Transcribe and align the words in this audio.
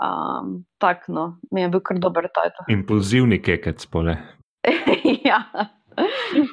Um, 0.00 0.64
Tako, 0.78 1.12
no, 1.12 1.24
mi 1.52 1.60
je 1.60 1.68
bil 1.68 1.80
kar 1.84 1.98
dober 2.00 2.24
titel. 2.28 2.64
Impulzivni 2.72 3.36
kekec, 3.42 3.84
pole. 3.86 4.14
ja, 5.28 5.42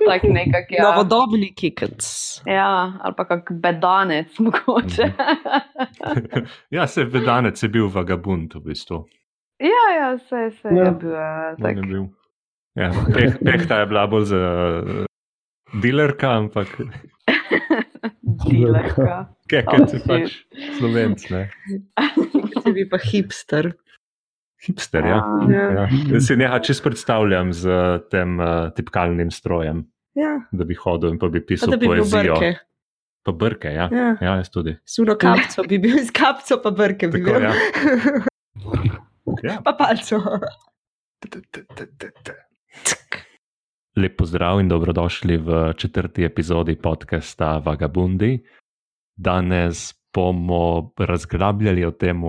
tako 0.08 0.28
nekako. 0.28 0.76
Ja. 0.76 0.84
Novodobni 0.84 1.54
kikec. 1.56 2.04
ja, 2.46 2.68
ali 3.02 3.14
pa 3.18 3.26
kak 3.26 3.52
bedanec, 3.52 4.36
mogoče. 4.44 5.08
ja, 6.76 6.88
se 6.88 7.04
vedanec 7.06 7.64
je 7.64 7.70
bil 7.70 7.88
vagabund 7.88 8.56
v 8.56 8.60
bistvu. 8.66 9.06
ja, 9.64 9.86
ja, 9.96 10.18
se 10.18 10.36
je 10.36 10.52
Ja. 10.78 10.92
bil. 10.92 11.16
eh, 11.16 11.56
On 11.56 11.64
Tak. 11.64 11.76
je 11.76 11.82
bil. 11.88 12.06
Ja, 12.76 12.92
peh, 13.14 13.40
pehta 13.46 13.80
je 13.80 13.86
bila 13.86 14.08
bolj 14.08 14.26
za 14.26 14.38
uh, 14.38 15.06
dilerka, 15.82 16.30
ampak 16.38 16.68
Dilerka. 18.46 19.26
kekec 19.50 19.94
je 19.94 20.00
Oh, 20.00 20.08
pač 20.08 20.36
slovenc, 20.78 21.26
ne. 21.34 21.42
Ti 22.64 22.72
bi 22.74 22.86
pa 22.90 22.98
hipster. 23.00 23.72
Hipster, 24.60 25.06
ja. 25.06 25.20
Ja. 25.50 25.66
ja. 25.72 25.84
Jaz 26.12 26.28
si 26.28 26.36
neha 26.36 26.58
čist 26.60 26.84
predstavljam 26.84 27.54
z 27.54 27.66
uh, 27.66 27.98
tem 28.12 28.40
uh, 28.40 28.70
tipkalnim 28.74 29.30
strojem, 29.32 29.86
Ja, 30.18 30.32
da 30.52 30.66
bi 30.66 30.74
hodil 30.74 31.12
in 31.14 31.20
pa 31.22 31.30
bi 31.30 31.40
pa 31.40 31.48
pisal 31.48 31.70
da 31.70 31.78
bi 31.78 31.86
poezijo. 31.88 32.34
brke. 32.36 32.56
Pa 33.24 33.32
brke, 33.34 33.70
ja. 33.70 33.86
Ja. 33.92 34.08
Ja, 34.18 34.32
jaz 34.38 34.50
tudi. 34.50 34.74
Suno 34.86 35.14
kapco 35.16 35.62
bi 35.64 35.78
bil, 35.78 36.00
z 36.02 36.10
kapco 36.12 36.58
pa 36.58 36.72
brke 36.72 37.08
bi 37.08 37.22
Tako, 37.22 37.34
bil. 37.34 37.44
ja. 37.44 37.54
Ja. 39.44 39.60
pa 39.62 39.74
palco. 39.76 40.18
Lep 43.98 44.18
pozdrav 44.18 44.60
in 44.60 44.68
dobrodošli 44.70 45.38
v 45.38 45.74
četrti 45.74 46.24
epizodi 46.24 46.76
podcasta 46.76 47.58
Vagabundi. 47.58 48.44
Danes 49.16 49.94
bomo 50.14 50.92
razglabljali 50.98 51.86
o 51.86 51.92
tem, 51.92 52.22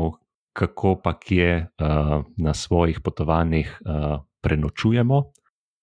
kako 0.53 1.01
pa 1.05 1.19
kje 1.19 1.57
uh, 1.61 2.25
na 2.37 2.55
svojih 2.55 3.01
potovanjih 3.01 3.81
uh, 3.81 4.21
prenočujemo. 4.41 5.23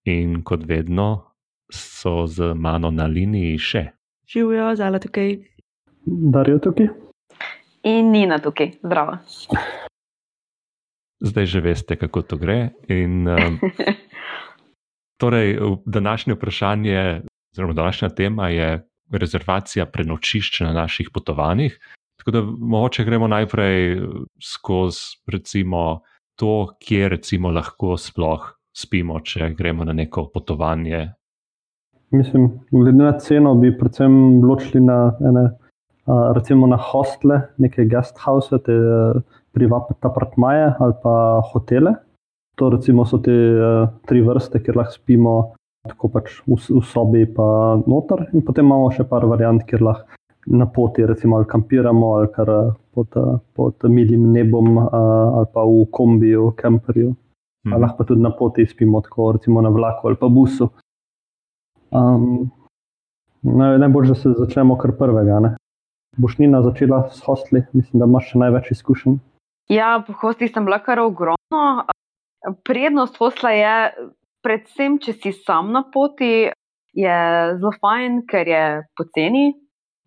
In 0.05 0.41
kot 0.43 0.65
vedno 0.65 1.35
so 1.69 2.25
z 2.27 2.53
mano 2.53 2.91
na 2.91 3.05
liniji 3.05 3.57
še. 3.57 3.85
Živijo, 4.33 4.75
zala 4.75 4.99
tukaj. 4.99 5.38
Darijo 6.05 6.59
tukaj? 6.59 6.88
In 7.83 8.09
Nina 8.11 8.39
tukaj, 8.39 8.71
zdravo. 8.81 9.17
Zdaj 11.19 11.45
že 11.45 11.61
veste, 11.61 11.95
kako 11.95 12.21
to 12.21 12.38
gre. 12.38 12.73
In, 12.89 13.27
um, 13.27 13.59
torej, 15.17 15.59
današnje 15.85 16.33
vprašanje, 16.33 17.21
oziroma 17.53 17.73
današnja 17.73 18.09
tema 18.09 18.49
je 18.49 18.88
rezervacija 19.11 19.85
prenočišč 19.85 20.59
na 20.59 20.73
naših 20.73 21.09
potovanjih. 21.13 21.80
Tako 22.17 22.31
da 22.31 22.41
mogoče 22.41 23.03
gremo 23.03 23.27
najprej 23.27 24.02
skozi 24.44 24.99
recimo, 25.27 26.02
to, 26.35 26.75
kje 26.80 27.09
recimo 27.09 27.52
lahko 27.52 27.97
sploh 27.97 28.55
spimo, 28.75 29.19
če 29.19 29.53
gremo 29.57 29.85
na 29.85 29.94
neko 29.94 30.27
potovanje. 30.33 31.11
Mislim, 32.11 32.50
glede 32.72 33.03
na 33.03 33.13
ceno 33.19 33.55
bi 33.55 33.72
predvsem 33.77 34.41
ločili 34.44 34.83
na, 34.83 34.97
ene, 35.29 35.45
a, 36.05 36.33
recimo 36.35 36.67
na 36.67 36.77
hostle, 36.77 37.41
neke 37.57 37.85
guest 37.85 38.19
house, 38.25 38.57
te 38.66 38.75
a, 38.75 39.13
privatne 39.55 39.95
apartmaje 40.02 40.73
ali 40.79 40.97
pa 41.03 41.16
hotele. 41.53 41.95
To 42.55 42.69
recimo 42.69 43.05
so 43.05 43.19
te 43.19 43.31
a, 43.31 43.87
tri 44.07 44.21
vrste, 44.23 44.61
kjer 44.63 44.77
lahko 44.79 44.95
spimo 44.95 45.35
tako 45.85 46.09
pač 46.09 46.39
v, 46.47 46.57
v 46.57 46.81
sobi 46.87 47.25
pa 47.29 47.47
noter 47.85 48.25
in 48.33 48.41
potem 48.45 48.65
imamo 48.65 48.89
še 48.95 49.05
par 49.09 49.27
variant, 49.29 49.61
kjer 49.67 49.83
lahko 49.85 50.15
na 50.45 50.65
poti 50.69 51.05
recimo 51.05 51.39
ali 51.39 51.47
kampiramo 51.49 52.13
ali 52.15 52.29
kar 52.33 52.49
a, 52.49 52.61
pod, 52.93 53.17
a, 53.17 53.37
pod 53.57 53.85
milim 53.89 54.31
nebom 54.33 54.77
a, 54.79 54.87
ali 55.41 55.51
pa 55.53 55.65
v 55.65 55.85
kombiju, 55.91 56.51
kemperju. 56.57 57.13
Mhm. 57.65 57.73
Ali 57.73 57.81
lahko 57.81 57.97
pa 57.97 58.09
tudi 58.11 58.21
na 58.21 58.31
poti 58.31 58.65
spimo, 58.65 59.01
tako 59.01 59.31
recimo 59.37 59.61
na 59.61 59.69
vlaku 59.69 60.07
ali 60.07 60.19
pa 60.21 60.29
busu. 60.29 60.69
Um, 61.91 62.51
naj, 63.41 63.77
najbolj, 63.79 64.07
da 64.07 64.15
se 64.15 64.33
začnemo 64.38 64.77
kar 64.77 64.95
prvega. 64.97 65.39
Ne? 65.39 65.55
Boš 66.17 66.38
Nina 66.38 66.61
začela 66.61 67.09
s 67.11 67.21
hostli, 67.25 67.65
mislim, 67.73 67.99
da 67.99 68.07
imaš 68.09 68.31
še 68.31 68.39
največ 68.39 68.71
izkušenj. 68.71 69.17
Ja, 69.73 69.97
po 70.07 70.13
hostih 70.21 70.51
sem 70.53 70.65
bila 70.65 70.79
kar 70.83 71.01
ogromno. 71.01 71.85
Prednost 72.63 73.17
hostla 73.17 73.51
je, 73.56 73.75
predvsem, 74.45 75.00
če 75.01 75.16
si 75.17 75.33
sam 75.33 75.72
na 75.73 75.83
poti, 75.94 76.50
je 76.95 77.19
zelo 77.59 77.72
fajn, 77.81 78.22
ker 78.29 78.47
je 78.47 78.66
poceni, 78.97 79.45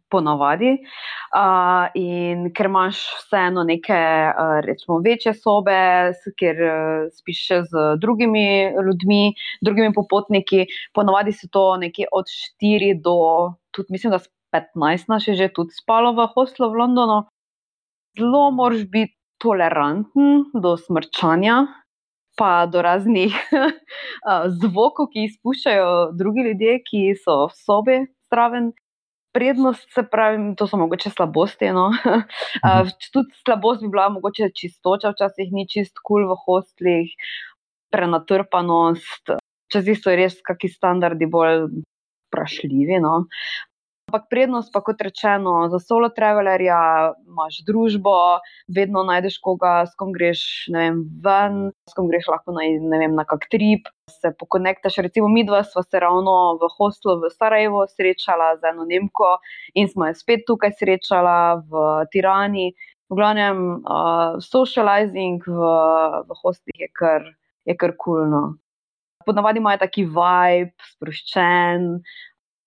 ponavadi. 0.08 0.70
Uh, 1.36 1.88
in 1.98 2.48
ker 2.56 2.70
imaš 2.70 3.02
vseeno 3.20 3.64
neke, 3.68 3.98
uh, 3.98 4.58
rečemo, 4.64 5.00
večje 5.04 5.34
sobe, 5.36 5.76
kjer 6.40 6.62
uh, 6.64 7.10
spiš 7.12 7.42
še 7.50 7.58
z 7.68 7.84
drugimi 8.00 8.46
ljudmi, 8.72 9.34
drugimi 9.64 9.92
popotniki. 9.96 10.64
Ponavadi 10.96 11.36
so 11.36 11.50
to 11.52 11.66
nekje 11.82 12.08
od 12.12 12.30
4 12.64 12.94
do, 13.04 13.18
tudi 13.76 13.96
mislim, 13.96 14.16
da 14.16 14.22
s 14.22 14.30
15 14.54 15.12
nas 15.12 15.28
je 15.28 15.36
že 15.36 15.52
tudi 15.52 15.76
spalo 15.76 16.14
v 16.16 16.30
hostlu 16.32 16.72
v 16.72 16.80
Londonu. 16.84 17.26
Zelo 18.18 18.48
moraš 18.50 18.88
biti 18.88 19.14
toleranten 19.38 20.48
do 20.56 20.74
smrčanja, 20.80 21.66
pa 22.38 22.66
do 22.70 22.82
raznih 22.82 23.34
a, 24.24 24.48
zvokov, 24.62 25.10
ki 25.12 25.24
jih 25.24 25.32
izpuščajo 25.32 25.88
drugi 26.18 26.46
ljudje, 26.50 26.76
ki 26.86 27.02
so 27.22 27.46
v 27.48 27.56
sobi 27.64 27.98
zraven. 28.32 28.72
Prednost, 29.36 29.84
se 29.92 30.02
pravi, 30.08 30.38
to 30.56 30.66
so 30.66 30.78
mogoče 30.80 31.10
slabosti. 31.12 31.68
No? 31.76 31.90
A, 32.64 32.70
Tudi 33.12 33.36
slabost 33.44 33.84
bi 33.84 33.90
bila 33.92 34.08
mogoče 34.14 34.48
čistoča, 34.56 35.12
včasih 35.12 35.52
ni 35.52 35.66
čist 35.68 36.00
kul 36.00 36.24
cool 36.24 36.32
v 36.32 36.38
hostlih, 36.46 37.12
prenatrpanost, 37.92 39.34
včasih 39.68 40.00
so 40.00 40.16
res 40.16 40.40
kakšni 40.48 40.72
standardi 40.72 41.28
bolj 41.30 41.68
vprašljivi. 42.28 42.98
No? 43.04 43.28
Ampak 44.08 44.30
prednost, 44.32 44.72
pa 44.72 44.80
kot 44.80 45.02
rečeno, 45.04 45.68
za 45.68 45.76
solo 45.84 46.08
travelerja 46.08 47.12
imaš 47.28 47.58
družbo, 47.68 48.40
vedno 48.72 49.02
najdeš 49.04 49.34
koga, 49.44 49.82
s 49.84 49.92
kom 50.00 50.14
greš 50.16 50.40
vem, 50.72 51.02
ven, 51.20 51.58
s 51.84 51.92
kom 51.92 52.08
greš 52.08 52.30
lahko 52.32 52.54
na, 52.56 52.64
vem, 52.88 53.12
na 53.12 53.26
kak 53.28 53.44
trip. 53.52 53.90
Se 54.08 54.30
pokonektaš, 54.32 54.96
recimo, 55.04 55.28
mi 55.28 55.42
dva 55.44 55.60
sva 55.60 55.84
se 55.84 56.00
ravno 56.00 56.56
v 56.56 56.70
hostlu 56.78 57.18
v 57.20 57.28
Sarajevo 57.34 57.82
srečala 57.90 58.54
z 58.56 58.70
eno 58.70 58.88
Nemko 58.88 59.34
in 59.76 59.92
smo 59.92 60.08
jo 60.08 60.16
spet 60.16 60.48
tukaj 60.48 60.72
srečala 60.80 61.60
v 61.68 61.84
Tirani. 62.08 62.72
V 63.12 63.20
glavnem, 63.20 63.60
uh, 63.84 64.40
socializing 64.40 65.44
v, 65.44 65.68
v 66.24 66.40
hostlih 66.40 66.80
je 66.80 66.88
kar, 66.96 67.28
je 67.68 67.76
kar 67.76 67.92
kulno. 68.00 68.56
Ponavadi 69.28 69.60
imajo 69.60 69.84
taki 69.84 70.08
vibe, 70.08 70.72
sproščen, 70.96 71.88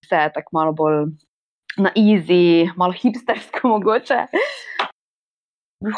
vse 0.05 0.23
je 0.27 0.33
tako 0.37 0.57
malo 0.61 0.77
bolj 0.77 1.05
na 1.77 1.91
easy, 1.95 2.69
malo 2.75 2.93
hipstersko 2.93 3.67
mogoče. 3.73 4.25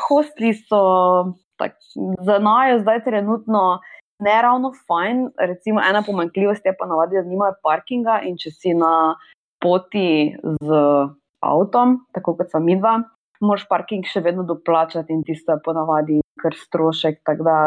Hostli 0.07 0.53
so 0.53 1.33
tak, 1.57 1.75
za 2.23 2.39
najo 2.39 2.79
zdaj 2.79 3.03
trenutno 3.03 3.79
ne 4.19 4.41
ravno 4.41 4.71
fajn. 4.87 5.29
Recimo 5.37 5.81
ena 5.89 6.03
pomanjkljivost 6.05 6.65
je 6.65 6.75
pa 6.79 6.85
navadi, 6.85 7.15
da 7.15 7.27
nimajo 7.27 7.57
parkinga 7.63 8.21
in 8.27 8.37
če 8.37 8.51
si 8.51 8.73
na 8.73 9.15
poti 9.63 10.35
z 10.61 10.79
avtom, 11.43 11.97
tako 12.15 12.37
kot 12.37 12.51
sva 12.51 12.61
midva, 12.63 12.97
moraš 13.43 13.65
parking 13.69 14.07
še 14.07 14.23
vedno 14.23 14.45
doplačati 14.47 15.13
in 15.13 15.23
tisto 15.27 15.55
je 15.55 15.63
ponavadi 15.65 16.19
kar 16.41 16.55
strošek. 16.57 17.21
Tako 17.27 17.47
da 17.47 17.57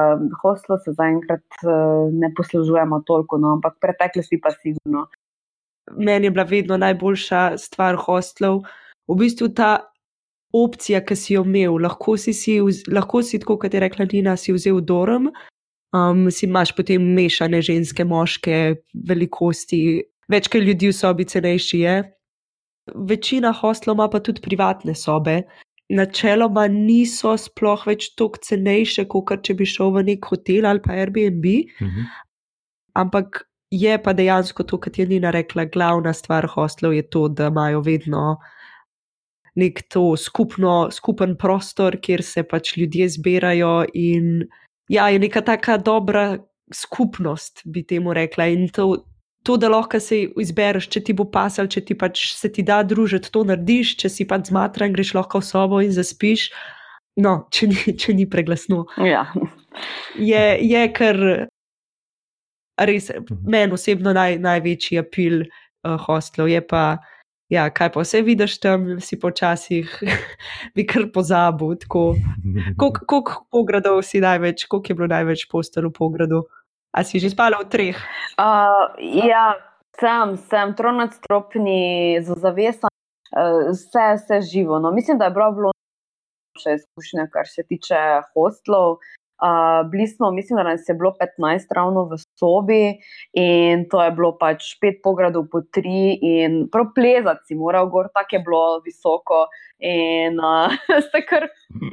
hostlo 0.43 0.79
se 0.85 0.95
zaenkrat 0.97 1.61
eh, 1.63 2.11
ne 2.13 2.33
poslužujemo 2.37 3.03
toliko, 3.09 3.41
no, 3.43 3.57
ampak 3.59 3.79
preteklosti 3.85 4.41
pa 4.43 4.53
sigurno. 4.57 5.07
Meni 5.95 6.27
je 6.27 6.31
bila 6.31 6.45
vedno 6.45 6.77
najboljša 6.77 7.59
stvar 7.59 7.97
hostlov, 7.97 8.65
v 9.07 9.15
bistvu 9.21 9.49
ta 9.55 9.77
opcija, 10.53 11.01
ki 11.05 11.17
si 11.17 11.35
jo 11.35 11.45
imel. 11.45 11.77
Lahko 11.83 12.17
si, 12.19 12.33
si, 12.35 12.59
lahko 12.91 13.23
si 13.23 13.39
tako, 13.39 13.59
kot 13.59 13.75
je 13.75 13.81
rekla 13.81 14.07
Nina, 14.13 14.37
si 14.37 14.53
vzel 14.53 14.81
dorm, 14.81 15.29
um, 15.95 16.27
si 16.31 16.47
imaš 16.47 16.73
potem 16.77 17.03
mešane 17.15 17.61
ženske, 17.63 18.05
moške 18.05 18.75
velikosti, 19.07 20.03
več 20.29 20.49
kot 20.51 20.65
ljudi 20.67 20.91
v 20.91 20.97
sobi, 20.97 21.25
cenejši 21.25 21.81
je. 21.85 21.97
Večina 22.95 23.53
hostlov 23.53 23.97
ima 23.99 24.09
pa 24.11 24.21
tudi 24.21 24.43
privatne 24.43 24.95
sobe. 24.95 25.43
Načeloma 25.91 26.67
niso 26.71 27.37
sploh 27.39 27.85
več 27.87 28.09
tako 28.19 28.41
cenejše, 28.43 29.07
kot 29.07 29.43
če 29.47 29.55
bi 29.55 29.67
šel 29.67 29.93
v 29.95 30.03
nek 30.09 30.25
hotel 30.27 30.67
ali 30.67 30.83
pa 30.83 30.97
Airbnb, 30.99 31.45
Mhm. 31.81 32.07
ampak 32.95 33.45
je 33.71 34.03
pa 34.03 34.13
dejansko 34.13 34.63
to, 34.63 34.79
kar 34.81 34.93
je 34.97 35.07
Nina 35.07 35.31
rekla, 35.31 35.65
glavna 35.65 36.13
stvar 36.13 36.47
hostlov 36.47 36.95
je 36.95 37.03
to, 37.11 37.29
da 37.29 37.47
imajo 37.47 37.81
vedno 37.81 38.37
nek 39.57 39.83
to 39.89 40.17
skupno, 40.17 40.91
skupen 40.93 41.37
prostor, 41.37 41.97
kjer 42.03 42.23
se 42.23 42.43
pač 42.45 42.77
ljudje 42.77 43.09
zbirajo 43.09 43.87
in 43.95 44.45
ja, 44.89 45.09
je 45.09 45.19
neka 45.19 45.41
taka 45.41 45.79
dobra 45.79 46.39
skupnost, 46.75 47.63
bi 47.65 47.83
temu 47.87 48.13
rekla. 48.15 48.47
In 48.53 48.69
to, 48.69 49.07
to 49.43 49.57
da 49.57 49.71
lahko 49.73 50.01
se 50.01 50.27
izbereš, 50.43 50.91
če 50.93 51.03
ti 51.09 51.17
bo 51.17 51.25
pasal, 51.31 51.71
če 51.73 51.81
ti 51.89 51.97
pač 51.99 52.29
se 52.37 52.53
ti 52.53 52.63
da 52.67 52.83
družiti, 52.83 53.33
to 53.33 53.47
narediš, 53.49 53.97
če 54.03 54.13
si 54.13 54.29
pač 54.29 54.51
zmatran, 54.53 54.93
greš 54.93 55.15
lahko 55.17 55.41
v 55.41 55.49
sobo 55.49 55.81
in 55.81 55.95
zaspiš. 55.97 56.51
no, 57.17 57.47
če 57.51 57.67
ni, 57.71 57.97
če 57.97 58.13
ni 58.15 58.27
preglasno. 58.29 58.85
Ja. 59.01 59.25
Je, 60.17 60.45
je 60.61 60.83
kar 60.93 61.17
res, 62.79 63.11
meni 63.47 63.73
osebno 63.77 64.13
naj, 64.17 64.39
največji 64.43 65.01
apil 65.01 65.45
uh, 65.45 65.97
hostlov. 66.07 66.51
Je 66.51 66.61
pa, 66.61 66.99
ja, 67.53 67.69
kaj 67.71 67.93
pa 67.95 68.05
vse 68.05 68.23
vidiš 68.27 68.59
tam, 68.63 68.89
si 69.01 69.19
počasih, 69.21 69.93
bi 70.77 70.87
kar 70.89 71.09
pozabil. 71.15 71.77
Koliko 72.81 73.23
pogradov 73.53 74.03
si 74.07 74.21
največ, 74.21 74.67
koliko 74.67 74.93
je 74.93 74.99
bilo 74.99 75.11
največ 75.13 75.47
postelov 75.53 75.95
v 75.95 75.99
pogradu? 76.01 76.45
A 76.97 77.05
si 77.05 77.21
že 77.21 77.29
spala 77.29 77.61
v 77.61 77.69
treh? 77.69 77.97
Uh, 78.41 78.89
ja, 79.05 79.57
sem, 80.01 80.37
sem 80.49 80.73
tronadstropni, 80.73 82.17
za 82.25 82.37
zavesa, 82.41 82.89
uh, 82.89 83.69
vse, 83.69 84.07
vse 84.17 84.41
živo. 84.49 84.81
No, 84.81 84.93
mislim, 84.97 85.21
da 85.21 85.29
je 85.29 85.37
bila 85.37 85.51
vložena 85.53 85.77
še 86.57 86.79
izkušnja, 86.81 87.29
kar 87.33 87.49
se 87.49 87.67
tiče 87.69 88.01
hostlov. 88.33 88.97
Uh, 89.37 89.91
bili 89.91 90.07
smo, 90.09 90.31
mislim, 90.31 90.57
da 90.57 90.63
nas 90.63 90.89
je 90.89 90.95
bilo 90.95 91.13
15 91.21 91.75
ravno 91.77 92.05
v 92.05 92.17
sobi 92.39 92.97
in 93.33 93.85
to 93.91 94.01
je 94.05 94.11
bilo 94.17 94.31
pač 94.41 94.71
pet 94.81 95.03
pogradov 95.05 95.51
po 95.53 95.61
tri 95.61 96.17
in 96.25 96.63
prav 96.73 96.95
plezati 96.97 97.45
si 97.47 97.55
moral 97.55 97.91
gor, 97.93 98.09
tako 98.15 98.37
je 98.37 98.41
bilo 98.47 98.81
visoko 98.87 99.43
in 99.79 100.41
uh, 100.41 100.73
se 101.11 101.21
kar 101.29 101.49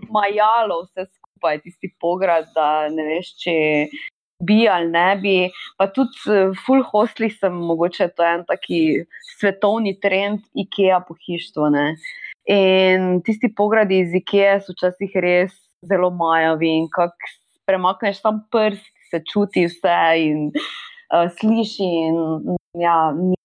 majalo 0.07 0.85
vse 0.85 1.09
skupaj, 1.11 1.59
tisti 1.65 1.91
pograd, 1.99 2.47
da 2.55 2.87
ne 2.87 3.09
veš, 3.11 3.35
če 3.43 3.55
bi 4.39 4.63
ali 4.67 4.87
ne 4.91 5.09
bi. 5.21 5.35
Pa 5.77 5.89
tudi 5.91 6.53
full 6.65 6.83
hostli 6.91 7.29
sem, 7.29 7.53
mogoče 7.53 8.07
to 8.15 8.23
je 8.23 8.33
en 8.37 8.45
taki 8.47 8.81
svetovni 9.39 9.97
trend, 9.99 10.47
IKEA 10.55 11.01
pohištvo. 11.07 11.69
Ne? 11.75 11.95
In 12.51 13.21
tisti 13.23 13.51
pogradi 13.55 13.99
iz 14.03 14.15
IKEA 14.19 14.59
so 14.63 14.75
včasih 14.75 15.19
res 15.23 15.62
zelo 15.89 16.09
majavi 16.15 16.69
in 16.79 16.89
kako 16.91 17.31
premakneš 17.67 18.21
tam 18.21 18.43
prst, 18.51 18.89
se 19.11 19.21
čuti 19.31 19.67
vse 19.69 19.99
in 20.19 20.49
uh, 20.49 21.29
sliši. 21.39 21.89
In, 22.07 22.17
ja, 22.81 22.97
ni 23.15 23.37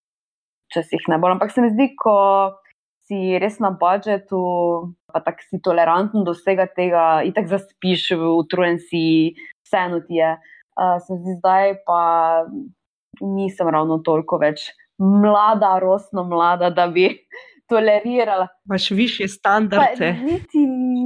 včasih 0.69 1.08
ne 1.08 1.19
bolj. 1.19 1.37
Ampak 1.37 1.52
se 1.52 1.64
mi 1.64 1.70
zdi, 1.73 1.90
ko 1.99 2.17
si 3.08 3.38
res 3.40 3.58
na 3.64 3.70
budžetu, 3.73 4.40
pa 5.12 5.23
tako 5.25 5.44
si 5.49 5.61
toleranten 5.64 6.26
do 6.26 6.35
vsega 6.37 6.69
tega, 6.69 7.23
in 7.25 7.32
tako 7.37 7.56
zaspiš, 7.56 8.11
utrujen 8.17 8.81
si, 8.82 9.34
vseeno 9.64 10.02
ti 10.05 10.20
je. 10.20 10.34
Uh, 10.79 10.99
se 11.05 11.14
mi 11.14 11.23
zdi, 11.25 11.38
zdaj 11.41 11.79
pa 11.88 12.02
nisem 13.25 13.70
ravno 13.73 13.99
toliko 14.05 14.38
več 14.38 14.70
mlada, 14.99 15.79
rosno 15.82 16.25
mlada, 16.29 16.70
da 16.70 16.87
bi 16.91 17.08
tolerirala. 17.69 18.49
Imáš 18.67 18.91
više 18.91 19.29
standarde. 19.29 20.17
Pa, 20.19 20.25
niti 20.32 20.59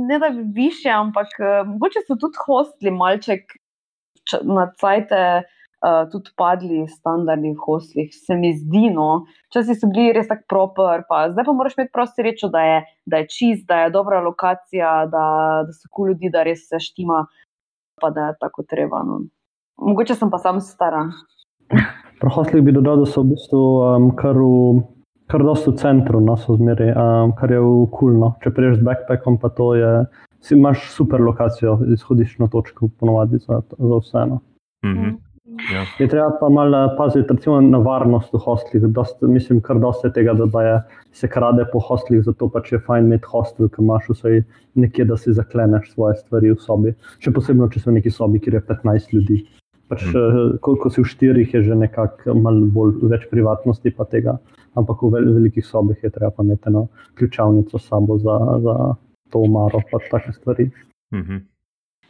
ne 0.09 0.19
da 0.19 0.29
bi 0.31 0.43
više, 0.63 0.89
ampak 0.89 1.29
uh, 1.39 1.69
mogoče 1.69 1.99
so 2.07 2.17
tudi 2.21 2.37
hostli 2.47 2.91
malček 2.91 3.43
na 4.43 4.71
cajte. 4.81 5.43
Uh, 5.83 6.11
tudi 6.13 6.31
padli 6.37 6.85
standardi 6.89 7.51
v 7.51 7.59
hoslih, 7.67 8.11
se 8.15 8.37
mi 8.39 8.53
zdi, 8.55 8.85
no, 8.95 9.25
časi 9.51 9.75
so 9.75 9.89
bili 9.91 10.13
res 10.15 10.29
tako 10.31 10.45
proper, 10.49 11.03
pa 11.09 11.25
zdaj 11.33 11.45
pa 11.49 11.55
moraš 11.59 11.75
imeti 11.75 11.91
prosto 11.91 12.23
srečo, 12.23 12.51
da 12.55 12.63
je, 12.63 12.77
da 13.07 13.19
je 13.19 13.27
čist, 13.35 13.65
da 13.67 13.81
je 13.81 13.91
dobra 13.91 14.21
lokacija, 14.23 14.93
da, 15.11 15.25
da 15.67 15.75
so 15.75 15.91
kul 15.91 16.13
ljudi, 16.13 16.31
da 16.31 16.45
res 16.47 16.69
se 16.71 16.79
štima, 16.79 17.25
pa 18.01 18.13
da 18.15 18.29
je 18.29 18.39
tako 18.45 18.63
treba. 18.63 19.03
No. 19.03 19.25
Mogoče 19.83 20.15
sem 20.15 20.31
pa 20.31 20.39
sam 20.39 20.61
stara. 20.63 21.03
Pri 22.21 22.31
hoslih 22.31 22.63
bi 22.63 22.79
dodal, 22.79 23.03
da 23.03 23.11
so 23.11 23.27
v 23.27 23.33
bistvu 23.35 23.63
um, 23.83 24.11
kar 24.15 24.39
v 24.39 24.87
kar 25.33 25.43
dosto 25.43 25.73
v 25.73 25.81
centru, 25.81 26.21
no, 26.21 26.37
so 26.37 26.59
zmeri, 26.61 26.93
um, 26.93 27.33
kar 27.33 27.53
je 27.55 27.61
kulno. 27.97 28.35
Če 28.45 28.53
priješ 28.53 28.79
z 28.83 28.87
backpackom, 28.89 29.41
pa 29.41 29.49
to 29.57 29.73
je, 29.79 29.91
si 30.45 30.57
imaš 30.59 30.85
super 30.93 31.23
lokacijo, 31.25 31.79
izhodiščno 31.97 32.51
točko, 32.53 32.91
ponovadi 33.01 33.41
za, 33.41 33.63
za 33.79 34.01
vseeno. 34.03 34.43
Mm 34.85 34.97
-hmm. 34.97 35.15
ja. 35.73 35.85
Je 35.99 36.09
treba 36.09 36.31
pa 36.41 36.49
malo 36.49 36.83
paziti 36.99 37.33
recimo, 37.33 37.61
na 37.61 37.79
varnost 37.79 38.35
v 38.35 38.39
hostlih. 38.45 38.83
Dost, 38.83 39.23
mislim, 39.23 39.61
kar 39.61 39.79
dosti 39.79 40.13
tega, 40.13 40.35
da 40.35 40.63
je, 40.63 40.83
se 41.13 41.29
krade 41.29 41.65
po 41.73 41.79
hostlih, 41.79 42.23
zato 42.25 42.49
pač 42.49 42.73
je 42.73 42.79
fajn 42.79 43.05
imeti 43.05 43.25
hostel, 43.33 43.69
ki 43.69 43.83
imaš 43.83 44.09
vsaj 44.09 44.43
nekje, 44.75 45.05
da 45.05 45.17
si 45.17 45.33
zakleneš 45.33 45.93
svoje 45.93 46.15
stvari 46.15 46.53
v 46.53 46.61
sobi. 46.61 46.95
Še 47.19 47.33
posebno, 47.33 47.69
če 47.69 47.81
so 47.81 47.91
neki 47.91 48.11
sobi, 48.11 48.41
kjer 48.41 48.55
je 48.55 48.61
15 48.61 49.15
ljudi. 49.15 49.47
Pač, 49.89 50.05
mm. 50.05 50.59
ko, 50.61 50.77
ko 50.77 50.91
si 50.91 51.01
v 51.01 51.05
štirih, 51.05 51.55
je 51.55 51.63
že 51.63 51.75
nekako 51.75 52.35
malo 52.35 52.67
bolj 52.67 53.09
več 53.09 53.29
privatnosti 53.31 53.91
pa 53.91 54.05
tega 54.05 54.39
ampak 54.75 55.03
v 55.03 55.11
velikih 55.11 55.67
sobih 55.67 55.97
je 56.03 56.11
treba 56.11 56.31
pa 56.31 56.43
imeti 56.43 56.69
eno 56.69 56.87
ključavnico 57.19 57.79
sabo 57.79 58.19
za, 58.19 58.39
za 58.63 58.95
to 59.31 59.39
umaro, 59.39 59.81
pa 59.91 59.99
take 60.11 60.33
stvari. 60.33 60.71
Mm 61.15 61.23
-hmm. 61.23 61.41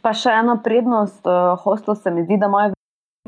Pa 0.01 0.13
še 0.13 0.29
ena 0.29 0.59
prednost 0.63 1.27
uh, 1.27 1.59
hostel 1.63 1.95
se 1.95 2.11
mi 2.11 2.23
zdi, 2.23 2.37
da 2.37 2.45
imajo 2.45 2.73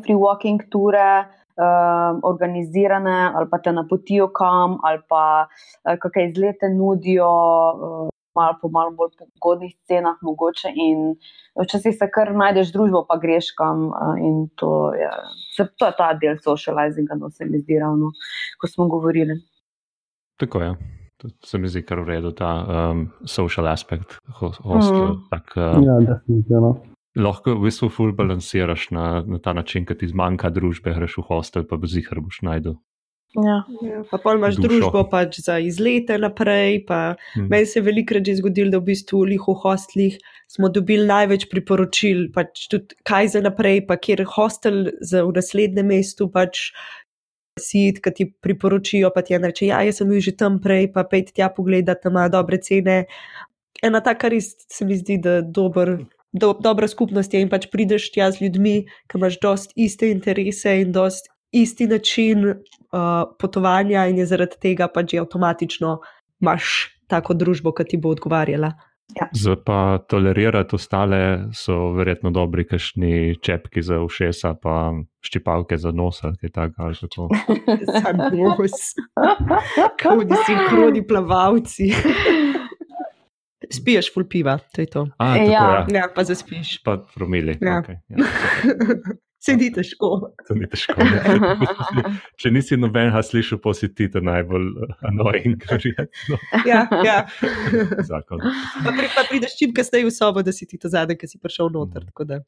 free 0.05 0.15
walking 0.15 0.69
ture. 0.69 1.25
Uh, 1.55 2.19
organizirane, 2.23 3.31
ali 3.35 3.47
pa 3.49 3.57
te 3.57 3.71
napotijo 3.71 4.27
kam, 4.27 4.77
ali 4.83 4.99
pa 5.09 5.47
uh, 5.47 5.95
kakšne 5.99 6.29
izlete 6.29 6.69
nudijo, 6.69 7.29
uh, 7.71 8.09
malo 8.35 8.57
po 8.61 8.69
malo 8.69 8.91
bolj 8.91 9.15
pogodnih 9.17 9.75
cenah, 9.87 10.17
mogoče. 10.21 10.71
In 10.75 11.15
včasih 11.61 11.95
se 11.97 12.09
kar 12.11 12.33
najdeš 12.35 12.73
družbo, 12.75 13.05
pa 13.09 13.17
greš 13.21 13.51
kam. 13.57 13.89
In 14.21 14.47
to 14.59 14.93
je, 14.95 15.09
se, 15.55 15.67
to 15.77 15.89
je 15.89 15.97
ta 15.97 16.13
del 16.19 16.37
socializinga, 16.43 17.17
no 17.19 17.29
se 17.29 17.45
mi 17.45 17.63
zdi 17.63 17.79
ravno, 17.79 18.11
ko 18.61 18.67
smo 18.67 18.87
govorili. 18.91 19.39
Tako 20.39 20.61
je. 20.61 20.75
To 21.23 21.29
se 21.47 21.57
mi 21.57 21.71
zdi 21.71 21.85
kar 21.87 22.01
v 22.03 22.11
redu, 22.11 22.33
ta 22.35 22.49
um, 22.63 23.05
social 23.25 23.67
aspekt 23.71 24.17
hostla. 24.39 24.81
Mm. 25.13 25.21
Tak, 25.31 25.55
uh, 25.55 25.79
ja, 25.79 25.95
definitivno. 26.03 26.75
Lahko 27.15 27.53
v 27.55 27.69
bistvu 27.69 27.87
ful 27.89 28.11
balansiraš 28.11 28.89
na, 28.91 29.23
na 29.23 29.39
ta 29.39 29.53
način, 29.55 29.85
ker 29.87 29.95
ti 29.95 30.09
zmanjka 30.11 30.51
družbe, 30.51 30.91
greš 30.97 31.21
v 31.21 31.23
hostel, 31.29 31.63
pa 31.63 31.79
bo 31.79 31.87
zihar 31.87 32.19
boš 32.19 32.41
najdel. 32.43 32.75
Ja. 33.35 33.57
Ja, 33.83 34.01
pa 34.07 34.17
pol 34.21 34.39
imaš 34.39 34.55
Dušo. 34.55 34.67
družbo 34.67 35.03
pač 35.11 35.39
za 35.43 35.57
izlete 35.59 36.17
naprej. 36.21 36.85
Hmm. 36.87 37.47
Meni 37.51 37.65
se 37.67 37.79
je 37.79 37.83
velikrat 37.83 38.25
že 38.25 38.37
zgodilo, 38.39 38.71
da 38.71 38.79
v 38.79 38.91
bistvu 38.91 39.25
v 39.25 39.37
hostlih 39.39 40.17
smo 40.47 40.69
dobili 40.69 41.07
največ 41.07 41.49
priporočil, 41.51 42.29
pač 42.31 42.67
tudi 42.71 42.95
kaj 43.03 43.35
za 43.35 43.41
naprej, 43.41 43.87
pa 43.87 43.97
kjer 43.97 44.23
hostel 44.23 44.91
za 45.01 45.25
v 45.25 45.35
naslednjem 45.35 45.87
mestu 45.87 46.29
pač. 46.31 46.71
Si, 47.55 47.95
ki 47.95 48.11
ti 48.11 48.25
priporočijo, 48.27 49.13
pa 49.15 49.21
ti 49.23 49.31
je 49.31 49.39
reče: 49.39 49.65
Ja, 49.69 49.79
jaz 49.79 50.01
sem 50.01 50.09
bil 50.11 50.19
že 50.19 50.35
tam 50.35 50.59
prej, 50.59 50.91
pa 50.91 51.05
pej 51.07 51.31
tja 51.31 51.47
pogledati, 51.47 52.03
tam 52.03 52.19
imajo 52.19 52.33
dobre 52.33 52.59
cene. 52.59 53.05
Ena 53.79 54.01
taka 54.03 54.27
res 54.27 54.55
se 54.67 54.83
mi 54.83 54.97
zdi, 54.99 55.15
da 55.23 55.39
dober, 55.39 56.03
do, 56.35 56.51
dobra 56.59 56.87
skupnost 56.91 57.31
je 57.31 57.39
in 57.39 57.47
pač 57.47 57.69
prideš 57.71 58.09
tja 58.11 58.27
z 58.27 58.43
ljudmi, 58.43 58.75
ki 59.07 59.19
imaš 59.19 59.39
dost 59.39 59.71
iste 59.79 60.11
interese 60.11 60.75
in 60.83 60.91
dost 60.91 61.31
isti 61.61 61.87
način 61.87 62.47
uh, 62.49 62.57
potovanja, 63.39 64.05
in 64.11 64.19
je 64.19 64.25
zaradi 64.25 64.59
tega 64.61 64.87
pač 64.91 65.15
že 65.15 65.23
avtomatično 65.23 65.99
imaš 66.41 66.73
tako 67.07 67.33
družbo, 67.37 67.73
ki 67.75 67.85
ti 67.93 67.97
bo 68.01 68.11
odgovarjala. 68.15 68.73
Ja. 69.13 69.27
Za 69.37 69.53
pa 69.65 69.99
tolerirati 70.09 70.75
ostale 70.75 71.19
so 71.53 71.91
verjetno 71.93 72.31
dobri, 72.33 72.65
kašni 72.67 73.35
čepki 73.41 73.83
za 73.85 73.99
ušesa, 74.01 74.55
pa 74.61 74.93
ščipalke 75.21 75.77
za 75.77 75.91
nos 75.93 76.23
ali 76.25 76.39
kaj 76.41 76.51
takega. 76.55 76.89
za 77.93 78.15
nos, 78.33 78.81
kot 80.01 80.33
si 80.47 80.57
hroni 80.69 81.05
plavalci. 81.07 81.91
Spiješ 83.71 84.11
ful 84.13 84.25
piva, 84.29 84.57
to 84.73 84.81
je 84.81 84.89
to. 84.89 85.05
A, 85.17 85.33
tako, 85.33 85.51
Ja. 85.51 85.63
ja. 85.69 85.85
Ja, 85.93 86.09
pa 86.15 86.23
zaspiš. 86.23 86.81
Pa 86.83 86.97
promili. 87.15 87.57
Ja. 87.61 87.81
Okay, 87.81 88.01
ja. 88.09 88.25
Se 89.45 89.53
ni 89.55 89.67
težko. 89.73 90.09
To 90.47 90.55
ni 90.57 90.65
težko. 90.69 90.95
ne. 91.05 91.21
Če 92.41 92.49
nisi 92.53 92.77
nobenega 92.81 93.21
slišal, 93.25 93.59
pa 93.61 93.75
si 93.77 93.91
ti 93.93 94.07
ta 94.09 94.21
najbolj 94.25 94.71
uh, 94.73 94.95
annoying, 95.05 95.61
verjetno. 95.69 96.39
Ja, 96.65 96.85
ja. 97.05 97.19
Zakon. 98.09 98.41
Pa, 98.41 98.89
pri, 98.89 99.11
pa 99.13 99.25
prideš 99.29 99.57
čim 99.59 99.75
kasneje 99.77 100.09
v 100.09 100.15
sobo, 100.15 100.41
da 100.45 100.55
si 100.55 100.65
ti 100.65 100.81
to 100.81 100.89
zadnji, 100.89 101.19
ki 101.21 101.29
si 101.29 101.41
prišel 101.41 101.69
noter. 101.75 102.07
tako 102.09 102.25
da. 102.31 102.41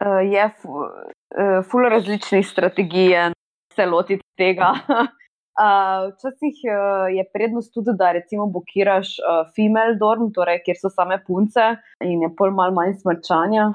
Uh, 0.00 0.20
je 0.28 0.44
uh, 0.44 1.60
ful 1.68 1.88
različnih 1.88 2.44
strategij 2.46 3.32
se 3.76 3.86
lotiti 3.86 4.24
tega. 4.36 4.74
Uh, 4.76 6.08
včasih 6.12 6.56
uh, 6.68 7.08
je 7.16 7.24
prednost 7.32 7.72
tudi, 7.74 7.96
da 7.96 8.12
recimo 8.12 8.46
blokiraš 8.46 9.16
uh, 9.24 9.46
female 9.56 9.96
dorm, 10.00 10.32
torej 10.36 10.60
kjer 10.66 10.76
so 10.80 10.92
same 10.92 11.16
punce 11.26 11.74
in 12.04 12.24
je 12.24 12.32
pol 12.36 12.52
mal 12.52 12.76
manj 12.76 12.98
smrčanja. 13.00 13.70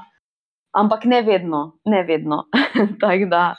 Ampak 0.76 1.06
ne 1.06 1.22
vedno, 1.24 1.78
ne 1.86 2.04
vedno. 2.04 2.44
Tako 3.02 3.30
da 3.32 3.56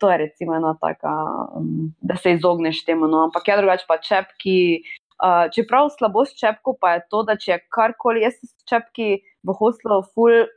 to 0.00 0.10
je 0.10 0.18
recimo 0.18 0.54
ena 0.56 0.74
taka, 0.80 1.12
um, 1.56 1.94
da 2.00 2.16
se 2.16 2.32
izogneš 2.32 2.84
temu. 2.84 3.06
No. 3.06 3.24
Ampak 3.24 3.48
ja, 3.48 3.56
drugače 3.56 3.84
pa 3.88 3.98
čepki. 3.98 4.82
Uh, 5.14 5.46
čeprav 5.54 5.88
slabost 5.94 6.34
čepkov 6.36 6.74
pa 6.80 6.96
je 6.96 7.04
to, 7.10 7.22
da 7.22 7.36
če 7.38 7.52
je 7.52 7.58
karkoli, 7.72 8.24
jaz 8.24 8.34
s 8.42 8.66
čepki 8.66 9.22
v 9.46 9.54
hostlu 9.54 10.00
ful 10.10 10.48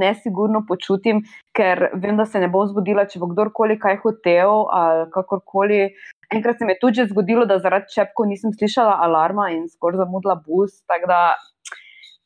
nesigurno 0.00 0.64
počutim, 0.68 1.22
ker 1.54 1.92
vem, 1.94 2.18
da 2.18 2.26
se 2.26 2.42
ne 2.42 2.48
bo 2.50 2.64
zgodila, 2.66 3.06
če 3.06 3.22
bo 3.22 3.30
kdorkoli 3.30 3.78
kaj 3.78 4.00
hotel 4.02 4.66
ali 4.74 5.06
kakorkoli. 5.14 5.80
Enkrat 6.34 6.58
se 6.58 6.66
mi 6.66 6.74
je 6.74 6.80
tudi 6.82 7.06
zgodilo, 7.06 7.46
da 7.46 7.60
zaradi 7.62 7.94
čepkov 7.94 8.28
nisem 8.28 8.52
slišala 8.52 8.98
alarma 9.06 9.52
in 9.54 9.68
skoraj 9.70 10.02
zamudila 10.02 10.40
bus. 10.42 10.80
Tako 10.90 11.06
da 11.10 11.20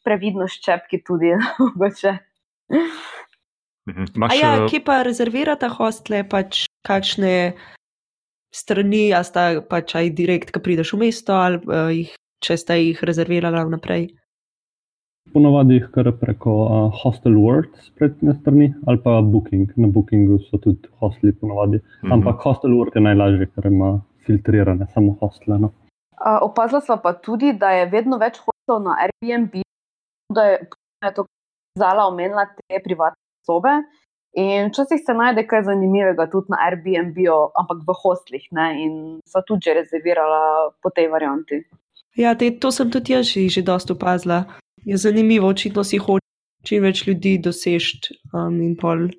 previdno 0.09 0.49
ščepki 0.49 1.05
tudi. 1.05 1.37
mogoče. 1.61 2.17
Mhm. 2.71 4.05
Ja, 4.33 4.65
eh, 4.65 4.67
kje 4.71 4.81
pa 4.85 5.03
rezervirata 5.05 5.69
hostle, 5.69 6.23
pač 6.25 6.65
kakšne 6.87 7.55
strani, 8.55 9.13
a 9.13 9.21
sta 9.27 9.61
pač 9.61 9.95
aj 9.99 10.13
direkt, 10.17 10.53
ko 10.55 10.63
prideš 10.65 10.95
v 10.95 11.05
mesto, 11.05 11.35
ali 11.37 11.61
uh, 11.69 11.91
jih, 11.93 12.13
če 12.45 12.57
sta 12.61 12.79
jih 12.79 13.01
rezervirala 13.03 13.65
vnaprej. 13.69 14.09
Ponovadi 15.35 15.81
jih 15.81 15.89
kar 15.93 16.13
preko 16.21 16.53
uh, 16.65 16.99
Hostel 17.03 17.37
World 17.41 17.73
spletne 17.83 18.37
strani 18.39 18.69
ali 18.87 19.01
pa 19.03 19.19
Booking. 19.25 19.73
Na 19.81 19.89
Bookingu 19.91 20.39
so 20.47 20.61
tudi 20.63 20.89
hostli 21.01 21.33
ponovadi. 21.33 21.81
mhm. 22.05 22.13
Ampak 22.13 22.45
Hostel 22.45 22.77
World 22.77 22.95
je 22.95 23.05
najlažje, 23.05 23.51
ker 23.53 23.69
ima 23.73 23.99
filtrirane 24.25 24.87
samo 24.95 25.17
hostle. 25.21 25.59
No. 25.59 25.73
Uh, 26.15 26.41
opazila 26.47 26.81
sva 26.81 26.97
pa 27.03 27.13
tudi, 27.13 27.53
da 27.53 27.75
je 27.75 27.91
vedno 27.93 28.17
več 28.21 28.39
hostelov 28.41 28.85
na 28.87 28.97
Airbnb, 29.05 29.61
da 30.33 30.45
je, 30.53 30.59
je 31.05 31.15
to 31.17 31.27
zala 31.79 32.07
omenila 32.07 32.47
te 32.55 32.81
privatne 32.85 33.21
sobe. 33.47 33.83
In 34.35 34.71
včasih 34.71 34.99
se 35.07 35.15
najde 35.15 35.45
kaj 35.47 35.63
zanimivega 35.69 36.27
tudi 36.31 36.51
na 36.51 36.59
Airbnb, 36.67 37.19
ampak 37.61 37.85
v 37.87 37.95
hostlih. 38.03 38.47
Ne? 38.51 38.67
In 38.83 38.93
so 39.27 39.43
tudi 39.47 39.71
že 39.71 39.79
rezervirala 39.79 40.75
po 40.83 40.91
tej 40.91 41.09
varianti. 41.11 41.63
Ja, 42.19 42.35
te, 42.35 42.51
to 42.51 42.71
sem 42.75 42.91
tudi 42.91 43.15
jaz 43.15 43.31
že, 43.31 43.47
že 43.51 43.63
dosta 43.63 43.95
opazila. 43.95 44.45
Je 44.85 44.97
zanimivo, 44.99 45.49
očitno 45.49 45.85
si 45.85 45.99
hoče 45.99 46.27
čim 46.65 46.83
več 46.83 47.07
ljudi 47.07 47.39
doseči 47.39 48.15
um, 48.33 48.59
in 48.63 48.75
pol 48.77 49.11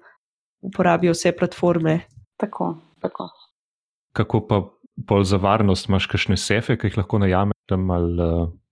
uporabijo 0.66 1.14
vse 1.14 1.32
platforme. 1.32 2.00
Tako, 2.42 2.76
tako. 3.00 3.30
Kako 4.16 4.42
pa 4.48 4.62
bolj 4.96 5.24
za 5.32 5.38
varnost, 5.38 5.88
imaš 5.88 6.08
kakšne 6.12 6.38
sefe, 6.40 6.76
ki 6.80 6.90
jih 6.90 6.98
lahko 6.98 7.20
najameš 7.20 7.60
tam, 7.70 7.92
ali, 7.92 8.16
kak- 8.16 8.65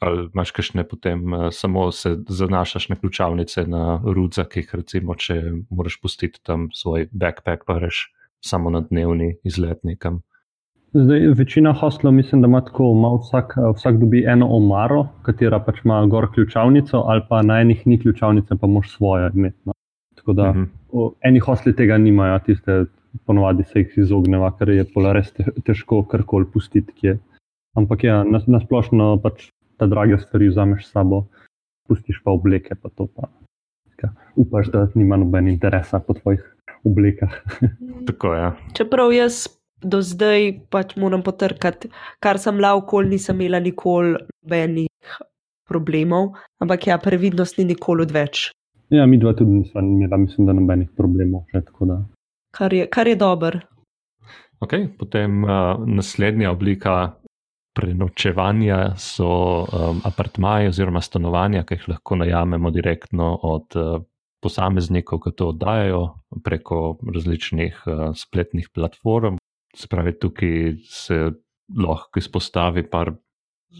ali 0.00 0.28
imaš 0.34 0.50
kakšne 0.50 0.84
potem 0.84 1.34
eh, 1.34 1.48
samo 1.52 1.92
se 1.92 2.16
zanašaš 2.28 2.88
na 2.88 2.96
ključavnice, 2.96 3.66
na 3.66 4.02
rudzakih, 4.04 4.74
recimo, 4.74 5.14
če 5.14 5.40
moraš 5.70 6.00
pustiti 6.00 6.40
tam 6.42 6.68
svoj 6.72 7.08
backpack, 7.12 7.64
pa 7.66 7.78
reš 7.78 8.12
samo 8.40 8.70
na 8.70 8.80
dnevni 8.80 9.36
izlet 9.44 9.84
nekam. 9.84 10.22
Zdaj, 10.92 11.26
večina 11.36 11.72
hostlov 11.72 12.12
mislim, 12.12 12.40
da 12.42 12.48
ima 12.48 12.60
tako, 12.60 12.92
ima 12.96 13.08
vsak, 13.16 13.54
eh, 13.58 13.72
vsak 13.76 13.98
dobi 13.98 14.24
eno 14.24 14.46
omaro, 14.48 15.08
katera 15.22 15.58
pač 15.60 15.82
ima 15.84 16.06
gor 16.06 16.28
ključavnico, 16.34 16.96
ali 17.06 17.22
pa 17.28 17.42
na 17.42 17.60
enih 17.60 17.86
ni 17.86 17.98
ključavnice, 18.00 18.56
pa 18.60 18.66
moš 18.66 18.96
svojo 18.96 19.30
imeti. 19.34 19.58
No. 19.64 19.72
Tako 20.16 20.32
da 20.32 20.50
Mhm. 20.50 20.62
o, 20.92 21.12
eni 21.22 21.38
hostli 21.38 21.76
tega 21.76 21.98
nimajo, 21.98 22.38
tiste 22.38 22.84
ponovadi 23.26 23.64
se 23.64 23.78
jih 23.78 23.92
izogneva, 23.96 24.50
ker 24.58 24.68
je 24.68 24.84
pol 24.84 25.12
res 25.12 25.32
te- 25.32 25.52
težko 25.64 26.02
karkoli 26.04 26.46
pustiti. 26.52 26.92
Kje. 26.92 27.18
Ampak 27.76 28.04
ja, 28.04 28.22
na, 28.24 28.40
na 28.46 28.60
splošno 28.62 29.16
pač 29.22 29.50
te 29.76 29.88
drage 29.90 30.18
stvari 30.22 30.48
vzameš 30.48 30.86
s 30.86 30.94
sabo, 30.96 31.26
pustiš 31.88 32.22
pa 32.24 32.32
obleke, 32.32 32.74
pa 32.74 32.88
to 32.96 33.06
pa. 33.06 33.28
Ska, 33.96 34.10
upaš, 34.36 34.72
da 34.72 34.86
nima 34.94 35.16
noben 35.20 35.48
interesa 35.48 36.00
po 36.00 36.16
tvojih 36.16 36.42
oblekah. 36.84 37.36
Tako 38.08 38.34
je. 38.34 38.40
Ja. 38.40 38.50
Čeprav 38.76 39.12
jaz 39.12 39.46
do 39.84 40.00
zdaj 40.02 40.52
pač 40.72 40.96
moram 40.96 41.22
potrkati, 41.22 41.92
kar 42.24 42.40
sem 42.40 42.56
bila 42.56 42.74
okoli, 42.80 43.16
nisem 43.16 43.40
imela 43.40 43.60
nikoli 43.60 44.16
nobenih 44.16 45.20
problemov, 45.68 46.32
ampak 46.62 46.86
ja, 46.88 46.96
previdnost 47.02 47.58
ni 47.58 47.66
nikoli 47.74 48.06
odveč, 48.06 48.48
Ja, 48.90 49.06
mi 49.06 49.18
dva 49.18 49.32
tudi 49.34 49.50
nismo 49.50 49.80
imela, 49.80 50.16
mislim, 50.16 50.46
da 50.46 50.52
nobenih 50.52 50.88
problemov. 50.96 51.42
Že, 51.52 51.64
tako 51.64 51.86
da. 51.86 52.04
kar 52.54 52.72
je, 52.72 52.86
kar 52.86 53.08
je 53.08 53.16
dober. 53.16 53.58
Okay, 54.60 54.86
potem 54.98 55.44
uh, 55.44 55.76
naslednja 55.86 56.50
oblika 56.50 57.12
prenočevanja 57.76 58.94
so 58.96 59.28
um, 59.64 60.00
apartmaji 60.04 60.70
oziroma 60.72 61.02
stanovanja, 61.04 61.64
ki 61.68 61.76
jih 61.76 61.88
lahko 61.92 62.16
najamemo 62.22 62.72
direktno 62.72 63.34
od 63.42 63.76
uh, 63.76 63.98
posameznikov, 64.42 65.20
ki 65.24 65.34
to 65.36 65.50
oddajajo 65.52 66.02
preko 66.44 66.80
različnih 67.14 67.82
uh, 67.86 68.08
spletnih 68.16 68.70
platform. 68.74 69.36
Se 69.76 69.88
pravi, 69.92 70.16
tukaj 70.18 70.72
se 70.88 71.20
lahko 71.76 72.22
izpostavi 72.22 72.86
par 72.90 73.12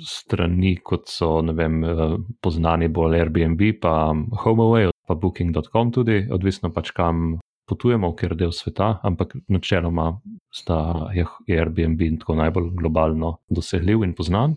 strani, 0.04 0.76
kot 0.84 1.08
so 1.08 1.40
vem, 1.56 1.80
uh, 1.84 2.18
poznani 2.44 2.90
bolj 2.92 3.20
Airbnb, 3.22 3.64
pa 3.80 4.12
HomeAway, 4.44 4.92
pa 5.08 5.14
Booking.com 5.14 5.94
tudi, 5.94 6.26
odvisno 6.32 6.72
pač 6.74 6.92
kam 6.92 7.38
potujemo, 7.68 8.10
v 8.10 8.16
kjer 8.20 8.34
del 8.38 8.52
sveta, 8.54 8.96
ampak 9.02 9.34
načeloma 9.48 10.12
sta 10.54 11.08
Airbnb 11.48 12.00
tako 12.20 12.38
najbolj 12.38 12.70
globalno 12.78 13.36
dosegljiv 13.50 14.04
in 14.04 14.14
poznan. 14.14 14.56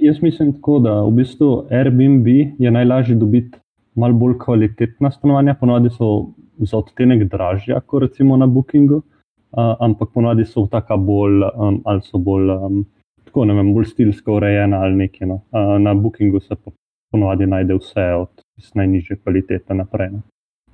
Jaz 0.00 0.22
mislim 0.22 0.52
tako, 0.56 0.78
da 0.78 0.94
v 1.02 1.10
bistvu 1.20 1.50
Airbnb 1.70 2.26
je 2.58 2.70
najlažje 2.70 3.14
dobiti 3.16 3.58
malo 3.94 4.14
bolj 4.14 4.38
kvalitetna 4.38 5.10
stanovanja, 5.10 5.54
ponovadi 5.54 5.90
so 5.90 6.34
za 6.58 6.78
odtenek 6.78 7.28
dražja, 7.30 7.80
kot 7.80 8.02
recimo 8.02 8.36
na 8.36 8.46
Bookingu, 8.46 8.96
uh, 8.96 9.74
ampak 9.80 10.10
ponovadi 10.14 10.44
so 10.44 10.66
taka 10.70 10.96
bolj, 10.96 11.42
um, 11.54 11.80
ali 11.84 12.02
so 12.02 12.18
bolj, 12.18 12.50
um, 12.50 12.84
tako 13.24 13.44
ne 13.44 13.54
vem, 13.54 13.72
bolj 13.74 13.90
stilsko 13.92 14.38
urejena 14.38 14.82
ali 14.82 15.04
nekaj. 15.04 15.28
No. 15.28 15.40
Uh, 15.52 15.76
na 15.82 15.94
Bookingu 15.94 16.40
se 16.40 16.54
pa 16.54 16.70
ponovadi 17.12 17.46
najde 17.46 17.78
vse 17.78 18.06
od 18.18 18.44
najnižje 18.74 19.16
kvalitete 19.22 19.74
naprej. 19.74 20.10
No. 20.10 20.22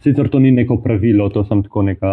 Sicer 0.00 0.28
to 0.32 0.38
ni 0.38 0.50
neko 0.52 0.76
pravilo, 0.82 1.28
to 1.28 1.40
je 1.40 1.44
samo 1.48 1.62
tako 1.62 1.82
neka 1.82 2.12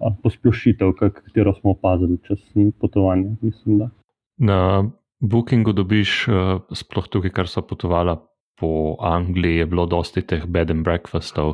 a, 0.00 0.10
posplošitev, 0.22 0.92
katero 0.96 1.52
smo 1.54 1.70
opazili 1.76 2.18
čez 2.26 2.38
potovanje. 2.80 3.36
Mislim, 3.42 3.78
da. 3.78 3.90
Na 4.38 4.84
Bookingu 5.20 5.72
dobiš, 5.72 6.28
uh, 6.28 6.34
sploh 6.72 7.08
tukaj, 7.08 7.30
kar 7.30 7.48
so 7.48 7.62
potovala 7.62 8.16
po 8.60 8.96
Angliji, 9.00 9.56
je 9.56 9.66
bilo 9.66 9.86
dosti 9.86 10.22
teh 10.22 10.46
bed 10.46 10.70
and 10.70 10.84
breakfastov, 10.84 11.48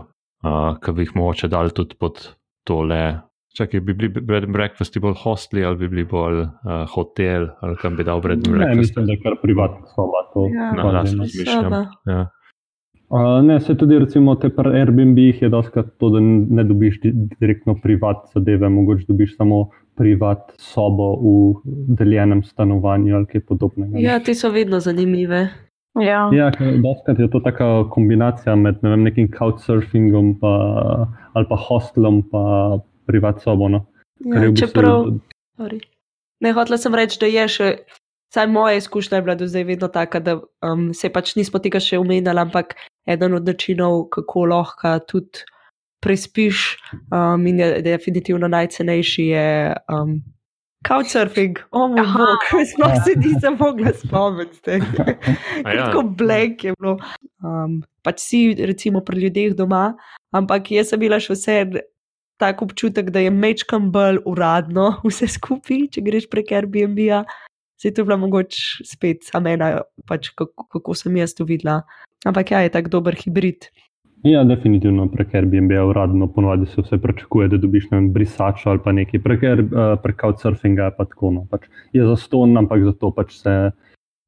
uh, 0.47 0.79
ki 0.83 0.93
bi 0.93 1.03
jih 1.07 1.17
mogoče 1.19 1.49
dali 1.51 1.71
tudi 1.75 1.95
pod 1.99 2.29
tole. 2.67 3.21
Čakaj, 3.57 3.81
bi 3.85 3.95
bili 3.95 4.09
bed 4.23 4.47
and 4.47 4.55
breakfasti 4.55 5.01
bolj 5.03 5.15
hostli 5.25 5.65
ali 5.65 5.77
bi 5.83 5.89
bili 5.89 6.05
bolj 6.09 6.41
uh, 6.41 6.87
hotel 6.95 7.49
ali 7.61 7.77
kam 7.83 7.97
bi 7.99 8.05
dal 8.07 8.23
bed 8.25 8.39
and 8.39 8.47
Ne, 8.49 8.53
breakfast? 8.55 8.79
mislim, 8.79 9.07
da 9.07 9.13
je 9.13 9.21
kar 9.23 9.37
privatna 9.43 9.87
soba. 9.95 10.23
To, 10.35 10.47
Ja. 10.55 10.71
Na 10.73 10.83
lastno 10.93 11.17
no. 11.17 11.25
razmišljam. 11.27 11.65
Soba. 11.65 11.87
Ja. 12.07 12.23
Uh, 13.13 13.43
ne, 13.45 13.61
se 13.61 13.75
tudi 13.77 13.99
recimo 13.99 14.35
te 14.41 14.49
pri 14.49 14.71
Airbnb-jih 14.81 15.43
je 15.43 15.49
doskrat 15.53 15.91
to, 16.01 16.09
da 16.15 16.21
ne 16.21 16.65
dobiš 16.65 17.01
di 17.03 17.11
direktno 17.41 17.75
privat 17.83 18.23
zadeve, 18.35 18.69
mogoče 18.73 19.05
dobiš 19.09 19.35
samo 19.37 19.67
privat 20.01 20.55
sobo 20.57 21.11
v 21.21 21.75
deljenem 21.99 22.41
stanovanju 22.43 23.17
ali 23.17 23.27
kaj 23.27 23.45
podobnega. 23.51 23.93
ne. 23.93 24.03
Ja, 24.03 24.17
te 24.21 24.35
so 24.35 24.49
vedno 24.51 24.81
zanimive. 24.81 25.49
Ja. 26.01 26.31
Ja, 26.33 26.49
doskrat 26.83 27.19
je 27.19 27.29
to 27.31 27.41
taka 27.45 27.85
kombinacija 27.93 28.57
med 28.57 28.81
ne 28.83 28.95
vem, 28.95 29.03
nekim 29.05 29.29
couchsurfingom 29.39 30.39
pa, 30.41 30.53
ali 31.33 31.47
pa 31.49 31.57
hostelom 31.69 32.23
pa 32.31 32.79
privat 33.07 33.43
sobo. 33.45 33.69
No. 33.69 33.85
Ja, 34.25 34.41
bistvu- 34.41 34.57
čeprav, 34.57 35.05
sorry. 35.61 35.83
ne 36.41 36.53
hotela 36.53 36.79
sem 36.79 36.95
reči, 36.95 37.21
da 37.21 37.29
je 37.29 37.49
še, 37.49 37.69
saj 38.33 38.47
moja 38.47 38.77
izkušnja 38.81 39.19
je 39.19 39.23
bila 39.23 39.35
do 39.35 39.47
zdaj 39.47 39.65
vedno 39.65 39.89
taka, 39.89 40.21
da 40.21 40.39
um, 40.41 40.91
se 40.95 41.11
pač 41.13 41.35
nismo 41.37 41.61
tega 41.61 41.81
še 41.81 41.99
omenjali, 42.01 42.41
ampak 42.41 42.75
eden 43.07 43.37
od 43.37 43.47
načinov, 43.47 44.07
kako 44.15 44.47
lahko 44.55 44.99
tudi 45.09 45.45
prespiš 46.03 46.77
um, 47.13 47.47
in 47.47 47.61
je 47.61 47.83
definitivno 47.83 48.49
najcenejši, 48.49 49.27
je 49.27 49.51
um, 49.93 50.17
couchsurfing. 50.89 51.61
O 51.71 51.87
moj 51.89 52.01
Aha. 52.01 52.19
bog, 52.19 52.49
sploh 52.73 52.97
se 53.05 53.15
nisem 53.21 53.57
mogla 53.61 53.93
spomniti. 53.93 54.71
ja. 54.81 55.87
Tako 55.87 56.03
blank 56.03 56.65
je 56.65 56.75
bilo. 56.81 56.97
Um, 57.45 57.83
pač 58.03 58.25
si, 58.25 58.43
recimo, 58.59 59.05
pri 59.05 59.27
ljudeh 59.27 59.55
doma, 59.59 59.93
ampak 60.35 60.73
jaz 60.75 60.91
sem 60.91 61.03
bila 61.03 61.21
še 61.23 61.37
vse 61.37 61.59
tak 62.43 62.63
občutek, 62.65 63.13
da 63.15 63.23
je 63.23 63.31
mečkam 63.31 63.93
bolj 63.95 64.19
uradno 64.27 64.97
vse 65.07 65.31
skupaj, 65.31 65.87
če 65.95 66.03
greš 66.03 66.31
prek 66.33 66.57
Airbnb-ja. 66.59 67.23
Se 67.83 67.89
je 67.89 67.95
to 67.95 68.05
bila 68.07 68.17
mogoče 68.17 68.85
spet 68.87 69.25
samena, 69.27 69.81
pač 70.07 70.29
kako, 70.39 70.69
kako 70.71 70.95
sem 70.95 71.17
jaz 71.19 71.35
to 71.35 71.43
videla. 71.45 71.81
Ampak 72.23 72.53
ja, 72.55 72.61
je 72.63 72.71
tak 72.71 72.89
dober 72.89 73.17
hibrid. 73.19 73.67
Ja, 74.23 74.45
definitivno 74.47 75.09
prek 75.11 75.35
Airbnb 75.35 75.73
je 75.75 75.83
uradno, 75.83 76.29
ponovadi 76.31 76.69
se 76.71 76.83
vse 76.85 76.99
pričakuje, 77.03 77.49
da 77.51 77.59
dobiš 77.59 77.89
ne 77.91 77.99
vem, 77.99 78.13
brisačo 78.15 78.71
ali 78.71 78.79
pa 78.85 78.93
nekaj. 78.95 79.21
Prek, 79.25 79.43
Air- 79.43 79.65
eh, 79.67 79.97
prek 80.03 80.21
couchsurfinga 80.21 80.85
je 80.85 80.97
pa 80.97 81.09
tako. 81.11 81.33
No, 81.35 81.43
pač 81.51 81.67
je 81.93 82.07
za 82.07 82.15
ston, 82.17 82.55
ampak 82.57 82.85
zato 82.87 83.11
pač 83.11 83.35
se 83.41 83.57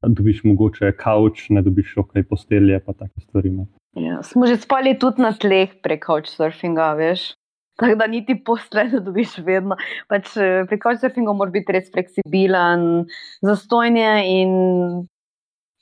dobiš 0.03 0.43
mogoče 0.43 0.91
kavč, 0.99 1.47
ne 1.49 1.63
dobiš 1.63 1.95
ok 2.03 2.11
postelje, 2.29 2.81
pa 2.83 2.91
take 2.93 3.23
stvari. 3.23 3.55
No. 3.55 3.69
Ja. 3.95 4.19
Smo 4.19 4.51
že 4.51 4.59
spali 4.59 4.97
tudi 4.99 5.23
na 5.23 5.31
tleh 5.31 5.79
prek 5.79 6.03
couchsurfinga, 6.03 6.91
veš. 6.99 7.31
Tako 7.75 7.95
da 7.99 8.07
niti 8.07 8.37
posle 8.45 8.85
ne 8.91 8.99
dobiš 9.03 9.37
vedno. 9.43 9.75
Pač, 10.07 10.37
eh, 10.37 10.63
pri 10.69 10.79
couchsurfingu 10.79 11.33
moraš 11.35 11.55
biti 11.57 11.75
res 11.75 11.89
fleksibilen, 11.91 13.05
zastojnje 13.43 14.11
in 14.31 14.53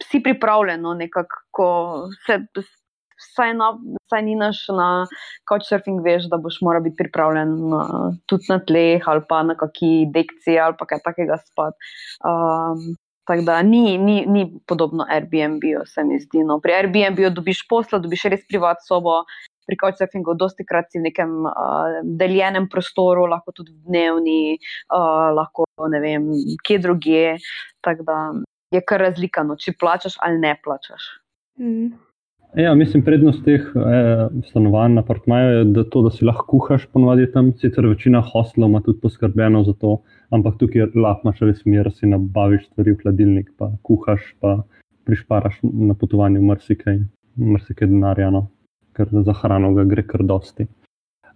si 0.04 0.24
pripravljen, 0.24 0.82
no, 0.82 0.94
nekako, 0.98 1.44
ko 1.54 1.68
se 2.26 2.40
vsaj, 3.24 3.54
na, 3.60 3.70
vsaj 4.08 4.26
ni 4.26 4.36
naš 4.36 4.66
na 4.74 4.90
couchsurfing, 5.50 6.02
veš, 6.06 6.28
da 6.32 6.42
boš 6.42 6.60
moral 6.66 6.84
biti 6.86 6.98
pripravljen 7.04 7.54
na, 7.72 7.86
tudi 8.30 8.50
na 8.50 8.60
tleh 8.60 9.08
ali 9.08 9.24
pa 9.30 9.44
na 9.48 9.56
kaki 9.60 10.10
dekciji 10.14 10.60
ali 10.60 10.78
pa 10.80 10.90
kaj 10.90 11.06
takega 11.06 11.40
spati. 11.46 11.94
Um, 12.26 12.94
Tako 13.24 13.46
da 13.48 13.62
ni, 13.64 13.98
ni, 13.98 14.26
ni 14.28 14.42
podobno 14.68 15.06
Airbnb-u, 15.08 15.86
se 15.88 16.04
mi 16.04 16.18
zdi. 16.20 16.42
No. 16.44 16.58
Pri 16.60 16.74
Airbnb-u 16.76 17.30
dobiš 17.32 17.62
posla, 17.70 18.02
dobiš 18.04 18.26
res 18.34 18.42
privat 18.50 18.84
sobo, 18.84 19.22
pri 19.68 19.78
Couchsurfingu 19.82 20.36
dosti 20.40 20.66
krat 20.68 20.92
si 20.92 21.00
v 21.00 21.08
nekem 21.10 21.36
uh, 21.50 22.00
deljenem 22.04 22.70
prostoru, 22.72 23.26
lahko 23.32 23.56
tudi 23.56 23.74
v 23.74 23.92
dnevni, 23.92 24.58
uh, 24.94 25.30
lahko 25.36 25.68
ne 25.92 26.02
vem, 26.04 26.32
kje 26.64 26.80
druge. 26.84 27.26
Tako 27.84 28.08
da 28.08 28.18
je 28.74 28.82
kar 28.88 29.04
razlika, 29.06 29.44
no, 29.48 29.60
če 29.60 29.76
plačaš 29.80 30.18
ali 30.26 30.42
ne 30.42 30.56
plačaš. 30.64 31.12
Mm. 31.60 31.94
Ja, 32.54 32.76
mislim, 32.78 33.02
prednost 33.02 33.42
teh 33.46 33.62
eh, 33.66 34.28
stanovanj 34.50 34.94
na 34.94 35.02
apartmaju 35.02 35.54
je, 35.56 35.64
da, 35.74 35.84
to, 35.90 36.04
da 36.06 36.12
si 36.14 36.26
lahko 36.26 36.46
kuhaš, 36.52 36.86
ponovadi 36.94 37.26
tam, 37.34 37.50
sicer 37.58 37.88
večina 37.90 38.22
hostlov 38.22 38.70
ima 38.70 38.82
tudi 38.86 39.00
poskrbljeno 39.02 39.64
za 39.66 39.74
to, 39.82 39.96
ampak 40.30 40.60
tukaj 40.62 40.92
lahko 40.94 41.26
imaš 41.26 41.42
res 41.50 41.64
mir, 41.66 41.90
si 41.98 42.10
nabaviš 42.12 42.68
stvari 42.68 42.94
v 42.94 43.02
hladilnik, 43.02 43.50
pa 43.58 43.72
kuhaš, 43.82 44.28
pa 44.40 44.60
prišparaš 45.10 45.58
na 45.64 45.98
potovanju 45.98 46.44
marsikaj, 46.46 47.02
marsikaj 47.42 47.90
denarja, 47.90 48.30
no? 48.30 48.46
Ker 48.98 49.12
za 49.12 49.36
hrano 49.42 49.74
ga 49.78 49.86
gre 49.90 50.06
kar 50.08 50.24
dosti. 50.24 50.68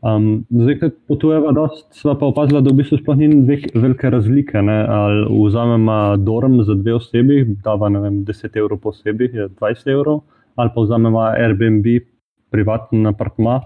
Um, 0.05 0.45
zdaj, 0.53 0.75
ko 0.79 0.89
potujeva, 1.09 1.51
dost, 1.57 1.87
sva 1.97 2.13
pa 2.19 2.27
opazila, 2.29 2.61
da 2.61 2.69
v 2.69 2.83
bistvu 2.83 2.99
sploh 2.99 3.17
ni 3.17 3.59
velike 3.73 4.11
razlike. 4.13 4.61
Ne? 4.61 4.77
Ali 4.93 5.25
vzamemo 5.31 6.17
dorm 6.21 6.59
za 6.67 6.77
dve 6.77 6.99
osebi, 6.99 7.43
dava 7.65 7.89
vem, 7.89 8.21
10 8.27 8.59
evrov 8.61 8.81
po 8.83 8.93
osebi, 8.93 9.31
je 9.33 9.49
20 9.49 9.93
evrov 9.95 10.21
ali 10.57 10.71
pa 10.75 10.81
vzamemo 10.81 11.19
Airbnb, 11.21 11.85
privatni 12.49 13.05
apartma, 13.07 13.59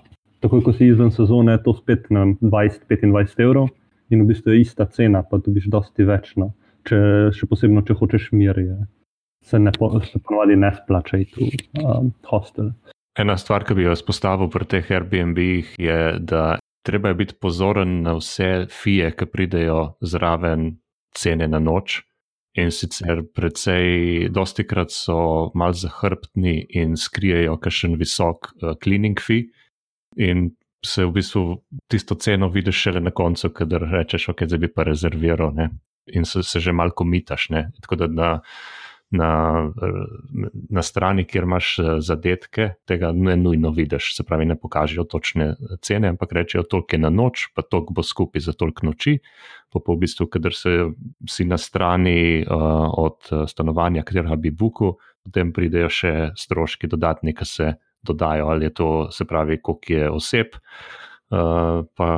takoj 0.43 0.63
ko 0.65 0.73
si 0.75 0.89
izven 0.91 1.11
sezone, 1.15 1.55
to 1.63 1.73
spet 1.77 2.09
20-25 2.11 3.43
evrov 3.45 3.69
in 4.11 4.25
v 4.25 4.31
bistvu 4.33 4.51
je 4.51 4.65
ista 4.65 4.85
cena, 4.91 5.21
pa 5.23 5.39
dobiš 5.39 5.69
dosti 5.71 6.03
več. 6.03 6.33
No. 6.35 6.51
Če, 6.87 6.97
še 7.37 7.47
posebno, 7.47 7.85
če 7.87 7.95
hočeš 7.95 8.31
mir, 8.35 8.57
je, 8.59 8.75
se 9.47 9.59
ne 9.61 9.71
ponovadi 9.77 10.57
ne 10.59 10.73
splača 10.75 11.21
iti 11.21 11.47
v 11.47 11.85
um, 11.85 12.11
hostel. 12.27 12.73
Ena 13.19 13.35
stvar, 13.37 13.65
ki 13.67 13.75
bi 13.75 13.83
jo 13.83 13.95
izpostavil 13.95 14.47
pri 14.51 14.67
teh 14.71 14.91
Airbnb-jih, 14.91 15.73
je, 15.79 15.97
da 16.19 16.59
treba 16.87 17.11
je 17.11 17.19
biti 17.23 17.35
pozoren 17.41 18.01
na 18.05 18.15
vse 18.17 18.67
fije, 18.71 19.11
ki 19.17 19.27
pridejo 19.27 19.81
zraven 20.01 20.77
cene 21.17 21.47
na 21.51 21.59
noč. 21.59 22.01
In 22.59 22.71
sicer, 22.75 23.21
predvsej, 23.35 24.29
dosti 24.35 24.65
krat 24.67 24.91
so 24.91 25.51
mal 25.55 25.75
zahrbtni 25.75 26.57
in 26.81 26.97
skrijejo 26.99 27.55
kakšen 27.63 27.95
visok 27.99 28.49
uh, 28.51 28.73
cleaning 28.83 29.19
fee, 29.23 29.47
in 30.19 30.49
se 30.83 31.05
v 31.05 31.13
bistvu 31.15 31.43
tisto 31.87 32.17
ceno 32.19 32.49
vidiš 32.51 32.81
šele 32.87 33.03
na 33.05 33.13
koncu, 33.15 33.53
kader 33.55 33.85
rečeš, 33.91 34.31
ok, 34.33 34.43
zdaj 34.49 34.59
bi 34.59 34.71
pa 34.73 34.83
rezerviral, 34.87 35.53
ne? 35.55 35.69
in 36.11 36.25
se, 36.25 36.43
se 36.43 36.59
že 36.59 36.71
malo 36.73 36.91
komitaš. 36.91 37.49
Ne? 37.49 37.71
Tako 37.81 37.95
da 37.95 38.07
na, 38.07 38.29
na, 39.11 39.31
na 40.69 40.83
strani, 40.83 41.25
kjer 41.27 41.43
imaš 41.47 41.71
eh, 41.79 41.93
zadetke, 41.99 42.69
tega 42.87 43.11
ne 43.15 43.35
nujno 43.37 43.71
vidiš, 43.75 44.13
se 44.15 44.23
pravi, 44.27 44.45
ne 44.49 44.55
pokažejo 44.59 45.03
točne 45.11 45.53
cene, 45.83 46.13
ampak 46.15 46.33
rečejo, 46.39 46.63
toliko 46.63 46.95
je 46.95 47.01
na 47.03 47.11
noč, 47.13 47.49
pa 47.55 47.61
toliko 47.61 47.99
bo 47.99 48.03
skupaj 48.03 48.47
za 48.47 48.55
toliko 48.57 48.91
noči 48.91 49.19
pa, 49.71 49.79
pa 49.79 49.95
v 49.95 50.03
bistvu, 50.03 50.27
kader 50.27 50.53
se 50.53 50.91
si 51.29 51.47
na 51.47 51.57
strani 51.57 52.43
uh, 52.43 52.91
od 52.91 53.31
eh, 53.31 53.47
stanovanja, 53.47 54.03
katerega 54.03 54.35
bi 54.35 54.51
buku, 54.51 54.93
potem 55.23 55.53
pridejo 55.55 55.89
še 55.89 56.13
stroški 56.37 56.89
dodatni, 56.91 57.33
ki 57.37 57.47
se 57.47 57.71
dodajo, 58.03 58.49
ali 58.51 58.67
je 58.67 58.73
to, 58.75 58.89
se 59.13 59.25
pravi, 59.29 59.61
koliko 59.61 59.93
je 59.93 60.09
oseb, 60.11 60.57
uh, 61.31 61.87
pa 61.95 62.09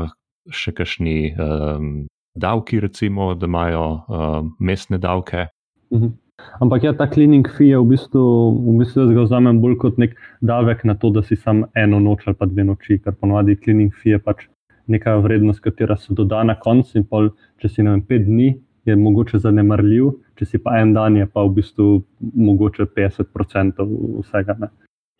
še 0.50 0.73
kakšni 0.75 1.17
um, 1.38 1.91
davki, 2.35 2.81
recimo, 2.83 3.33
da 3.35 3.47
imajo 3.47 3.85
uh, 3.85 4.39
mestne 4.59 4.97
davke. 4.97 5.47
Mhm. 5.93 6.17
Ampak 6.61 6.83
ja, 6.83 6.93
ta 6.97 7.05
cleaning 7.07 7.47
fee 7.57 7.69
je 7.69 7.77
v 7.77 7.85
bistvu, 7.93 8.23
v 8.57 8.77
bistvu 8.81 9.05
jaz 9.05 9.11
ga 9.13 9.25
vzamem 9.27 9.59
bolj 9.61 9.77
kot 9.83 9.99
nek 10.01 10.15
davek 10.41 10.83
na 10.89 10.95
to, 10.97 11.11
da 11.13 11.21
si 11.23 11.37
sam 11.37 11.65
eno 11.77 11.99
noč 12.01 12.25
ali 12.27 12.37
pa 12.39 12.47
dve 12.49 12.65
noči, 12.65 12.97
ker 13.03 13.13
ponovadi 13.13 13.57
cleaning 13.61 13.93
fee 13.93 14.15
je 14.15 14.19
pač 14.19 14.47
neka 14.87 15.15
vrednost, 15.23 15.61
katera 15.63 15.97
se 15.97 16.13
doda 16.13 16.43
na 16.43 16.55
koncu, 16.59 16.98
in 16.98 17.05
pol, 17.07 17.29
če 17.61 17.69
si 17.69 17.85
na 17.85 17.96
pet 18.07 18.25
dni, 18.27 18.50
je 18.85 18.96
mogoče 19.00 19.39
zanemarljiv, 19.39 20.09
če 20.39 20.48
si 20.50 20.59
pa 20.59 20.79
en 20.81 20.93
dan, 20.96 21.15
je 21.17 21.27
pa 21.29 21.46
v 21.46 21.53
bistvu 21.59 21.89
mogoče 22.19 22.89
50% 22.98 23.85
vsega. 24.24 24.57
Ne. 24.59 24.72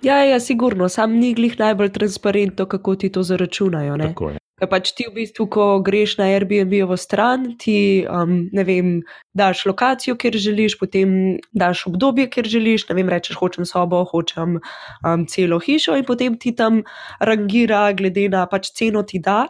Ja, 0.04 0.20
ja, 0.28 0.40
sigurno, 0.44 0.90
sam 0.92 1.16
ni 1.16 1.32
glih 1.38 1.56
najbolj 1.60 1.94
transparentno, 1.96 2.66
kako 2.68 2.96
ti 3.00 3.10
to 3.14 3.24
zaračunajo. 3.24 3.96
Ker 4.20 4.36
pač 4.70 4.92
ti 4.98 5.06
v 5.08 5.14
bistvu, 5.18 5.48
ko 5.52 5.66
greš 5.86 6.18
na 6.20 6.28
Airbnb-ovo 6.34 6.98
stran, 7.00 7.54
ti, 7.60 8.06
um, 8.10 8.50
vem, 8.54 9.02
daš 9.38 9.66
lokacijo, 9.70 10.16
kjer 10.20 10.38
želiš, 10.38 10.78
potem 10.82 11.38
daš 11.52 11.86
obdobje, 11.90 12.30
kjer 12.34 12.50
želiš, 12.56 12.88
ne 12.90 12.98
vem, 13.00 13.10
rečeš, 13.10 13.38
hočem 13.40 13.68
sobo, 13.70 14.04
hočem 14.12 14.60
um, 14.60 15.28
celo 15.30 15.60
hišo 15.64 15.98
in 16.00 16.08
potem 16.08 16.38
ti 16.40 16.56
tam 16.56 16.84
rangira, 17.20 17.86
glede 17.98 18.30
na 18.30 18.46
pač 18.50 18.72
ceno 18.78 19.04
ti 19.04 19.22
da. 19.24 19.48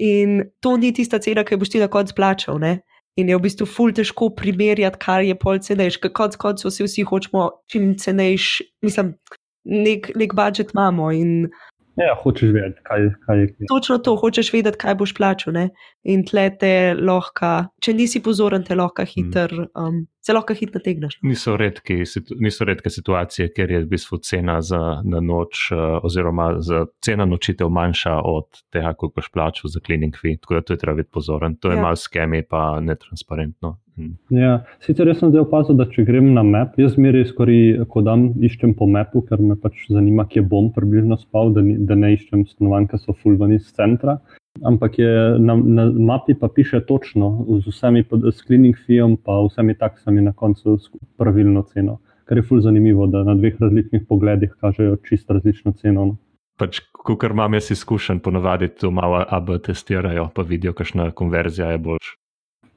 In 0.00 0.40
to 0.60 0.76
ni 0.80 0.92
tista 0.96 1.20
cena, 1.20 1.44
ki 1.44 1.60
boš 1.60 1.74
ti 1.74 1.82
na 1.82 1.90
koncu 1.92 2.14
plačal. 2.16 2.58
Ne? 2.58 2.80
In 3.20 3.28
je 3.28 3.36
v 3.36 3.44
bistvu 3.44 3.66
ful 3.68 3.92
težko 3.92 4.30
primerjati, 4.32 4.98
kar 4.98 5.20
je 5.20 5.36
pol 5.36 5.60
cenejš, 5.60 6.00
ker 6.00 6.14
konc 6.16 6.36
koncev 6.40 6.72
vsi, 6.72 6.86
vsi 6.88 7.04
hočemo 7.04 7.44
čim 7.68 7.92
cenejš, 8.00 8.46
mislim, 8.84 9.12
nek, 9.68 10.08
nek 10.16 10.32
budžet 10.34 10.72
imamo. 10.72 11.10
In 11.12 11.50
Ja, 12.00 12.14
hočeš 12.16 12.54
vedeti, 12.54 12.80
kaj, 12.88 13.08
kaj 13.26 13.40
je. 13.40 13.48
Točno 13.68 13.98
to, 13.98 14.14
hočeš 14.16 14.52
vedeti, 14.52 14.78
kaj 14.80 14.94
boš 14.96 15.12
plačal. 15.16 15.52
Ne? 15.52 15.64
In 16.08 16.24
tle 16.24 16.46
te 16.60 16.72
lahko, 16.96 17.50
če 17.84 17.92
nisi 17.96 18.22
pozoren, 18.24 18.64
te 18.64 18.76
lahko 18.78 19.04
hiter, 19.04 19.52
um, 19.76 19.98
se 20.24 20.32
lahko 20.32 20.56
hitro 20.56 20.80
tegneš. 20.80 21.18
No. 21.20 21.28
Niso, 21.28 21.56
redki, 21.60 22.00
niso 22.40 22.64
redke 22.68 22.90
situacije, 22.90 23.50
ker 23.52 23.74
je 23.76 23.82
v 23.84 23.90
bistvu 23.92 24.22
cena 24.24 24.56
za 24.64 24.80
na 25.04 25.20
noč, 25.20 25.66
uh, 25.74 25.98
oziroma 26.06 26.54
cena 27.04 27.28
nočitev 27.28 27.68
manjša 27.68 28.16
od 28.24 28.64
tega, 28.72 28.94
koliko 28.96 29.20
boš 29.20 29.28
plačal 29.34 29.74
za 29.74 29.84
cleaning 29.84 30.16
fee. 30.16 30.40
Tako 30.40 30.58
da 30.60 30.66
to 30.66 30.78
je 30.78 30.82
treba 30.84 30.96
biti 31.02 31.12
pozoren. 31.12 31.60
To 31.60 31.74
je 31.74 31.76
ja. 31.76 31.82
malo 31.82 32.00
skemi, 32.00 32.40
pa 32.48 32.80
netransparentno. 32.80 33.76
Mm. 33.96 34.14
Ja, 34.32 34.52
sicer 34.80 35.08
jaz 35.10 35.18
sem 35.20 35.32
zdaj 35.32 35.44
opazil, 35.44 35.76
da 35.76 35.84
če 35.90 36.04
grem 36.08 36.30
na 36.32 36.44
map, 36.46 36.78
jaz 36.80 36.94
zmeraj 36.96 37.26
skoraj, 37.28 37.82
ko 37.92 38.00
dan 38.06 38.30
iščem 38.40 38.72
po 38.78 38.88
mapu, 38.88 39.20
ker 39.28 39.42
me 39.44 39.56
pač 39.60 39.84
zanima, 39.92 40.24
kje 40.28 40.44
bom 40.48 40.70
približno 40.72 41.18
spal, 41.20 41.52
da, 41.52 41.64
ni, 41.64 41.76
da 41.76 41.98
ne 41.98 42.14
iščem 42.16 42.46
stanovanj, 42.48 42.88
ki 42.92 43.02
so 43.02 43.16
fulvani 43.20 43.60
iz 43.60 43.68
centra. 43.76 44.16
Ampak 44.68 44.98
je, 45.00 45.12
na, 45.40 45.56
na 45.56 45.86
mapi 45.92 46.36
pa 46.38 46.48
piše 46.52 46.80
točno, 46.88 47.30
z 47.60 47.72
vsemi 47.72 48.04
screening 48.32 48.76
fijom, 48.86 49.16
pa 49.16 49.40
vsemi 49.48 49.76
taksami 49.76 50.24
na 50.24 50.32
koncu 50.32 50.78
pravilno 51.20 51.64
ceno. 51.72 52.00
Kar 52.28 52.38
je 52.38 52.46
fulj 52.48 52.64
zanimivo, 52.64 53.06
da 53.12 53.24
na 53.28 53.34
dveh 53.36 53.60
različnih 53.60 54.04
pogledih 54.08 54.54
kažejo 54.60 54.96
čisto 55.08 55.36
različno 55.36 55.72
ceno. 55.80 56.06
No. 56.12 56.16
Pač, 56.60 56.80
kar 57.18 57.32
imam 57.32 57.56
jaz 57.56 57.70
izkušen, 57.74 58.20
ponavadi 58.24 58.68
to 58.68 58.90
malo 58.90 59.24
AB 59.28 59.56
testirajo, 59.64 60.28
pa 60.34 60.44
vidijo, 60.46 60.72
kakšna 60.76 61.10
konverzija 61.10 61.72
je 61.72 61.78
boljša. 61.78 62.21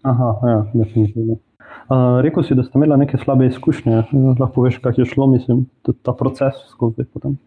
Aha, 0.06 0.30
ja, 0.50 0.60
definitivno. 0.74 1.40
Uh, 1.86 2.20
rekel 2.26 2.46
si, 2.46 2.56
da 2.58 2.64
ste 2.64 2.78
imeli 2.78 2.98
neke 3.02 3.18
slabe 3.22 3.48
izkušnje, 3.50 4.04
lahko 4.40 4.52
poveš, 4.56 4.78
kako 4.84 5.02
je 5.02 5.10
šlo, 5.10 5.28
mislim, 5.28 5.66
ta 6.06 6.14
proces 6.14 6.62
skozi. 6.72 7.06
Potem. 7.14 7.38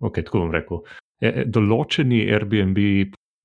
Ok, 0.00 0.20
tako 0.24 0.44
bom 0.44 0.52
rekel. 0.52 0.82
E, 1.20 1.28
e 1.42 1.44
določeni 1.48 2.24
Airbnb 2.28 2.80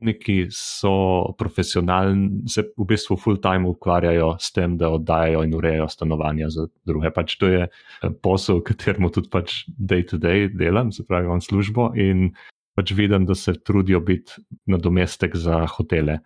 ponudniki 0.02 0.48
so 0.50 1.34
profesionalni, 1.38 2.50
se 2.50 2.64
v 2.78 2.86
bistvu 2.86 3.18
full-time 3.18 3.70
ukvarjajo 3.70 4.38
s 4.40 4.52
tem, 4.52 4.78
da 4.78 4.90
oddajajo 4.90 5.44
in 5.44 5.54
urejajo 5.56 5.88
stanovanja 5.88 6.50
za 6.50 6.68
druge. 6.86 7.12
Pač 7.12 7.38
to 7.38 7.48
je 7.48 7.68
e, 7.68 8.10
posel, 8.22 8.60
v 8.60 8.64
katerem 8.64 9.10
tudi 9.12 9.30
pač 9.30 9.66
day-to-day 9.78 10.50
-day 10.50 10.58
delam, 10.58 10.92
se 10.92 11.06
pravi, 11.06 11.26
imam 11.26 11.42
službo 11.42 11.94
in 11.96 12.34
pač 12.76 12.92
vidim, 12.92 13.26
da 13.26 13.36
se 13.36 13.54
trudijo 13.54 14.00
biti 14.00 14.42
nadomestek 14.66 15.36
za 15.36 15.66
hotele. 15.68 16.20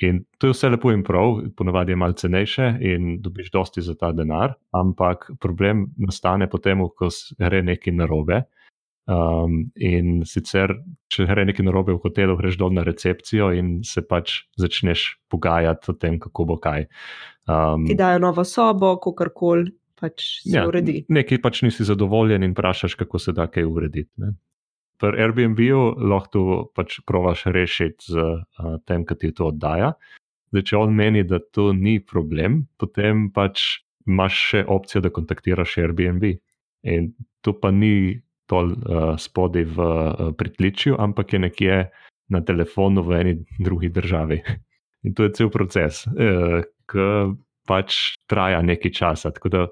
In 0.00 0.22
to 0.38 0.48
je 0.48 0.54
vse 0.54 0.70
lepo 0.72 0.92
in 0.92 1.02
prav, 1.04 1.42
ponovadi 1.56 1.92
je 1.92 1.96
malo 1.96 2.16
cenejše 2.16 2.70
in 2.80 3.18
dobiš 3.22 3.50
dosti 3.52 3.82
za 3.84 3.94
ta 3.94 4.12
denar, 4.12 4.54
ampak 4.72 5.30
problem 5.40 5.90
nastane 6.00 6.48
potem, 6.50 6.80
ko 6.96 7.10
gre 7.38 7.62
nekaj 7.62 7.94
narobe. 7.94 8.42
Um, 9.10 9.72
in 9.74 10.22
sicer, 10.28 10.72
če 11.10 11.26
gre 11.26 11.44
nekaj 11.48 11.66
narobe 11.66 11.96
v 11.96 12.00
hotelu, 12.04 12.36
greš 12.38 12.60
dol 12.60 12.72
na 12.76 12.84
recepcijo 12.86 13.50
in 13.56 13.80
se 13.84 14.04
pač 14.06 14.44
začneš 14.60 15.18
pogajati 15.28 15.90
o 15.90 15.96
tem, 15.98 16.20
kako 16.22 16.46
bo 16.46 16.56
kaj. 16.62 16.86
Um, 17.50 17.88
Ti 17.88 17.96
dajo 17.98 18.20
novo 18.22 18.44
sobo, 18.46 18.94
kako 19.02 19.32
koli 19.34 19.72
pač 20.00 20.28
se 20.44 20.54
ja, 20.54 20.64
uredi. 20.68 21.02
Nekaj 21.12 21.42
pač 21.42 21.64
nisi 21.66 21.84
zadovoljen 21.84 22.46
in 22.46 22.54
vprašaš, 22.54 22.94
kako 23.02 23.18
se 23.18 23.34
da 23.36 23.50
kaj 23.50 23.66
urediti 23.68 24.12
pri 25.00 25.16
Airbnb-u 25.24 25.80
lahko 26.12 26.70
pač 26.76 27.00
provaš 27.08 27.46
rešiti 27.48 28.12
z 28.12 28.16
uh, 28.20 28.76
tem, 28.84 29.06
ki 29.08 29.16
ti 29.16 29.32
to 29.36 29.48
oddaja. 29.50 29.94
Zdaj, 30.50 30.64
če 30.66 30.78
on 30.78 30.94
meni, 30.96 31.24
da 31.24 31.38
to 31.40 31.70
ni 31.72 31.98
problem, 32.02 32.64
potem 32.80 33.28
pač 33.34 33.80
imaš 34.08 34.40
še 34.50 34.64
opcijo, 34.68 35.04
da 35.04 35.12
kontaktiraš 35.14 35.78
Airbnb. 35.80 36.26
In 36.90 37.12
to 37.44 37.54
pa 37.56 37.70
ni 37.72 38.20
tol 38.50 38.74
uh, 38.74 39.14
spodaj 39.20 39.68
v 39.72 39.78
uh, 39.78 40.32
pritličju, 40.36 40.98
ampak 40.98 41.36
je 41.36 41.44
nekje 41.46 41.76
na 42.30 42.40
telefonu 42.46 43.04
v 43.06 43.20
eni 43.20 43.34
drugi 43.58 43.92
državi. 43.94 44.40
In 45.06 45.14
to 45.16 45.24
je 45.24 45.32
cel 45.38 45.50
proces. 45.52 46.04
Uh, 46.12 46.60
pač 47.70 48.18
traja 48.28 48.60
nekaj 48.66 48.92
časa. 48.92 49.30
Tako 49.32 49.48
da, 49.48 49.62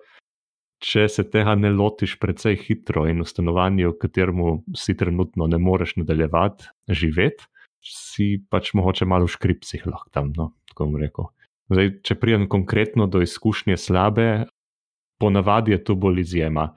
če 0.79 1.09
se 1.11 1.25
tega 1.31 1.55
ne 1.59 1.71
lotiš 1.75 2.17
precej 2.23 2.59
hitro 2.63 3.07
in 3.11 3.23
v 3.23 3.29
stanovanju, 3.29 3.93
v 3.93 3.99
katerem 4.03 4.43
si 4.79 4.95
trenutno 4.99 5.49
ne 5.51 5.59
moreš 5.59 5.97
nadaljevati 5.99 6.71
živeti, 6.89 7.49
si 7.83 8.39
pač 8.51 8.73
mogoče 8.79 9.09
malo 9.09 9.27
v 9.27 9.35
škripcih 9.35 9.87
lahko 9.87 10.11
tam. 10.15 10.33
No, 10.37 10.53
tako 10.71 10.89
bom 10.89 11.01
rekel. 11.03 11.31
Zdaj, 11.69 11.91
če 12.07 12.17
pridem 12.17 12.47
konkretno 12.49 13.07
do 13.11 13.21
izkušnje 13.23 13.77
slabe, 13.77 14.29
ponavadi 15.21 15.75
je 15.75 15.83
to 15.85 15.99
bolj 15.99 16.23
izjema. 16.25 16.71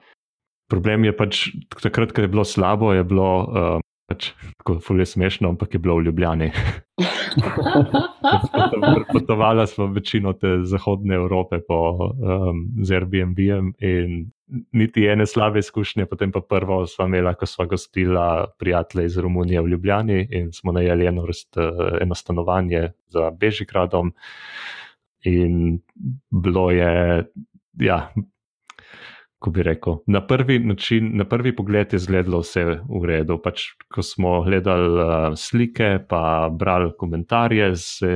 Problem 0.70 1.06
je 1.06 1.14
pač, 1.16 1.46
takrat, 1.80 2.12
ko 2.12 2.24
je 2.24 2.32
bilo 2.32 2.44
slabo, 2.48 2.92
je 2.96 3.04
bilo 3.04 3.30
uh, 3.42 3.86
pač, 4.12 4.32
tako 4.60 4.76
fulje 4.84 5.06
smešno, 5.08 5.48
ampak 5.54 5.74
je 5.74 5.80
bilo 5.80 5.96
v 5.96 6.04
Ljubljani. 6.10 6.50
Potovala 9.12 9.66
smo 9.66 9.86
večino 9.92 10.32
te 10.36 10.60
zahodne 10.68 11.14
Evrope 11.16 11.62
po 11.64 11.96
um, 11.96 12.66
Airbnb-jem 12.84 13.72
in 13.80 14.30
niti 14.76 15.06
ene 15.08 15.24
slabe 15.26 15.58
izkušnje, 15.64 16.04
potem 16.06 16.32
pa 16.32 16.40
prvo 16.44 16.86
smo 16.86 17.06
imeli, 17.08 17.32
ko 17.40 17.46
smo 17.48 17.66
gostila 17.66 18.52
prijatelje 18.58 19.06
iz 19.06 19.18
Romunije 19.18 19.62
v 19.62 19.68
Ljubljani 19.72 20.28
in 20.30 20.52
smo 20.52 20.72
najeli 20.76 21.06
eno, 21.08 21.24
eno 22.00 22.14
stanovanje 22.14 22.92
za 23.08 23.30
Bežigradom. 23.30 24.12
In 25.24 25.80
bilo 26.30 26.70
je, 26.70 27.24
ja, 27.80 28.12
ko 29.42 29.50
bi 29.50 29.64
rekel, 29.66 29.98
na 30.06 30.22
prvi, 30.26 30.58
način, 30.58 31.10
na 31.18 31.26
prvi 31.28 31.54
pogled 31.56 31.92
je 31.92 31.98
izgledalo 31.98 32.42
vse 32.44 32.64
v 32.64 33.02
redu. 33.08 33.38
Pač, 33.42 33.72
ko 33.92 34.04
smo 34.06 34.38
gledali 34.46 34.88
uh, 34.94 35.36
slike, 35.38 35.98
pa 36.08 36.48
brali 36.52 36.92
komentarje, 36.98 37.72
se 37.76 38.12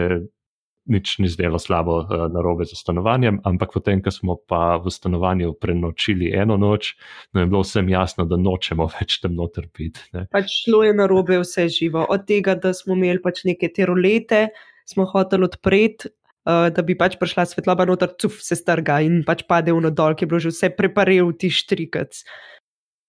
nič 0.87 1.17
ni 1.19 1.29
zdelo 1.29 1.59
slabo 1.59 1.97
uh, 2.05 2.27
na 2.31 2.43
robe 2.43 2.65
za 2.65 2.79
stanovanjem, 2.79 3.41
ampak 3.45 3.75
potem, 3.75 4.03
ko 4.03 4.13
smo 4.15 4.39
pa 4.49 4.77
v 4.79 4.93
stanovanju 4.95 5.57
prenočili 5.61 6.31
eno 6.31 6.57
noč, 6.57 6.95
nam 7.35 7.47
je 7.47 7.51
bilo 7.51 7.65
vsem 7.67 7.91
jasno, 7.91 8.25
da 8.25 8.39
nočemo 8.39 8.87
več 8.99 9.19
tam 9.25 9.35
noter 9.35 9.67
biti. 9.75 10.07
Pač 10.31 10.61
šlo 10.63 10.85
je 10.87 10.95
na 10.95 11.09
robe 11.11 11.41
vse 11.43 11.67
živo. 11.69 12.07
Od 12.09 12.27
tega, 12.29 12.55
da 12.55 12.75
smo 12.75 12.95
imeli 12.95 13.23
pač 13.23 13.43
neke 13.49 13.73
terolete, 13.75 14.47
smo 14.87 15.09
hoteli 15.11 15.51
odpreti 15.51 16.15
uh, 16.47 16.69
da 16.73 16.83
bi 16.87 16.97
pač 16.99 17.19
prišla 17.21 17.47
svetloba 17.51 17.87
noter, 17.89 18.15
cuf 18.21 18.39
se 18.43 18.57
strga 18.59 19.01
in 19.05 19.23
pač 19.27 19.45
pade 19.51 19.75
v 19.75 19.83
nodol, 19.89 20.17
ki 20.17 20.25
je 20.25 20.31
bilo 20.31 20.43
že 20.43 20.53
vse 20.55 20.71
preparil 20.79 21.33
ti 21.35 21.51
štrikac. 21.53 22.23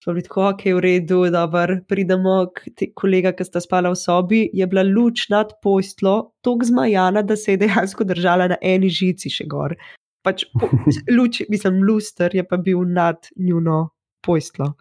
So 0.03 0.13
bili 0.15 0.23
tako, 0.23 0.43
ok, 0.53 0.63
v 0.77 0.81
redu, 0.85 1.19
dobro, 1.33 1.79
pridemo 1.89 2.37
k 2.55 2.89
kolega, 2.95 3.33
ki 3.35 3.43
sta 3.43 3.59
spala 3.59 3.91
v 3.91 3.99
sobi, 3.99 4.41
je 4.55 4.67
bila 4.69 4.85
luč 4.87 5.27
nad 5.33 5.51
postlo, 5.63 6.31
tako 6.45 6.69
zmajana, 6.69 7.25
da 7.27 7.35
se 7.35 7.57
je 7.57 7.63
dejansko 7.65 8.07
držala 8.07 8.47
na 8.53 8.57
eni 8.61 8.89
žici 8.93 9.31
še 9.33 9.49
gor. 9.51 9.75
Pač 10.23 10.45
po, 10.53 10.69
luč, 11.17 11.41
mislim, 11.51 11.81
luster 11.83 12.31
je 12.35 12.45
pa 12.47 12.59
bil 12.61 12.85
nad 12.87 13.27
njuno 13.35 13.89
postlo. 14.23 14.75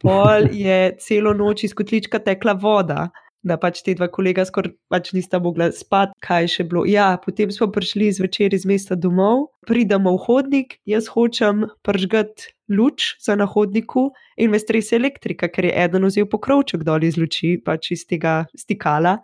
Pol 0.00 0.48
je 0.52 0.96
celo 1.00 1.32
noč 1.36 1.64
iz 1.66 1.74
kotlička 1.76 2.20
tekla 2.24 2.52
voda 2.56 3.08
da 3.46 3.56
pač 3.60 3.82
te 3.86 3.94
dva 3.94 4.08
kolega 4.12 4.44
skoraj 4.46 4.74
pač 4.90 5.12
nista 5.14 5.38
mogla 5.42 5.70
spati, 5.74 6.16
kaj 6.24 6.50
še 6.56 6.66
bilo. 6.70 6.82
Ja, 6.88 7.14
potem 7.22 7.52
smo 7.54 7.68
prišli 7.72 8.10
zvečer 8.18 8.54
iz 8.56 8.66
mesta 8.68 8.98
domov, 8.98 9.48
pridemo 9.68 10.16
v 10.16 10.22
hodnik, 10.26 10.78
jaz 10.88 11.10
hočem 11.14 11.68
pržgati 11.86 12.52
luč 12.72 13.14
za 13.22 13.36
na 13.38 13.46
hodniku 13.46 14.10
in 14.36 14.50
me 14.50 14.58
strese 14.58 14.96
elektrika, 14.98 15.48
ker 15.48 15.68
je 15.68 15.76
eden 15.86 16.08
vzel 16.08 16.26
pokrovček 16.30 16.82
dol 16.86 17.06
iz 17.06 17.18
luči, 17.20 17.56
pač 17.62 17.92
iz 17.94 18.02
tega 18.08 18.44
stikala. 18.58 19.20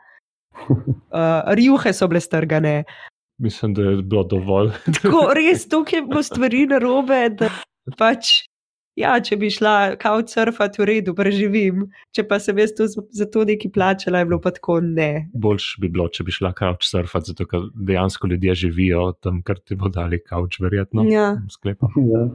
Uh, 0.52 1.42
rjuhe 1.58 1.94
so 1.96 2.06
bile 2.12 2.22
strgane. 2.22 2.82
Mislim, 3.42 3.74
da 3.74 3.82
je 3.82 4.02
bilo 4.06 4.22
dovolj. 4.28 4.70
Tako, 5.00 5.26
res, 5.38 5.66
tukaj 5.66 5.98
je 5.98 6.06
bilo 6.06 6.22
stvari 6.22 6.66
narobe, 6.70 7.24
da 7.40 7.50
pač 7.98 8.44
Ja, 8.98 9.14
če 9.24 9.38
bi 9.40 9.48
šla 9.48 9.96
kaut 10.00 10.28
surfati 10.32 10.82
v 10.82 10.88
redu, 10.90 11.14
preživim. 11.16 11.86
Če 12.12 12.26
pa 12.28 12.36
sem 12.42 12.58
jaz 12.60 12.74
to 12.76 12.88
za 12.90 13.26
to 13.32 13.46
neki 13.48 13.70
plačala, 13.72 14.20
je 14.20 14.28
bilo 14.28 14.40
pa 14.44 14.52
tako 14.52 14.80
ne. 14.84 15.30
Boljš 15.32 15.68
bi 15.80 15.88
bilo, 15.92 16.10
če 16.12 16.26
bi 16.28 16.34
šla 16.36 16.52
kaut 16.58 16.84
surfati, 16.84 17.32
zato 17.32 17.48
ker 17.48 17.70
dejansko 17.72 18.28
ljudje 18.34 18.58
živijo 18.66 19.06
tam, 19.24 19.40
kar 19.46 19.62
ti 19.64 19.78
bo 19.80 19.88
dali 19.92 20.20
kaut, 20.20 20.60
verjetno. 20.60 21.06
Ja. 21.08 21.32
Sklepam. 21.52 21.96
Ja. 21.96 22.26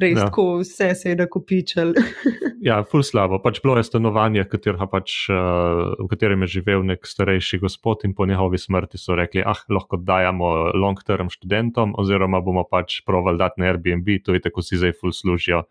Res, 0.00 0.16
ja. 0.18 0.26
tako 0.26 0.58
vse 0.58 0.88
se 0.98 1.12
je 1.12 1.16
nakopičil. 1.16 1.92
ja, 2.68 2.80
ful 2.90 3.04
slabo. 3.06 3.38
Pač 3.42 3.60
bilo 3.62 3.76
je 3.78 3.86
stanovanje, 3.86 4.42
pač, 4.90 5.14
uh, 5.30 5.94
v 6.00 6.08
katerem 6.10 6.42
je 6.44 6.58
živel 6.58 6.82
nek 6.82 7.06
starejši 7.06 7.60
gospod 7.62 8.02
in 8.08 8.14
po 8.14 8.26
njegovi 8.26 8.58
smrti 8.58 8.98
so 8.98 9.14
rekli, 9.14 9.44
ah, 9.46 9.62
lahko 9.70 10.00
dajemo 10.02 10.74
long-term 10.74 11.30
študentom, 11.30 11.94
oziroma 11.94 12.42
bomo 12.42 12.66
pač 12.66 13.04
provali 13.06 13.38
dati 13.38 13.62
na 13.62 13.70
Airbnb, 13.70 14.10
to 14.26 14.34
je 14.34 14.42
tako 14.42 14.66
si 14.66 14.80
zdaj 14.80 14.96
ful 14.98 15.14
služijo. 15.14 15.62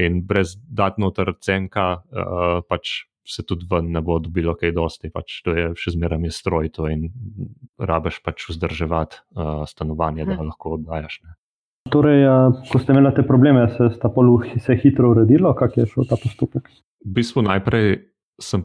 In 0.00 0.22
brez 0.24 0.56
datnotar 0.56 1.34
cenka, 1.44 2.00
uh, 2.08 2.64
pač 2.64 3.04
se 3.28 3.44
tudi 3.44 3.68
ven 3.70 3.92
ne 3.92 4.00
bo 4.00 4.16
dobilo 4.18 4.56
kaj 4.58 4.72
dosti, 4.74 5.12
pač 5.12 5.42
to 5.44 5.52
je 5.54 5.68
še 5.78 5.92
zmeraj 5.94 6.32
stroj 6.32 6.72
to 6.72 6.88
in 6.90 7.12
rabeš 7.78 8.22
pač 8.24 8.48
vzdrževati 8.48 9.20
uh, 9.36 9.68
stanovanje, 9.68 10.24
da 10.24 10.40
ga 10.40 10.48
lahko 10.48 10.78
oddajaš. 10.80 11.20
Ne. 11.28 11.36
Torej, 11.92 12.24
ko 12.70 12.80
ste 12.80 12.94
imeli 12.94 13.10
te 13.12 13.24
probleme, 13.26 13.66
se 13.76 13.90
je 13.90 13.98
ta 14.00 14.08
poluh 14.08 14.46
se 14.56 14.76
hitro 14.80 15.10
uredilo, 15.12 15.52
kako 15.54 15.80
je 15.80 15.86
šel 15.90 16.08
ta 16.08 16.16
postopek? 16.16 16.70
V 17.04 17.12
bistvu 17.18 17.42
najprej 17.44 17.98
sem 18.40 18.64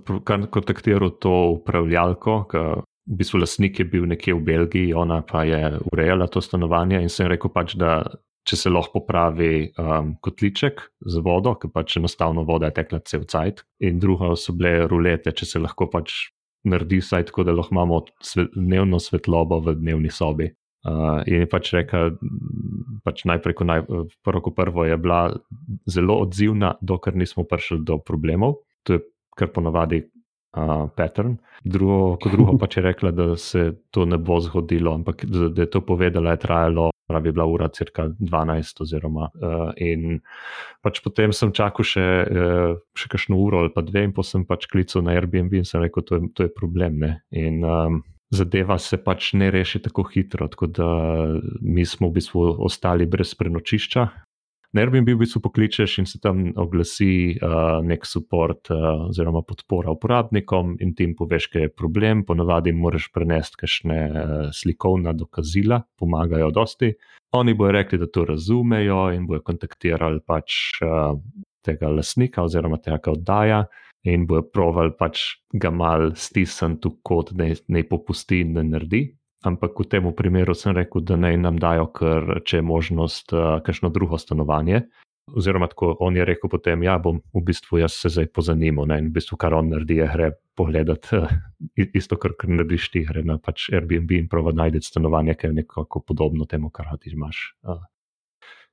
kontaktiral 0.54 1.12
to 1.20 1.34
upravljalko, 1.58 2.38
ki 2.52 2.62
v 3.08 3.18
bistvu 3.20 3.42
lasnik 3.44 3.80
je 3.80 3.88
bil 3.88 4.08
nekje 4.08 4.36
v 4.36 4.44
Belgiji, 4.48 4.94
ona 4.94 5.22
pa 5.28 5.44
je 5.44 5.76
urejala 5.92 6.28
to 6.32 6.42
stanovanje 6.42 7.02
in 7.04 7.12
sem 7.12 7.28
rekel 7.28 7.52
pač, 7.52 7.76
da 7.80 8.00
če 8.48 8.56
se 8.56 8.72
lahko 8.72 9.02
popravi 9.02 9.68
um, 9.76 10.14
kotliček 10.24 10.82
z 11.04 11.24
vodo, 11.24 11.58
ker 11.60 11.72
pač 11.74 11.98
enostavno 12.00 12.46
voda 12.48 12.70
je 12.70 12.78
tekla 12.80 13.02
cel 13.04 13.26
cajt, 13.28 13.66
in 13.84 14.00
drugo 14.00 14.36
so 14.40 14.56
bile 14.56 14.88
rulete, 14.88 15.34
če 15.36 15.46
se 15.46 15.60
lahko 15.60 15.90
pač 15.92 16.16
naredi 16.68 17.02
vsaj 17.04 17.28
tako, 17.28 17.44
da 17.48 17.56
lahko 17.56 17.76
imamo 17.76 18.00
svet, 18.24 18.56
dnevno 18.56 19.00
svetlobo 19.04 19.60
v 19.66 19.76
dnevni 19.82 20.12
sobi. 20.12 20.48
Uh, 20.88 21.20
in 21.28 21.44
je 21.44 21.48
pač 21.52 21.74
rekel, 21.76 22.16
pač 23.04 23.26
najprej, 23.28 23.56
ko 23.60 23.68
naj, 23.68 23.82
prvo, 24.24 24.42
ko 24.46 24.54
prvo 24.56 24.86
je 24.88 24.96
bila 24.96 25.36
zelo 25.84 26.22
odzivna, 26.24 26.78
dokler 26.80 27.18
nismo 27.20 27.44
prišli 27.44 27.84
do 27.84 28.00
problemov. 28.00 28.62
To 28.88 28.96
je 28.96 29.04
kar 29.36 29.52
ponavadi 29.52 30.06
uh, 30.56 30.88
pattern. 30.96 31.38
Drugo, 31.68 32.16
kot 32.24 32.32
drugo, 32.32 32.56
pač 32.62 32.80
je 32.80 32.86
rekla, 32.88 33.12
da 33.12 33.36
se 33.36 33.72
to 33.92 34.06
ne 34.06 34.18
bo 34.18 34.40
zgodilo, 34.40 34.96
ampak 34.96 35.26
da, 35.28 35.50
da 35.50 35.66
je 35.66 35.72
to 35.76 35.84
povedala, 35.86 36.38
je 36.38 36.44
trajalo, 36.46 36.90
pravi, 37.08 37.32
bila 37.32 37.46
ura 37.52 37.68
cirka 37.68 38.08
12, 38.20 38.82
oziroma. 38.88 39.30
Uh, 39.36 39.72
in 39.84 40.22
pač 40.86 41.02
potem 41.04 41.36
sem 41.36 41.52
čakal 41.56 41.88
še, 41.88 42.06
uh, 42.28 42.76
še 42.98 43.12
kakšno 43.12 43.40
uro 43.40 43.64
ali 43.64 43.74
pa 43.76 43.84
dve, 43.86 44.08
in 44.08 44.16
potem 44.16 44.32
sem 44.32 44.48
pač 44.48 44.70
klical 44.72 45.06
na 45.06 45.16
Airbnb 45.18 45.60
in 45.60 45.68
sem 45.68 45.84
rekel, 45.84 46.06
to 46.08 46.20
je, 46.20 46.32
to 46.36 46.48
je 46.48 46.54
problem. 46.54 47.02
Ne? 47.04 47.12
In 47.36 47.64
um, 47.64 48.04
zadeva 48.30 48.78
se 48.80 48.98
pač 49.04 49.34
ne 49.34 49.52
reši 49.52 49.82
tako 49.82 50.04
hitro. 50.12 50.48
Tako 50.48 50.68
da 50.68 50.88
mi 51.62 51.86
smo 51.86 52.10
v 52.10 52.20
bistvu 52.20 52.48
ostali 52.66 53.06
brez 53.06 53.36
prenočišča. 53.36 54.08
Na 54.76 54.84
Airbnb 54.84 55.08
v 55.08 55.22
bistvu 55.22 55.40
pokličeš 55.46 55.94
in 56.02 56.06
se 56.06 56.20
tam 56.20 56.50
oglasi 56.60 57.38
uh, 57.40 57.80
nek 57.88 58.04
support 58.06 58.68
uh, 58.70 59.08
oziroma 59.08 59.40
podpora 59.48 59.94
uporabnikom 59.96 60.76
in 60.84 60.92
ti 60.94 61.08
jim 61.08 61.16
poveš, 61.16 61.48
kaj 61.54 61.66
je 61.66 61.72
problem. 61.72 62.26
Ponavadi 62.28 62.74
moraš 62.76 63.08
prenesti 63.16 63.62
kakšne 63.64 64.00
uh, 64.12 64.34
slikovna 64.54 65.16
dokazila, 65.16 65.80
pomagajo 65.98 66.52
dosti. 66.52 66.92
Oni 67.40 67.56
bojo 67.56 67.72
rekli, 67.72 68.00
da 68.00 68.12
to 68.12 68.26
razumejo 68.28 69.08
in 69.16 69.26
bojo 69.28 69.42
kontaktirali 69.48 70.20
pač 70.28 70.82
uh, 70.84 71.16
tega 71.64 71.90
lasnika 71.92 72.44
oziroma 72.44 72.80
tega, 72.84 73.00
ki 73.00 73.16
oddaja 73.16 73.64
in 74.06 74.28
bojo 74.28 74.46
provali 74.54 74.94
pač 74.98 75.24
ga 75.54 75.72
mal 75.72 76.12
stisniti 76.16 76.90
v 76.90 77.00
kot, 77.04 77.34
da 77.34 77.50
ne 77.68 77.84
popusti 77.88 78.42
in 78.44 78.54
ne 78.58 78.64
naredi. 78.64 79.08
Ampak 79.46 79.80
v 79.80 79.86
tem 79.86 80.08
primeru 80.18 80.56
sem 80.58 80.74
rekel, 80.76 81.04
da 81.06 81.16
naj 81.16 81.38
nam 81.38 81.60
dajo, 81.62 81.88
ker 81.94 82.42
če 82.46 82.60
je 82.60 82.66
možnost, 82.66 83.34
uh, 83.34 83.60
kakšno 83.64 83.90
drugo 83.94 84.18
stanovanje. 84.18 84.88
Oziroma, 85.28 85.68
tako 85.68 85.92
on 86.00 86.16
je 86.16 86.26
rekel 86.26 86.50
potem, 86.50 86.84
ja, 86.88 86.96
bom 87.04 87.20
v 87.36 87.44
bistvu 87.44 87.82
jaz 87.82 87.98
se 88.00 88.10
zdaj 88.10 88.30
pozanimal. 88.34 88.88
Ne? 88.88 89.02
In 89.04 89.10
v 89.12 89.20
bistvu, 89.20 89.38
kar 89.38 89.54
on 89.54 89.70
naredi, 89.70 90.00
je 90.00 90.08
gre 90.10 90.32
pogledat 90.58 91.12
uh, 91.14 91.30
isto, 91.76 92.18
kar, 92.18 92.34
kar 92.40 92.50
narediš 92.50 92.90
ti, 92.96 93.04
gre 93.08 93.24
na 93.28 93.38
pač 93.38 93.70
Airbnb 93.70 94.16
in 94.18 94.32
prova 94.32 94.56
najti 94.56 94.82
stanovanje, 94.82 95.38
ki 95.38 95.52
je 95.52 95.60
nekako 95.62 96.02
podobno 96.02 96.50
temu, 96.50 96.72
kar 96.74 96.90
ti 96.98 97.14
imaš. 97.14 97.52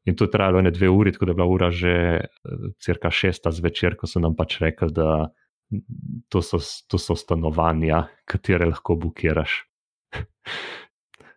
In 0.04 0.16
to 0.16 0.26
je 0.26 0.30
trajalo 0.30 0.60
ne 0.60 0.70
dve 0.70 0.88
uri, 0.92 1.12
tako 1.12 1.24
da 1.24 1.32
je 1.32 1.38
bila 1.40 1.46
ura 1.48 1.70
že 1.70 1.94
eh, 2.20 2.68
cirka 2.80 3.10
šesta 3.10 3.50
zvečer, 3.50 3.96
ko 3.96 4.06
so 4.06 4.20
nam 4.20 4.36
pač 4.36 4.60
rekli, 4.60 4.92
da 4.92 5.30
to 6.28 6.42
so, 6.42 6.58
to 6.88 6.98
so 6.98 7.16
stanovanja, 7.16 8.06
katere 8.28 8.68
lahko 8.68 8.96
bukiraš. 9.00 9.64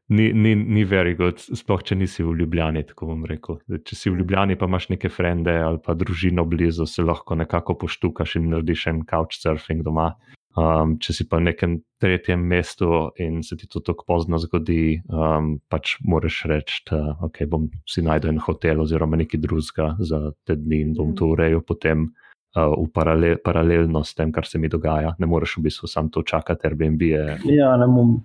ni, 0.07 0.33
ni, 0.33 0.55
ni 0.55 0.85
very 0.85 1.15
good, 1.17 1.39
sploh 1.39 1.83
če 1.83 1.95
nisi 1.95 2.23
v 2.23 2.35
Ljubljani, 2.41 2.83
tako 2.87 3.11
bom 3.11 3.25
rekel. 3.27 3.59
Če 3.67 3.95
si 3.95 4.11
v 4.11 4.21
Ljubljani, 4.21 4.57
pa 4.59 4.69
imaš 4.69 4.89
neke 4.93 5.11
frende 5.11 5.55
ali 5.63 5.81
pa 5.83 5.95
družino 5.97 6.45
blizu, 6.47 6.87
se 6.87 7.03
lahko 7.03 7.35
nekako 7.39 7.77
poštukaš 7.83 8.37
in 8.39 8.51
narediš 8.53 8.87
en 8.93 9.03
couchsurfing 9.09 9.83
doma. 9.87 10.13
Um, 10.57 10.95
če 10.97 11.13
si 11.13 11.25
pa 11.29 11.37
v 11.37 11.51
nekem 11.51 11.73
tretjem 12.01 12.41
mestu 12.41 13.11
in 13.21 13.43
se 13.45 13.53
ti 13.59 13.67
to 13.69 13.77
tako 13.85 14.07
pozno 14.09 14.39
zgodi, 14.41 14.97
um, 15.05 15.59
pač 15.69 15.99
moraš 16.01 16.43
reči, 16.49 16.81
da 16.89 17.17
okay, 17.21 17.45
bom 17.45 17.67
si 17.85 18.01
najdel 18.01 18.33
en 18.33 18.41
hotel 18.41 18.81
oziroma 18.81 19.19
nekaj 19.21 19.43
drugega 19.43 19.91
za 20.01 20.31
te 20.49 20.57
dni 20.57 20.81
in 20.87 20.95
bom 20.97 21.13
to 21.17 21.29
urejal 21.35 21.61
potem. 21.61 22.09
uh, 22.09 22.26
v 22.65 22.87
paralel, 22.93 23.37
paralelno 23.43 24.03
s 24.03 24.15
tem, 24.17 24.31
kar 24.31 24.45
se 24.45 24.59
mi 24.59 24.69
dogaja. 24.69 25.13
Ne 25.19 25.29
moreš 25.29 25.57
v 25.57 25.67
bistvu 25.67 25.87
sam 25.87 26.09
to 26.09 26.23
čakati, 26.23 26.67
Airbnb 26.67 27.01
je. 27.01 27.23
Ja, 27.53 27.75
ne 27.77 27.87
mom, 27.87 28.15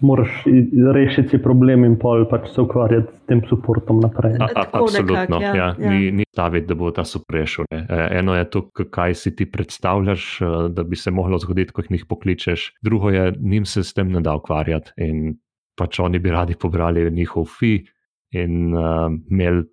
moraš 0.00 0.42
rešiti 0.94 1.38
problem 1.42 1.84
in 1.84 1.98
pol 2.00 2.24
pač 2.30 2.50
se 2.54 2.62
ukvarjati 2.64 3.12
s 3.12 3.28
tem 3.30 3.42
podportom 3.44 4.00
naprej. 4.04 4.36
A, 4.40 4.48
a, 4.54 4.66
absolutno, 4.80 5.38
nekako, 5.38 5.42
ja, 5.42 5.54
ja, 5.54 5.68
ja. 5.78 5.90
Ni, 5.90 6.10
ni 6.20 6.28
staviti, 6.32 6.68
da 6.70 6.78
bo 6.78 6.90
ta 6.94 7.04
suprešil. 7.04 7.68
ne. 7.70 7.86
E, 7.88 8.08
Eno 8.18 8.36
je 8.38 8.48
to, 8.50 8.66
kaj 8.70 9.14
si 9.14 9.36
ti 9.36 9.46
predstavljaš, 9.50 10.28
eh, 10.40 10.58
da 10.74 10.84
bi 10.84 10.96
se 10.96 11.10
mohlo 11.10 11.38
zgoditi, 11.38 11.72
ko 11.72 11.82
jih 11.88 12.06
pokličeš, 12.08 12.72
drugo 12.82 13.10
je, 13.10 13.32
njim 13.40 13.64
se 13.64 13.84
s 13.84 13.94
tem 13.94 14.12
ne 14.12 14.20
da 14.20 14.36
ukvarjati 14.36 14.92
in 14.96 15.36
pač 15.78 15.98
oni 16.00 16.18
bi 16.18 16.30
radi 16.30 16.54
pobrali 16.54 17.10
njihov 17.10 17.48
fi 17.58 17.84
in 18.34 18.74
uh, 18.74 19.10
imeli 19.30 19.64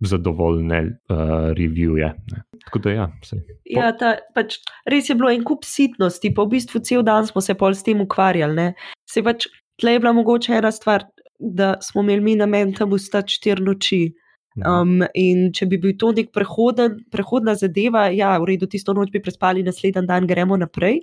zadovoljne 0.00 0.80
uh, 1.08 1.52
reviewje. 1.56 2.14
ne. 2.32 2.42
Tako 2.64 2.78
da 2.78 2.90
ja, 2.90 3.06
sej. 3.24 3.40
Ja, 3.64 3.92
ta, 3.96 4.16
pač, 4.34 4.58
res 4.90 5.08
je 5.08 5.14
bilo 5.14 5.30
en 5.30 5.44
kup 5.46 5.64
sitnosti, 5.64 6.32
pa 6.34 6.44
v 6.44 6.56
bistvu 6.56 6.82
cel 6.84 7.04
dan 7.06 7.26
smo 7.28 7.40
se 7.40 7.54
pol 7.54 7.74
s 7.74 7.86
tem 7.86 8.00
ukvarjali. 8.02 8.54
Ne. 8.54 8.68
Se 9.08 9.22
pač, 9.22 9.46
tle 9.80 9.96
je 9.96 10.02
bila 10.02 10.12
mogoče 10.16 10.58
ena 10.58 10.72
stvar, 10.74 11.06
da 11.38 11.76
smo 11.84 12.02
imeli 12.02 12.24
mi 12.24 12.36
namen 12.36 12.74
tam 12.74 12.92
ostati 12.92 13.38
štiri 13.38 13.64
noči. 13.64 14.02
Um, 14.56 15.02
in 15.12 15.50
če 15.52 15.66
bi 15.68 15.76
bil 15.76 15.92
to 16.00 16.14
nek 16.16 16.30
prehoden, 16.32 17.02
prehodna 17.12 17.52
zadeva, 17.60 18.06
ja, 18.08 18.30
v 18.40 18.54
redu, 18.54 18.68
tisto 18.72 18.94
noč 18.96 19.10
bi 19.12 19.20
prespali, 19.20 19.64
naslednji 19.64 20.06
dan 20.08 20.24
gremo 20.26 20.56
naprej. 20.56 21.02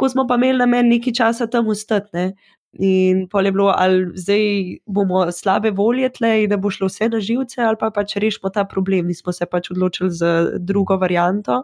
Ko 0.00 0.08
smo 0.08 0.24
pa 0.24 0.38
imeli 0.40 0.62
namen 0.62 0.88
nekaj 0.88 1.14
časa 1.20 1.48
tam 1.52 1.68
ostati. 1.68 2.08
Ne? 2.16 2.24
In 2.72 3.26
pol 3.28 3.46
je 3.46 3.52
bilo, 3.52 3.72
ali 3.76 4.10
zdaj 4.14 4.42
bomo 4.86 5.32
slabe 5.32 5.70
volje 5.70 6.08
tle, 6.12 6.44
in 6.44 6.50
da 6.50 6.56
bo 6.56 6.70
šlo 6.70 6.86
vse 6.86 7.08
na 7.08 7.20
živce, 7.20 7.62
ali 7.64 7.76
pa 7.80 7.90
pač 7.90 8.16
rešimo 8.16 8.50
ta 8.52 8.64
problem. 8.64 9.06
Mi 9.06 9.14
smo 9.14 9.32
se 9.32 9.46
pač 9.46 9.70
odločili 9.70 10.10
za 10.10 10.50
drugo 10.58 10.96
varianto. 10.96 11.62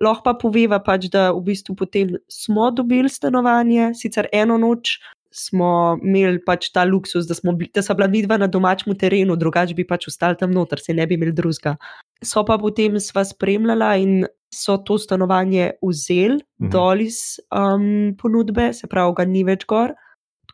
Lahko 0.00 0.22
pa 0.24 0.34
poveva, 0.34 0.78
pač, 0.78 1.08
da 1.10 1.32
v 1.32 1.40
bistvu 1.42 1.74
potem 1.76 2.16
smo 2.28 2.70
dobili 2.70 3.08
stanovanje, 3.08 3.92
sicer 3.94 4.26
eno 4.32 4.56
noč 4.58 4.98
smo 5.34 5.98
imeli 6.02 6.38
pač 6.46 6.70
ta 6.70 6.84
luksus, 6.86 7.26
da, 7.26 7.34
smo, 7.34 7.52
bili- 7.52 7.70
da 7.74 7.82
so 7.82 7.94
bila 7.94 8.06
midva 8.08 8.36
na 8.38 8.46
domačem 8.46 8.94
terenu, 8.94 9.34
drugače 9.36 9.74
bi 9.74 9.84
pač 9.86 10.06
ostali 10.08 10.36
tam 10.38 10.50
noter, 10.54 10.78
se 10.78 10.94
ne 10.94 11.06
bi 11.06 11.14
imeli 11.18 11.32
drugega. 11.34 11.76
So 12.22 12.44
pa 12.46 12.58
potem 12.58 13.00
sva 13.02 13.24
spremljala 13.26 13.96
in 13.98 14.26
so 14.54 14.76
to 14.78 14.98
stanovanje 14.98 15.72
vzeli 15.82 16.38
Mhm. 16.62 16.70
dol 16.70 17.00
iz 17.02 17.40
um, 17.50 18.14
ponudbe, 18.14 18.72
se 18.72 18.86
pravi, 18.86 19.14
ga 19.16 19.24
ni 19.24 19.42
več 19.44 19.66
gor. 19.66 19.94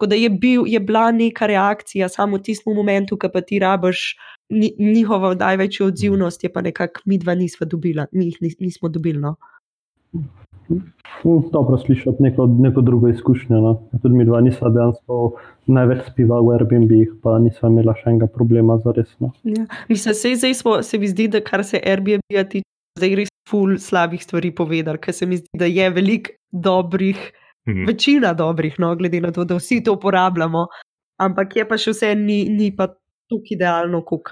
Tako 0.01 0.09
da 0.09 0.17
je, 0.17 0.31
bil, 0.31 0.63
je 0.67 0.81
bila 0.81 1.11
neka 1.13 1.47
reakcija, 1.47 2.09
samo 2.09 2.39
v 2.39 2.43
tistem 2.43 2.73
momentu, 2.73 3.19
ki 3.21 3.29
pa 3.33 3.41
ti 3.45 3.59
rabiš 3.61 4.17
ni, 4.49 4.71
njihovo 4.79 5.35
največjo 5.35 5.91
odzivnost, 5.91 6.45
je 6.45 6.49
pa 6.53 6.63
nekako 6.65 7.03
mi 7.05 7.19
dva 7.19 7.35
nisva 7.35 7.67
dobila, 7.69 8.07
mi 8.13 8.31
jih 8.31 8.39
nis, 8.41 8.55
nismo 8.61 8.89
dobili. 8.89 9.21
No. 9.21 9.35
Hm, 10.69 10.79
Dobro 11.53 11.77
slišati 11.79 12.23
neko, 12.23 12.47
neko 12.47 12.81
drugo 12.81 13.09
izkušnjo. 13.09 13.61
No. 13.61 13.75
Tudi 14.03 14.15
mi 14.15 14.25
dva 14.25 14.41
nisva 14.41 14.71
dejansko 14.73 15.19
največ 15.67 16.09
spiva 16.09 16.41
v 16.41 16.55
Airbnb, 16.57 16.95
pa 17.21 17.37
nisva 17.39 17.69
imela 17.69 17.93
še 18.01 18.09
enega 18.15 18.31
problema 18.33 18.79
za 18.81 18.97
resno. 18.97 19.35
Ja. 19.45 19.67
Mislim, 19.93 20.17
sej, 20.17 20.39
zdaj 20.41 20.57
smo, 20.63 20.79
se 20.83 20.99
mi 20.99 21.13
zdi, 21.13 21.29
da 21.29 21.45
kar 21.45 21.61
se 21.65 21.77
Airbnb-ja 21.77 22.47
tiče, 22.49 22.65
zdaj 22.97 23.15
res 23.21 23.35
ful 23.53 23.77
slabih 23.77 24.25
stvari 24.25 24.55
povedali, 24.57 25.05
ker 25.05 25.13
se 25.13 25.29
mi 25.29 25.43
zdi, 25.43 25.53
da 25.61 25.69
je 25.69 25.93
veliko 25.93 26.39
dobrih, 26.51 27.21
Mhm. 27.69 27.85
večina 27.87 28.33
dobrih, 28.33 28.79
no, 28.79 28.97
glede 28.97 29.21
na 29.21 29.31
to, 29.31 29.45
da 29.45 29.55
vsi 29.57 29.83
to 29.83 29.93
uporabljamo, 29.93 30.67
ampak 31.19 31.57
je 31.57 31.69
pa 31.69 31.77
še 31.77 31.91
vse 31.91 32.15
ni, 32.15 32.45
ni 32.47 32.71
pa 32.71 32.87
tako 32.87 33.43
idealno, 33.51 34.03
kot 34.03 34.23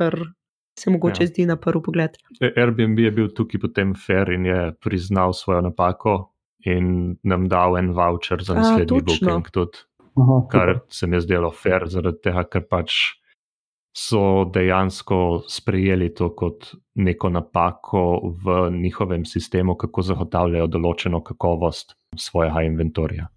se 0.78 0.90
mogoče 0.90 1.22
Ja. 1.22 1.26
zdi 1.26 1.46
na 1.46 1.56
prvi 1.56 1.82
pogled. 1.82 2.10
E, 2.40 2.52
Airbnb 2.56 2.98
je 2.98 3.10
bil 3.10 3.28
tukaj 3.28 3.60
potem 3.60 3.94
fair 3.96 4.30
in 4.30 4.46
je 4.46 4.72
priznal 4.74 5.32
svojo 5.32 5.60
napako 5.60 6.32
in 6.60 7.16
nam 7.22 7.48
dal 7.48 7.76
en 7.76 7.92
voucher 7.92 8.42
za 8.42 8.52
A, 8.52 8.56
naslednji 8.56 9.00
točno. 9.00 9.26
booking. 9.28 9.50
Tudi, 9.50 9.78
Aha, 10.16 10.46
kar 10.48 10.80
se 10.88 11.06
mi 11.06 11.16
je 11.16 11.20
zdelo 11.20 11.50
fair, 11.52 11.86
zaradi 11.86 12.18
tega, 12.22 12.44
ker 12.44 12.62
pač 12.62 13.17
so 13.98 14.44
dejansko 14.54 15.42
sprejeli 15.48 16.12
to 16.14 16.30
kot 16.36 16.70
neko 16.94 17.28
napako 17.28 18.02
v 18.44 18.70
njihovem 18.70 19.24
sistemu, 19.26 19.74
kako 19.74 20.02
zagotavljajo 20.02 20.66
določeno 20.70 21.22
kakovost 21.24 21.96
svojega 22.16 22.62
inventorja. 22.68 23.28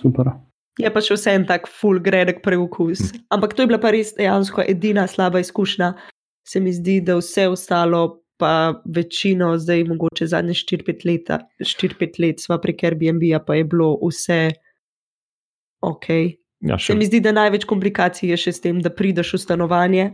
super. 0.00 0.32
Je 0.76 0.90
pa 0.92 1.00
še 1.00 1.16
vse 1.16 1.32
en 1.38 1.46
tak 1.48 1.68
full 1.72 2.00
gredek 2.04 2.42
preukus. 2.44 3.12
Ampak 3.32 3.54
to 3.56 3.64
je 3.64 3.70
bila 3.70 3.80
pa 3.80 3.92
res 3.94 4.12
dejansko 4.16 4.64
edina 4.68 5.06
slaba 5.08 5.40
izkušnja. 5.40 5.92
Se 6.46 6.60
mi 6.60 6.72
zdi, 6.72 7.00
da 7.00 7.16
vse 7.16 7.48
ostalo, 7.48 8.22
pa 8.36 8.82
večino, 8.84 9.54
zdaj 9.58 9.84
mogoče 9.88 10.28
zadnje 10.32 10.54
4-5 10.60 11.06
leta, 11.08 11.38
4-5 11.60 12.20
let 12.20 12.44
sva 12.44 12.60
prek 12.60 12.84
Airbnb-ja, 12.84 13.40
pa 13.40 13.56
je 13.56 13.64
bilo 13.64 13.94
vse 14.04 14.40
ok. 15.80 16.08
Ja, 16.64 16.78
Se 16.78 16.92
še, 16.92 16.96
mi 16.96 17.08
zdi, 17.08 17.20
da 17.20 17.34
največ 17.36 17.66
komplikacij 17.68 18.30
je 18.32 18.38
še 18.46 18.54
s 18.56 18.62
tem, 18.64 18.78
da 18.84 18.92
prideš 18.92 19.34
v 19.36 19.42
stanovanje, 19.42 20.06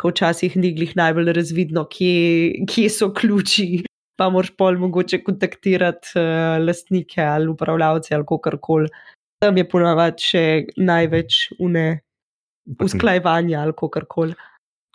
ko 0.00 0.12
včasih 0.12 0.56
ni 0.60 0.74
glih 0.76 0.92
najbolj 0.96 1.32
razvidno, 1.36 1.86
kje, 1.88 2.66
kje 2.68 2.90
so 2.92 3.10
ključi. 3.16 3.84
Pa 4.20 4.28
moraš 4.28 4.52
pol 4.60 4.76
mogoče 4.76 5.22
kontaktirati 5.24 6.12
uh, 6.20 6.58
lastnike 6.60 7.22
ali 7.24 7.48
upravljavce 7.48 8.12
ali 8.14 8.26
kakorkoli. 8.28 8.90
Tam 9.40 9.56
je 9.56 9.64
ponavadi 9.64 10.26
še 10.26 10.44
največ 10.76 11.56
une 11.64 11.84
usklajevanja 12.84 13.62
ali 13.64 13.76
kakorkoli. 13.76 14.36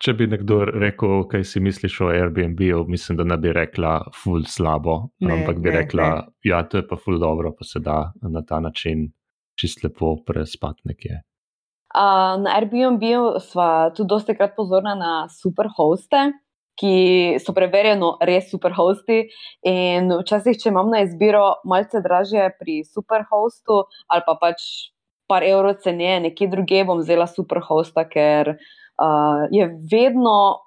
če 0.04 0.14
bi 0.14 0.28
nekdo 0.30 0.60
rekel, 0.68 1.24
kaj 1.32 1.46
si 1.48 1.62
misliš 1.64 1.96
o 2.04 2.12
Airbnb-u, 2.12 2.84
mislim, 2.92 3.18
da 3.18 3.26
ne 3.26 3.38
bi 3.42 3.54
rekla 3.56 3.96
ful 4.14 4.44
slabo, 4.46 4.98
Ne, 5.24 5.32
ampak 5.34 5.62
bi 5.64 5.72
ne, 5.72 5.76
rekla, 5.80 6.10
ne. 6.20 6.34
ja, 6.52 6.62
to 6.70 6.78
je 6.78 6.86
pa 6.86 7.00
ful 7.00 7.18
dobro, 7.18 7.56
pa 7.58 7.66
se 7.66 7.80
da 7.80 8.12
na 8.22 8.44
ta 8.46 8.60
način 8.60 9.08
čist 9.60 9.84
lepo 9.84 10.16
prespati 10.26 10.86
nekje. 10.92 11.22
Uh, 11.96 12.36
na 12.44 12.58
Airbnb 12.58 13.04
smo 13.40 13.90
tudi 13.96 14.10
dosti 14.10 14.36
krat 14.36 14.56
pozorni 14.58 14.98
na 15.00 15.28
superhoste, 15.32 16.34
ki 16.76 17.38
so 17.40 17.54
preverjeno 17.56 18.18
res 18.28 18.50
superhosti. 18.52 19.22
In 19.72 20.12
včasih, 20.20 20.60
če 20.60 20.74
imam 20.74 20.92
na 20.92 21.06
izbiro 21.06 21.62
malce 21.64 22.02
dražje 22.04 22.50
pri 22.60 22.82
superhostu 22.84 23.86
ali 24.12 24.26
pa 24.28 24.36
pač 24.42 24.92
par 25.30 25.46
evrov 25.48 25.80
ceneje 25.82 26.20
nekje 26.28 26.50
druge, 26.52 26.84
bom 26.86 27.00
vzela 27.00 27.26
superhosta, 27.32 28.04
ker 28.10 28.56
uh, 28.56 29.48
je 29.56 29.72
vedno. 29.92 30.65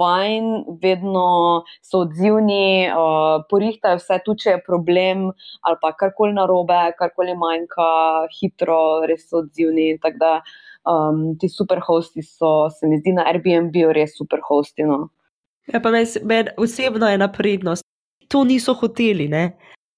Fajn, 0.00 0.78
vedno 0.82 1.62
so 1.78 2.00
odzivni, 2.02 2.90
uh, 2.90 3.44
porihtajo 3.50 4.00
vse, 4.00 4.18
tu 4.26 4.34
če 4.34 4.56
je 4.56 4.62
problem 4.66 5.28
ali 5.62 5.78
pa 5.82 5.92
karkoli 5.94 6.34
narobe, 6.34 6.80
karkoli 6.98 7.36
manjka, 7.38 7.86
hitro, 8.40 8.78
res 9.06 9.28
so 9.30 9.44
odzivni. 9.44 9.92
Tako 10.02 10.18
da 10.18 10.32
um, 10.90 11.22
ti 11.38 11.48
superhosti 11.48 12.24
so, 12.26 12.70
se 12.74 12.90
mi 12.90 12.98
zdi, 12.98 13.14
na 13.14 13.28
Airbnb 13.30 13.76
res 13.94 14.16
superhosti. 14.18 14.86
No. 14.88 15.08
Ja, 15.70 15.80
pa 15.80 15.92
meni 15.94 16.10
meni 16.24 16.56
osebno 16.58 17.08
je 17.08 17.20
ena 17.20 17.30
prednost. 17.32 17.86
To 18.28 18.44
niso 18.44 18.74
hoteli, 18.74 19.28
ne? 19.28 19.52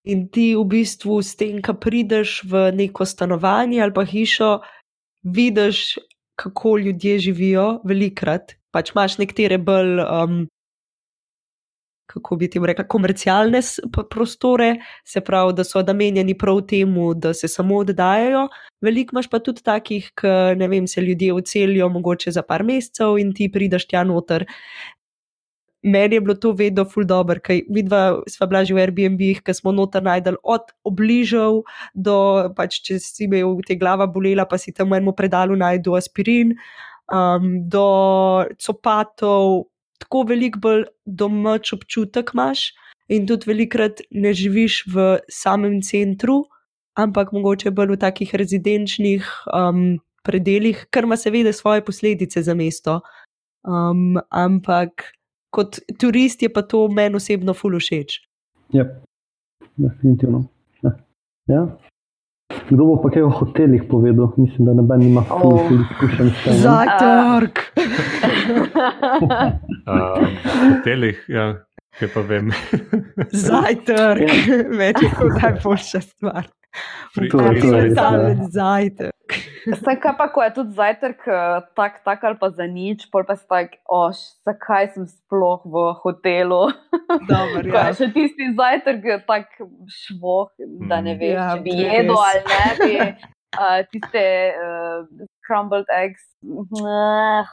In 0.06 0.28
ti 0.30 0.52
v 0.54 0.62
bistvu 0.70 1.18
s 1.22 1.34
tem, 1.38 1.58
ko 1.62 1.74
prideš 1.74 2.42
v 2.46 2.70
neko 2.76 3.06
stanovanje 3.08 3.80
ali 3.82 3.94
pa 3.94 4.04
hišo, 4.06 4.50
vidiš, 5.24 5.96
kako 6.38 6.76
ljudje 6.78 7.18
živijo, 7.18 7.80
velikrat. 7.84 8.54
Pač 8.76 8.92
imaš 8.92 9.16
nekatere 9.22 9.56
bolj, 9.58 10.02
um, 10.04 10.44
kako 12.06 12.36
bi 12.36 12.48
ti 12.50 12.60
rekla, 12.62 12.84
komercialne 12.88 13.60
prostore, 14.10 14.76
se 15.04 15.20
pravi, 15.20 15.54
da 15.56 15.64
so 15.64 15.82
namenjeni 15.82 16.36
prav 16.38 16.60
temu, 16.70 17.14
da 17.14 17.34
se 17.34 17.48
samo 17.48 17.80
oddajajo. 17.82 18.46
Veliko 18.84 19.16
imaš 19.16 19.30
pa 19.32 19.40
tudi 19.40 19.64
takih, 19.64 20.12
ki 20.20 20.34
ne 20.60 20.68
vem, 20.68 20.86
se 20.86 21.00
ljudje 21.00 21.34
odselijo 21.34 21.88
mogoče 21.88 22.30
za 22.30 22.42
par 22.42 22.64
mesecev 22.64 23.18
in 23.18 23.34
ti 23.34 23.50
prideš 23.52 23.88
tja 23.88 24.04
noter. 24.04 24.46
Meni 25.86 26.16
je 26.16 26.20
bilo 26.20 26.34
to 26.34 26.50
vedno 26.52 26.84
ful 26.84 27.04
dobro, 27.06 27.38
ker 27.40 27.60
vidva 27.70 28.22
sva 28.30 28.46
bila 28.50 28.64
že 28.64 28.74
v 28.74 28.80
Airbnb, 28.82 29.20
ker 29.44 29.54
smo 29.54 29.72
noter 29.72 30.02
najdel 30.02 30.38
od 30.42 30.72
obližev 30.84 31.60
do, 31.94 32.16
pač 32.56 32.80
če 32.82 32.98
si 33.02 33.28
imel 33.28 33.60
te 33.66 33.76
glava 33.78 34.06
bolela, 34.10 34.48
pa 34.50 34.58
si 34.58 34.74
tam 34.74 34.90
v 34.90 34.98
enem 34.98 35.14
predalu 35.14 35.54
najdel 35.56 35.94
aspirin, 36.00 36.56
um, 37.12 37.68
do 37.68 37.86
copatov, 38.58 39.66
tako 39.98 40.24
veliko 40.28 40.60
bolj 40.60 40.84
domač 41.06 41.72
občutek 41.72 42.34
imaš 42.34 42.72
in 43.08 43.26
tudi 43.26 43.46
velikrat 43.46 44.02
ne 44.10 44.32
živiš 44.34 44.82
v 44.90 45.18
samem 45.30 45.80
centru, 45.82 46.44
ampak 46.98 47.32
mogoče 47.32 47.70
bolj 47.70 47.94
v 47.94 48.00
takih 48.02 48.34
rezidenčnih 48.34 49.26
um, 49.54 49.98
predeljih, 50.26 50.86
kar 50.90 51.06
ima 51.06 51.16
seveda 51.16 51.52
svoje 51.52 51.84
posledice 51.84 52.42
za 52.42 52.54
mesto. 52.54 53.00
Um, 53.66 54.18
ampak 54.30 55.12
kot 55.50 55.78
turist 55.98 56.42
je 56.42 56.50
pa 56.52 56.62
to 56.62 56.88
meni 56.88 57.16
osebno 57.16 57.54
ful 57.54 57.78
všeč. 57.78 58.20
Ja, 58.74 58.84
definitivno. 59.76 60.46
Ja. 61.46 61.78
Kdo 62.46 62.82
bo 62.84 62.94
pa 62.96 63.10
kaj 63.10 63.22
o 63.22 63.30
hotelih 63.30 63.82
povedal? 63.84 64.30
Mislim, 64.36 64.66
da 64.66 64.72
noben 64.72 65.02
ima 65.02 65.22
ful, 65.22 65.38
Oh. 65.44 65.60
ful 65.62 65.80
izkušenj 65.82 66.30
s 66.30 66.44
tem. 66.44 66.52
ne? 66.52 66.58
Zajtrk! 66.58 67.56
Uh, 69.82 70.18
hotelih, 70.70 71.18
ja, 71.28 71.46
kaj 71.92 72.08
pa 72.08 72.20
vem. 72.22 72.50
Zajtrk! 73.46 74.20
Je 74.70 74.92
to 75.10 75.26
najboljša 75.36 76.00
stvar. 76.02 76.46
Pri- 77.14 77.30
To 77.30 77.40
je- 77.42 77.60
to 77.60 77.66
je 77.68 77.82
res, 77.82 77.94
ja. 77.94 78.10
Zajtrk. 78.50 79.15
Saj 79.66 79.96
kaj 79.98 80.14
pa, 80.14 80.28
ko 80.30 80.42
je 80.44 80.50
tudi 80.54 80.76
zajtrk 80.78 81.26
eh, 81.26 81.64
tak, 81.74 81.98
tak 82.06 82.24
ali 82.24 82.38
pa 82.38 82.50
za 82.54 82.66
nič, 82.70 83.08
pol 83.10 83.26
pa 83.26 83.34
si 83.34 83.46
tak, 83.50 83.78
oš, 83.90 84.38
zakaj 84.46 84.94
sem 84.94 85.06
sploh 85.10 85.64
v 85.66 85.84
hotelu. 86.04 86.70
Dobar, 87.30 87.66
ja. 87.66 87.88
je 87.90 87.98
še 87.98 88.08
tisti 88.14 88.52
zajtrk 88.54 89.08
eh, 89.10 89.24
tak 89.26 89.50
švoh, 90.06 90.54
da 90.86 91.02
ne 91.02 91.16
Mm. 91.16 91.20
veš, 91.22 91.34
Ja, 91.34 91.48
če 91.56 91.62
bi 91.64 91.72
je 91.74 91.86
jedel 91.88 92.18
ali 92.20 92.42
ne 92.46 92.64
bi. 92.78 92.94
Uh, 93.56 93.80
tiste 93.88 94.22
uh, 94.52 95.06
scrambled 95.40 95.88
eggs, 95.88 96.20
uh, 96.44 97.48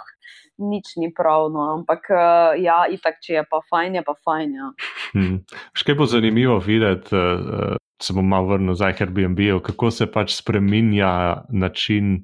nič 0.60 0.97
ni 0.99 1.08
pravno, 1.15 1.80
ampak 1.80 2.10
uh, 2.12 2.52
ja, 2.60 2.84
itak, 2.91 3.21
če 3.23 3.38
je 3.38 3.43
pa 3.47 3.62
fajn, 3.69 4.02
je 4.02 4.04
pa 4.04 4.15
fajn. 4.26 4.58
Ja. 4.58 4.71
Hmm. 5.13 5.39
Še 5.78 5.95
bo 5.97 6.08
zanimivo 6.10 6.58
videti, 6.63 7.15
uh, 7.15 7.78
se 8.02 8.13
bom 8.13 8.28
malo 8.28 8.54
vrnil 8.54 8.73
nazaj 8.73 8.97
k 8.97 9.06
Airbnb-ju, 9.06 9.62
kako 9.63 9.91
se 9.93 10.08
pač 10.12 10.36
spreminja 10.36 11.45
način 11.49 12.15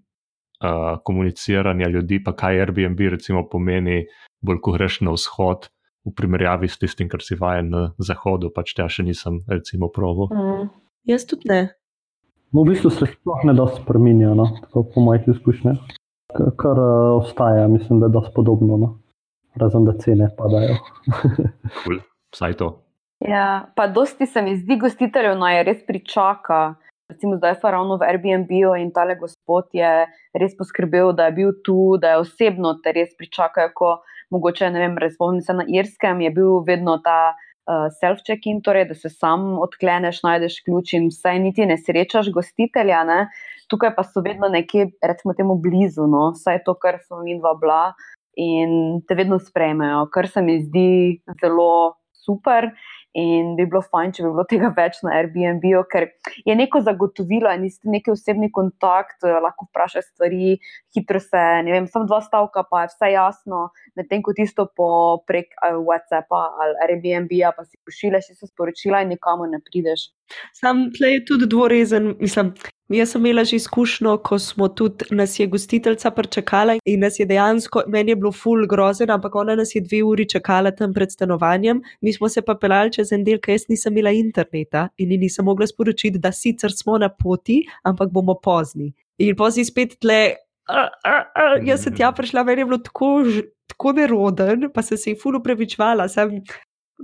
uh, 0.63 0.97
komuniciranja 1.05 1.89
ljudi, 1.93 2.21
pa 2.23 2.33
kaj 2.37 2.63
Airbnb 2.65 2.99
recimo 3.15 3.45
pomeni, 3.49 4.03
bolj 4.41 4.63
ko 4.65 4.73
greš 4.75 5.01
na 5.05 5.13
vzhod, 5.15 5.69
v 6.07 6.15
primerjavi 6.15 6.69
s 6.71 6.79
tistim, 6.79 7.09
kar 7.11 7.21
si 7.21 7.37
vajen 7.37 7.69
na 7.73 7.81
zahodu, 8.01 8.49
pač 8.53 8.73
tja 8.73 8.87
še 8.89 9.05
nisem 9.05 9.43
recimo 9.51 9.91
proval. 9.93 10.31
Mm. 10.33 10.69
Jaz 11.09 11.25
tudi 11.29 11.49
ne. 11.51 11.61
No, 12.49 12.63
v 12.63 12.73
bistvu 12.73 12.89
se 12.93 13.05
sploh 13.11 13.43
ne 13.45 13.53
dosti 13.53 13.83
spremenja, 13.83 14.33
no? 14.37 14.47
tako 14.63 14.87
po 14.89 15.03
mojih 15.05 15.27
izkušnjah. 15.35 15.77
Kar 16.57 16.79
uh, 16.81 17.19
ostaja, 17.19 17.67
mislim, 17.69 18.01
da 18.01 18.09
je 18.09 18.15
dosti 18.17 18.33
podobno, 18.35 18.77
no? 18.77 18.89
razen 19.59 19.85
da 19.85 19.97
cene 20.01 20.29
padajo. 20.37 20.77
Cool. 21.83 22.01
Vsaj 22.35 22.53
to. 22.59 22.69
Ja, 23.19 23.71
pa 23.75 23.87
dosti 23.87 24.25
se 24.25 24.41
mi 24.41 24.55
zdi 24.57 24.77
gostiteljev 24.79 25.35
naj 25.39 25.63
res 25.67 25.81
pričaka. 25.87 26.75
Recimo 27.09 27.39
zdaj 27.39 27.57
pa 27.61 27.71
ravno 27.73 27.97
v 27.97 28.05
Airbnb-u 28.05 28.75
in 28.77 28.91
tale 28.93 29.15
gospod 29.17 29.73
je 29.73 30.05
res 30.37 30.53
poskrbel, 30.57 31.11
da 31.17 31.25
je 31.27 31.35
bil 31.39 31.51
tu, 31.65 31.97
da 31.97 32.13
je 32.13 32.23
osebno 32.23 32.75
te 32.83 32.93
res 32.93 33.15
pričakajo, 33.17 33.73
ko 33.75 33.95
mogoče, 34.29 34.69
ne 34.69 34.83
vem, 34.85 34.97
res 35.01 35.15
spomnim 35.17 35.41
se 35.41 35.55
na 35.57 35.65
Irskem, 35.67 36.21
je 36.21 36.31
bil 36.35 36.61
vedno 36.67 36.99
ta 37.03 37.33
uh, 37.33 37.89
self-check-in, 37.97 38.61
torej 38.61 38.85
da 38.91 38.95
se 38.95 39.09
sam 39.09 39.57
odkleneš, 39.59 40.21
najdeš 40.23 40.59
ključ 40.67 40.93
in 40.99 41.09
vsaj 41.09 41.41
niti 41.41 41.65
ne 41.65 41.79
srečaš 41.81 42.31
gostitelja, 42.35 43.03
ne? 43.09 43.23
tukaj 43.69 43.93
pa 43.97 44.05
so 44.05 44.21
vedno 44.25 44.47
nekje, 44.49 44.87
recimo 45.05 45.35
temu 45.37 45.57
blizu, 45.61 46.07
no? 46.09 46.31
vsaj 46.37 46.63
to, 46.65 46.77
kar 46.77 47.01
smo 47.03 47.23
mi 47.25 47.39
dva 47.41 47.53
bila 47.57 47.83
in 48.39 49.01
te 49.05 49.17
vedno 49.17 49.37
sprejmejo, 49.41 50.05
kar 50.13 50.29
se 50.29 50.41
mi 50.41 50.59
zdi 50.61 50.89
zelo 51.41 51.98
super. 52.25 52.69
In 53.17 53.55
bi 53.57 53.65
bilo 53.65 53.81
fajn, 53.81 54.11
če 54.13 54.23
bi 54.23 54.29
bilo 54.35 54.43
tega 54.45 54.69
več 54.77 54.99
na 55.01 55.15
Airbnb-u, 55.17 55.81
ker 55.89 56.05
je 56.45 56.53
neko 56.53 56.83
zagotovilo 56.85 57.49
in 57.57 57.65
isti 57.65 57.89
neki 57.89 58.13
osebni 58.13 58.51
kontakt, 58.53 59.17
eh, 59.25 59.39
lahko 59.41 59.65
vprašaš 59.65 60.11
stvari, 60.11 60.59
hitro 60.93 61.21
se, 61.23 61.41
ne 61.65 61.73
vem, 61.73 61.87
samo 61.89 62.05
dva 62.05 62.21
stavka, 62.21 62.63
pa 62.69 62.83
je 62.83 62.91
vse 62.93 63.09
jasno, 63.15 63.63
medtem 63.97 64.21
ko 64.21 64.35
tisto 64.37 64.67
po 64.77 64.91
prek 65.25 65.49
eh, 65.57 65.73
WhatsAppa 65.73 66.43
ali 66.61 66.77
Airbnb-a 66.85 67.55
pa 67.57 67.65
si 67.65 67.81
pošiljaš 67.81 68.29
isto 68.35 68.51
sporočila 68.51 69.01
in 69.01 69.15
nikamor 69.15 69.49
ne 69.49 69.63
prideš. 69.65 70.11
Sam 70.53 70.89
tle 70.97 71.13
je 71.13 71.25
tudi 71.25 71.47
dvorezen, 71.47 72.15
mislim. 72.19 72.53
Jaz 72.89 73.11
sem 73.13 73.21
imela 73.21 73.43
že 73.45 73.55
izkušnjo, 73.55 74.15
ko 74.25 74.39
smo 74.39 74.67
tudi 74.67 75.05
nas 75.13 75.35
je 75.39 75.45
gostiteljica 75.47 76.09
pričakala 76.11 76.79
in 76.85 77.03
nas 77.05 77.19
je 77.19 77.25
dejansko, 77.25 77.83
meni 77.87 78.11
je 78.11 78.15
bilo 78.15 78.31
ful 78.31 78.65
grozen, 78.67 79.11
ampak 79.13 79.35
ona 79.35 79.55
nas 79.55 79.75
je 79.75 79.81
dve 79.81 79.99
uri 80.03 80.25
čakala 80.29 80.71
tam 80.71 80.93
pred 80.93 81.11
stanovanjem, 81.11 81.83
mi 82.01 82.13
smo 82.13 82.29
se 82.29 82.41
pa 82.41 82.55
pelali 82.55 82.91
čez 82.91 83.11
en 83.13 83.23
del, 83.23 83.37
ker 83.37 83.53
jaz 83.53 83.67
nisem 83.69 83.93
imela 83.93 84.11
interneta 84.11 84.87
in 84.97 85.11
ji 85.11 85.17
nisem 85.21 85.45
mogla 85.45 85.67
sporočiti, 85.67 86.17
da 86.17 86.31
sicer 86.31 86.73
smo 86.73 86.97
na 86.97 87.09
poti, 87.09 87.61
ampak 87.83 88.09
bomo 88.09 88.39
pozni. 88.43 88.93
In 89.19 89.35
pozni 89.35 89.65
spet 89.65 89.99
tle, 90.01 90.19
a, 90.65 90.87
a, 91.05 91.13
a, 91.35 91.47
jaz 91.65 91.85
sem 91.85 91.93
tja 91.93 92.09
prišla, 92.15 92.43
meni 92.43 92.61
je 92.61 92.69
bilo 92.71 92.81
tako, 92.89 93.11
tako 93.69 93.93
neroden, 94.01 94.71
pa 94.73 94.81
sem 94.81 94.97
se 94.97 95.13
ji 95.13 95.19
ful 95.21 95.37
upravičvala. 95.37 96.09
Sem, 96.09 96.39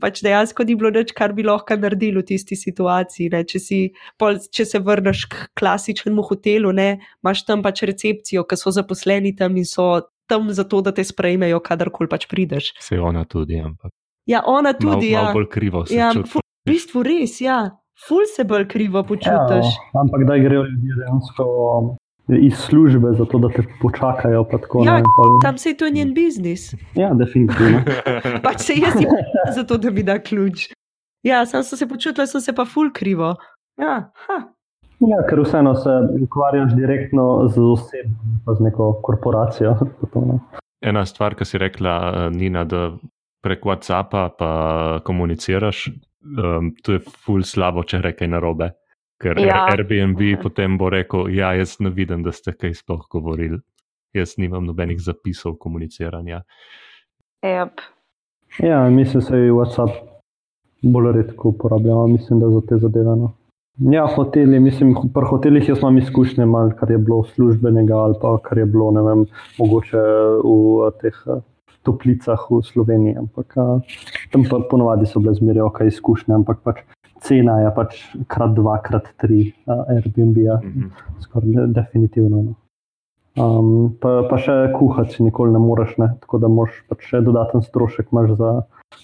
pač 0.01 0.21
dejansko 0.25 0.63
ni 0.67 0.75
bilo 0.75 0.89
nič, 0.91 1.13
kar 1.15 1.34
bi 1.34 1.43
lahko 1.43 1.77
naredili 1.79 2.19
v 2.21 2.25
tisti 2.31 2.55
situaciji. 2.60 3.29
Ne. 3.34 3.43
Če, 3.47 3.60
si, 3.60 3.79
pol, 4.19 4.39
če 4.39 4.65
se 4.65 4.79
vrneš 4.79 5.25
k 5.31 5.47
klasičnemu 5.58 6.25
hotelu, 6.27 6.71
ne, 6.75 6.89
imaš 7.23 7.45
tam 7.47 7.63
pač 7.65 7.84
recepcijo, 7.88 8.43
ki 8.47 8.58
so 8.60 8.73
zaposleni 8.75 9.36
tam 9.36 9.55
in 9.58 9.65
so 9.65 10.01
tam 10.27 10.49
zato, 10.49 10.81
da 10.81 10.91
te 10.91 11.03
sprejmejo, 11.05 11.60
kadarkoli 11.62 12.10
pač 12.10 12.25
prideš. 12.27 12.71
Se 12.81 12.97
ona 12.99 13.25
tudi, 13.29 13.60
ampak 13.62 13.91
Ja, 14.25 14.41
ona 14.45 14.73
tudi. 14.73 15.12
malo 15.13 15.27
ja. 15.29 15.34
bolj 15.34 15.45
krivo 15.53 15.86
se 15.86 15.95
ja, 15.95 16.10
čuti. 16.13 16.31
v 16.34 16.41
bistvu 16.65 17.03
res, 17.05 17.41
ja. 17.41 17.60
Ful 18.08 18.25
se 18.25 18.43
bolj 18.43 18.65
krivo 18.67 19.03
počutiš. 19.05 19.67
Ja, 19.69 20.01
ampak 20.01 20.25
da 20.27 20.38
grejo 20.41 20.63
ljudje 20.65 20.95
dejansko 20.97 21.45
iz 22.27 22.53
službe, 22.57 23.13
zato 23.17 23.39
da 23.39 23.49
te 23.49 23.63
počakajo. 23.81 24.43
pa 24.43 24.57
Tako, 24.57 24.83
Ja, 24.85 24.97
ne, 24.97 25.03
pol, 25.17 25.39
Tam 25.41 25.57
se 25.57 25.69
je 25.69 25.77
to 25.77 25.89
njen 25.89 26.13
biznis. 26.13 26.73
ja, 26.95 27.13
definitivno. 27.13 27.81
Pač 28.45 28.59
se 28.59 28.73
jaz 28.73 28.95
imam 29.01 29.23
zato, 29.57 29.77
da 29.77 29.91
mi 29.91 30.03
da 30.03 30.19
ključ. 30.19 30.69
Ja, 31.23 31.45
sam 31.45 31.63
sem 31.63 31.77
se 31.77 31.88
počutila, 31.88 32.27
sem 32.27 32.41
se 32.41 32.53
pa 32.53 32.65
ful 32.65 32.91
krivo. 32.93 33.35
Ja, 33.81 34.11
ha. 34.27 34.38
Ja, 34.99 35.17
ker 35.29 35.41
vseeno 35.43 35.75
se 35.75 35.89
ukvarjaš 36.23 36.73
direktno 36.73 37.47
z 37.47 37.59
osebno, 37.59 38.15
pa 38.45 38.53
z 38.55 38.63
neko 38.63 38.93
korporacijo. 39.03 39.75
Zato, 40.01 40.21
ne. 40.25 40.39
Ena 40.81 41.05
stvar, 41.05 41.35
ki 41.35 41.45
si 41.45 41.57
rekla, 41.57 41.95
eh, 42.15 42.29
Nina, 42.35 42.63
da 42.63 42.91
prek 43.45 43.65
WhatsAppa 43.65 44.29
pa 44.38 44.51
komuniciraš, 45.05 45.88
um, 45.89 46.71
to 46.83 46.95
je 46.97 46.99
ful 47.25 47.43
slabo, 47.45 47.83
če 47.83 48.01
rečeš 48.01 48.29
narobe. 48.31 48.71
Ker 49.25 49.39
Ja. 49.41 49.45
ja. 49.45 49.61
Airbnb 49.73 50.21
potem 50.41 50.77
bo 50.77 50.89
rekel: 50.93 51.31
Ja, 51.33 51.53
jaz 51.57 51.79
ne 51.81 51.89
vidim, 51.89 52.21
da 52.23 52.31
ste 52.31 52.53
kaj 52.53 52.75
sploh 52.77 53.07
govorili. 53.09 53.57
Jaz 54.13 54.38
nimam 54.38 54.67
nobenih 54.69 55.01
zapisov 55.01 55.57
komuniciranja. 55.57 56.43
Yep. 57.43 57.81
Ja, 58.63 58.83
mislim, 58.89 59.23
da 59.23 59.25
se 59.25 59.39
WhatsApp 59.51 59.97
bolj 60.83 61.11
redko 61.17 61.49
uporablja, 61.49 61.95
mislim, 62.07 62.39
da 62.39 62.49
za 62.49 62.61
te 62.69 62.77
zadeve. 62.77 63.15
No. 63.15 63.31
Ja, 63.91 64.05
hoteli, 64.07 64.59
mislim, 64.59 64.93
pri 65.13 65.25
hotelih 65.29 65.69
jaz 65.69 65.81
imam 65.81 65.97
izkušnje, 65.97 66.45
malo, 66.45 66.71
kar 66.79 66.91
je 66.91 66.97
bilo 66.97 67.23
službenega 67.33 67.97
ali 67.97 68.15
pa 68.21 68.38
kar 68.43 68.57
je 68.57 68.65
bilo, 68.65 68.91
ne 68.91 69.01
vem, 69.03 69.25
mogoče 69.57 70.03
v 70.45 70.91
teh 71.01 71.17
eh, 71.27 71.41
toplicah 71.83 72.45
v 72.49 72.61
Sloveniji, 72.63 73.17
ampak 73.19 73.57
a, 73.57 73.65
tam 74.31 74.45
pa 74.49 74.61
ponovadi 74.69 75.09
so 75.09 75.19
bile 75.19 75.33
zmeraj 75.35 75.67
ok 75.67 75.81
izkušnje, 75.91 76.38
ampak 76.38 76.63
pač 76.63 76.85
cena 77.25 77.59
je 77.59 77.71
pač 77.73 77.95
krat 78.27 78.53
dva, 78.53 78.77
krat 78.79 79.09
tri 79.17 79.39
a, 79.65 79.83
Airbnb-ja, 79.89 80.59
Mhm. 80.61 80.91
skoraj 81.19 81.51
de- 81.51 81.67
definitivno. 81.73 82.43
No. 82.43 82.53
Um, 83.38 83.91
pa, 83.99 84.23
pa 84.29 84.38
še 84.38 84.53
kuhati 84.71 85.11
si 85.11 85.23
nikoli 85.23 85.51
ne 85.51 85.59
moreš, 85.59 85.97
ne? 85.97 86.07
tako 86.21 86.38
da 86.38 86.47
moraš 86.47 86.77
pač 86.88 87.01
še 87.03 87.19
dodaten 87.21 87.61
strošek 87.61 88.07
imaš 88.11 88.38
za 88.38 88.51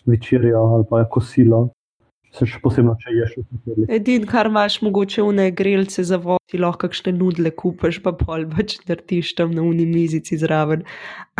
večerjo 0.07 0.61
ali 0.75 0.85
pa 0.85 1.03
kosilo. 1.05 1.69
Se 2.31 2.45
še 2.47 2.61
posebno, 2.63 2.93
če 2.99 3.11
ješ 3.11 3.31
v 3.35 3.41
hotelu. 3.43 3.85
Edino, 3.91 4.27
kar 4.29 4.47
imaš, 4.47 4.77
mogoče 4.85 5.23
vne 5.27 5.49
grelce 5.55 6.05
za 6.07 6.15
vodi, 6.21 6.59
lahko 6.63 6.87
kakšne 6.87 7.11
nudle 7.17 7.51
kupaš, 7.51 7.99
pa 8.05 8.13
pol 8.15 8.45
pač 8.53 8.77
nartiš 8.87 9.33
tam 9.35 9.51
na 9.55 9.65
uni 9.67 9.83
mizici 9.89 10.39
zraven. 10.39 10.85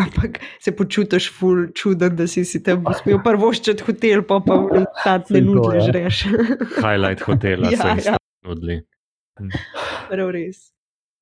Ampak 0.02 0.42
se 0.60 0.76
počutiš 0.76 1.30
ful 1.38 1.70
čuden, 1.78 2.18
da 2.20 2.28
si 2.28 2.44
si 2.48 2.60
tam 2.66 2.84
uspel 2.92 3.22
prvoščati 3.28 3.88
hotel, 3.88 4.26
pa 4.28 4.42
pa 4.44 4.60
v 4.66 4.84
tatne 5.00 5.44
nudle 5.48 5.80
ja. 5.80 5.88
žreš. 5.88 6.26
Highlight 6.84 7.24
hotela 7.28 7.72
Ja, 7.72 7.80
ja, 7.80 7.96
se 8.04 8.12
ja. 8.12 8.20
je 8.20 8.50
nudili. 8.50 8.82
Prav 10.12 10.36
res. 10.36 10.72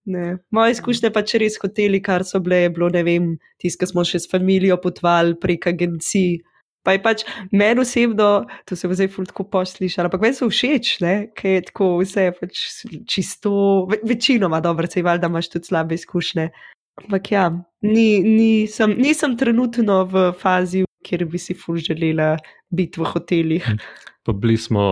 Ne. 0.10 0.40
Moje 0.50 0.74
izkušnje 0.74 1.12
pa 1.14 1.22
če 1.22 1.44
res 1.44 1.60
hoteli, 1.62 2.02
kar 2.02 2.26
so 2.26 2.42
bile, 2.42 2.64
je 2.64 2.70
bilo, 2.74 2.90
ne 2.90 3.06
vem, 3.06 3.34
ko 3.62 3.90
smo 3.90 4.02
še 4.08 4.24
s 4.24 4.32
familijo 4.32 4.80
potovali 4.82 5.38
prek 5.38 5.70
agencij. 5.70 6.40
Pa 6.84 6.96
je 6.96 7.02
pač 7.04 7.24
meni 7.52 7.84
osebno, 7.84 8.48
to 8.66 8.76
se 8.80 8.88
bo 8.88 8.96
zdaj 8.96 9.10
ful 9.12 9.28
tako 9.28 9.44
poslišalo, 9.52 10.08
ampak 10.08 10.24
meni 10.24 10.38
so 10.38 10.48
všeč, 10.48 10.92
ker 11.36 11.56
je 11.58 11.64
tako 11.68 11.90
vse 12.00 12.30
pač 12.38 12.62
čisto, 13.10 13.52
ve, 13.92 14.00
večinoma 14.08 14.62
dobro, 14.64 14.88
se 14.88 15.04
valjda 15.04 15.28
imaš 15.28 15.52
tudi 15.52 15.72
slabe 15.72 16.00
izkušnje. 16.00 16.50
Ampak 17.04 17.32
ja, 17.32 17.50
ni, 17.82 18.20
nisem, 18.24 18.96
nisem 19.00 19.36
trenutno 19.40 20.04
v 20.12 20.30
fazi, 20.40 20.86
kjer 21.06 21.26
bi 21.32 21.40
si 21.40 21.56
ful 21.56 21.80
želela 21.84 22.38
biti 22.70 23.00
v 23.00 23.12
hotelih. 23.14 23.70
Pa 24.28 24.34
bili 24.36 24.58
smo 24.60 24.84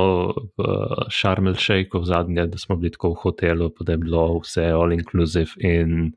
v 0.57 0.67
Sharm 1.13 1.47
el 1.51 1.57
Sheikhu 1.59 1.99
zadnje, 2.07 2.47
da 2.47 2.57
smo 2.57 2.75
bili 2.79 2.93
tako 2.95 3.11
v 3.11 3.21
hotelu, 3.23 3.67
pa 3.75 3.85
da 3.85 3.93
je 3.93 4.01
bilo 4.01 4.23
vse 4.39 4.69
all 4.71 4.95
inclusive 4.95 5.59
in 5.59 6.13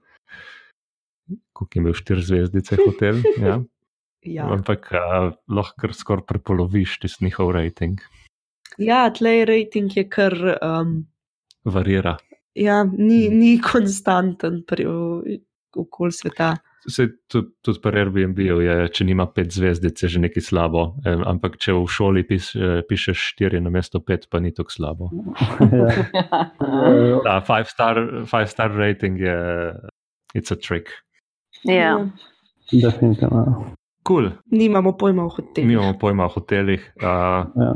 koliko 1.53 1.75
je 1.75 1.81
imel 1.81 1.95
štiri 1.99 2.23
zvezdice 2.23 2.79
hotel. 2.85 3.21
Ja. 3.43 3.59
Ja, 4.23 4.45
Ampak 4.53 4.91
uh, 4.93 5.33
lahko 5.49 5.81
kar 5.81 5.95
skoraj 5.97 6.27
prepoloviš 6.29 6.99
tisti 7.01 7.25
njihov 7.25 7.55
rating. 7.57 8.01
ja 8.79 9.11
tlej 9.11 9.45
rating 9.49 9.97
je 9.97 10.09
kar. 10.09 10.35
Um, 10.63 11.07
Varira. 11.65 12.17
Ja, 12.55 12.85
ni, 12.85 13.29
ni 13.29 13.61
konstanten 13.61 14.63
pri 14.67 14.87
okolju 15.77 16.13
sveta. 16.13 16.57
Se 16.89 17.07
tudi, 17.29 17.49
tudi 17.63 17.81
pri 17.81 18.01
Airbnb-u 18.01 18.61
je, 18.61 18.77
če 18.89 19.05
nima 19.05 19.27
pet 19.29 19.53
zvezdic, 19.53 20.03
je 20.03 20.09
že 20.09 20.21
nekaj 20.21 20.43
slabo. 20.43 20.85
Um, 21.05 21.25
ampak 21.29 21.57
če 21.61 21.73
v 21.77 21.85
šoli 21.89 22.25
pis, 22.29 22.53
pišeš 22.89 23.25
štiri 23.35 23.61
na 23.61 23.71
mesto 23.71 24.01
pet, 24.01 24.29
pa 24.31 24.41
ni 24.41 24.53
tako 24.53 24.71
slabo. 24.73 25.11
Ja. 26.61 27.21
Ta 27.25 27.41
five 27.41 27.69
star, 27.69 27.97
five 28.27 28.49
star 28.49 28.73
rating 28.77 29.21
je, 29.21 29.37
it's 30.35 30.53
a 30.53 30.57
trick. 30.57 30.89
Ja. 31.65 32.09
Definitivno. 32.73 33.77
Cool. 34.09 34.31
Nimamo 34.51 34.93
pojma 34.97 35.25
o 35.25 35.29
hotelih. 35.29 35.69
Nimamo 35.69 35.99
pojma 35.99 36.25
o 36.25 36.29
hotelih. 36.29 36.93
Uh, 37.03 37.47
Ja. 37.57 37.75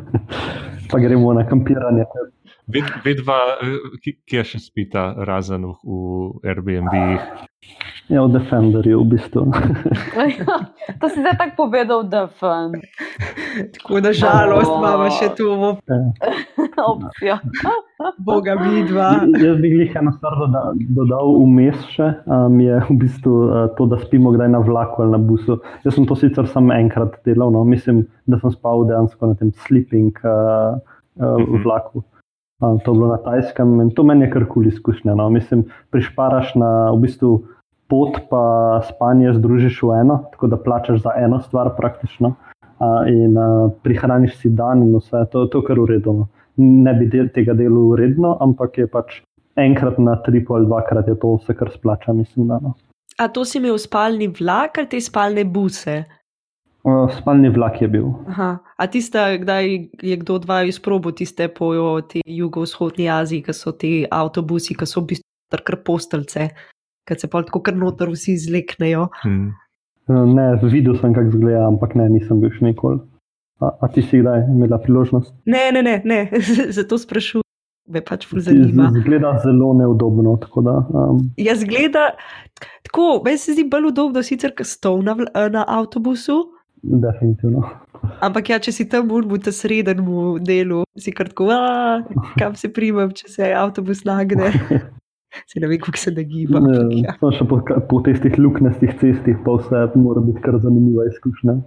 pa 0.90 0.98
gremo 0.98 1.32
na 1.34 1.46
kampiranje. 1.46 2.04
vid, 2.66 2.84
vidva, 3.04 3.38
eh, 3.62 3.98
ki, 4.02 4.16
kje 4.26 4.44
še 4.44 4.58
spita, 4.62 5.14
razen 5.26 5.66
v, 5.66 5.74
v 5.84 6.48
Airbnb-jih. 6.50 7.49
Ja, 8.10 8.24
v 8.26 8.34
Defenderju 8.34 9.06
v 9.06 9.06
bistvu. 9.06 9.46
to 11.00 11.06
si 11.06 11.22
zdaj 11.22 11.38
tako 11.38 11.70
povedal, 11.70 12.02
da 12.10 12.26
je 12.26 12.30
fun. 12.42 12.74
Tako 13.78 14.00
da 14.02 14.10
žalost 14.10 14.66
Oh. 14.66 14.78
imamo 14.82 15.06
še 15.14 15.28
tu, 15.38 15.46
Opcijo. 16.90 17.38
boga 18.26 18.56
vidva. 18.58 19.08
Jaz 19.38 19.60
bi 19.62 19.70
jih 19.70 19.94
eno 20.00 20.10
stvar 20.16 20.38
doda, 20.42 20.62
dodal 20.96 21.36
vmes 21.38 21.84
še, 21.94 22.08
um, 22.26 22.58
je 22.58 22.80
v 22.88 22.96
bistvu 22.98 23.34
uh, 23.46 23.62
to, 23.78 23.86
da 23.86 24.00
spimo 24.02 24.32
kdaj 24.34 24.50
na 24.56 24.62
vlaku 24.64 25.04
ali 25.04 25.14
na 25.14 25.20
busu. 25.22 25.60
Jaz 25.86 25.94
sem 25.94 26.08
to 26.08 26.18
sicer 26.18 26.48
samo 26.50 26.74
enkrat 26.74 27.14
delal, 27.28 27.54
no. 27.54 27.62
mislim, 27.68 28.06
da 28.26 28.40
sem 28.42 28.50
spal 28.54 28.88
dejansko 28.90 29.32
na 29.32 29.38
tem 29.38 29.54
sleeping 29.66 30.18
uh, 30.24 30.80
uh, 31.22 31.62
vlaku. 31.62 32.02
Um, 32.60 32.82
to 32.82 32.90
je 32.92 32.96
bilo 32.98 33.14
na 33.14 33.22
tajskem 33.22 33.78
in 33.80 33.94
to 33.94 34.02
meni 34.04 34.26
je 34.26 34.34
kar 34.34 34.44
kul 34.50 34.66
izkušnja. 34.66 35.14
No. 35.14 35.30
Mislim, 35.32 35.68
prišparaš 35.94 36.56
na 36.60 36.90
v 36.92 37.06
bistvu 37.06 37.38
pot, 37.90 38.16
pa 38.30 38.42
spanje 38.88 39.34
združiš 39.36 39.82
v 39.82 39.96
eno, 40.00 40.20
tako 40.32 40.50
da 40.52 40.56
plačaš 40.56 41.02
za 41.02 41.14
eno 41.18 41.40
stvar 41.42 41.74
praktično. 41.76 42.34
Uh, 42.80 43.04
in 43.12 43.36
uh, 43.36 43.72
prihraniš 43.84 44.38
si 44.40 44.50
dan 44.56 44.82
in 44.82 44.94
vse, 44.96 45.26
to, 45.32 45.44
to 45.52 45.60
je 45.60 45.66
kar 45.66 45.78
uredno. 45.78 46.28
Ne 46.56 46.94
bi 46.96 47.08
del, 47.12 47.28
tega 47.34 47.52
delal 47.56 47.90
uredno, 47.92 48.38
ampak 48.40 48.78
je 48.80 48.86
pač 48.88 49.18
enkrat 49.60 49.98
na 49.98 50.16
tri 50.24 50.40
ali 50.48 50.66
dvakrat 50.66 51.08
je 51.08 51.18
to 51.20 51.34
vse, 51.36 51.54
kar 51.58 51.68
splača, 51.74 52.12
mislim. 52.16 52.48
Da, 52.48 52.58
no. 52.62 52.72
A 53.18 53.28
to 53.28 53.44
si 53.44 53.58
imel 53.58 53.76
spalni 53.78 54.30
vlak 54.32 54.78
ali 54.78 54.88
te 54.88 55.00
spalne 55.00 55.44
buse? 55.44 56.04
Uh, 56.80 57.10
spalni 57.12 57.50
vlak 57.52 57.82
je 57.82 57.88
bil. 57.88 58.08
Aha. 58.32 58.56
A 58.76 58.86
tiste, 58.86 59.20
kdaj 59.42 59.66
je 60.00 60.16
kdo 60.16 60.40
od 60.40 60.48
vaju 60.48 60.72
izprobil 60.72 61.12
tiste 61.12 61.48
po 61.52 62.00
tej 62.00 62.24
jugovzhodni 62.24 63.10
Aziji, 63.12 63.44
ki 63.44 63.52
so 63.52 63.72
ti 63.76 64.06
avtobusi, 64.08 64.72
ki 64.72 64.88
so 64.88 65.04
v 65.04 65.12
bistvu 65.12 65.60
kar 65.60 65.76
postelce, 65.84 66.48
ki 67.10 67.18
se 67.20 67.30
pa 67.30 67.42
tako 67.42 67.60
kar 67.66 67.74
noter 67.76 68.08
vsi 68.14 68.36
izleknejo. 68.38 69.08
Hmm. 69.24 69.50
Uh, 70.10 70.24
ne, 70.26 70.52
videl 70.70 70.96
sem, 70.98 71.12
kako 71.14 71.34
izgleda, 71.34 71.66
ampak 71.68 71.94
ne, 71.98 72.08
nisem 72.10 72.40
bil 72.42 72.50
še 72.54 72.64
nikoli. 72.70 73.02
A, 73.60 73.68
a 73.84 73.88
ti 73.92 74.00
si 74.02 74.22
kdaj 74.22 74.46
imela 74.48 74.78
priložnost? 74.80 75.34
Ne, 75.50 75.68
ne, 75.74 75.82
ne, 75.84 75.98
ne. 76.08 76.20
zato 76.78 76.96
sprašujem, 76.98 77.44
me 77.92 78.00
pač 78.00 78.24
zanima. 78.32 78.88
Zgleda 78.94 79.34
zelo 79.44 79.74
neudobno. 79.76 80.38
tako 80.40 80.64
Da, 80.64 80.76
um, 80.94 81.20
Jaz 81.36 81.64
gleda, 81.68 82.14
tako, 82.88 83.20
meni 83.24 83.38
se 83.38 83.52
zdi 83.52 83.66
bolj 83.68 83.90
udobno 83.92 84.22
sicer, 84.24 84.54
ker 84.56 84.66
stol 84.66 85.04
na, 85.04 85.14
vl- 85.18 85.50
na 85.52 85.66
avtobusu. 85.68 86.38
definitivno. 86.82 87.66
Ampak 88.24 88.48
ja, 88.48 88.58
če 88.58 88.72
si 88.72 88.88
tam 88.88 89.10
v 89.12 89.38
tem 89.44 89.52
srednjem 89.52 90.00
delu, 90.40 90.84
si 90.96 91.12
kar 91.12 91.28
tako, 91.28 91.50
"A, 91.52 92.00
kam 92.38 92.56
se 92.56 92.72
primem, 92.72 93.12
če 93.12 93.28
se 93.28 93.52
avtobus 93.52 94.04
nagne. 94.08 94.48
Se 95.46 95.60
ne 95.60 95.68
vem, 95.68 95.78
kako 95.78 95.98
se 95.98 96.10
nagiba. 96.10 96.58
ampak 96.58 96.72
Ne, 96.90 97.02
Ja. 97.02 97.14
samo 97.20 97.32
še 97.38 97.44
po, 97.46 97.60
po 97.88 98.00
tistih 98.02 98.38
luknjastih 98.38 98.94
cestih, 99.00 99.36
pa 99.44 99.52
vse 99.52 99.86
mora 99.96 100.20
biti 100.20 100.40
kar 100.40 100.58
zanimiva 100.58 101.06
izkušnja. 101.06 101.58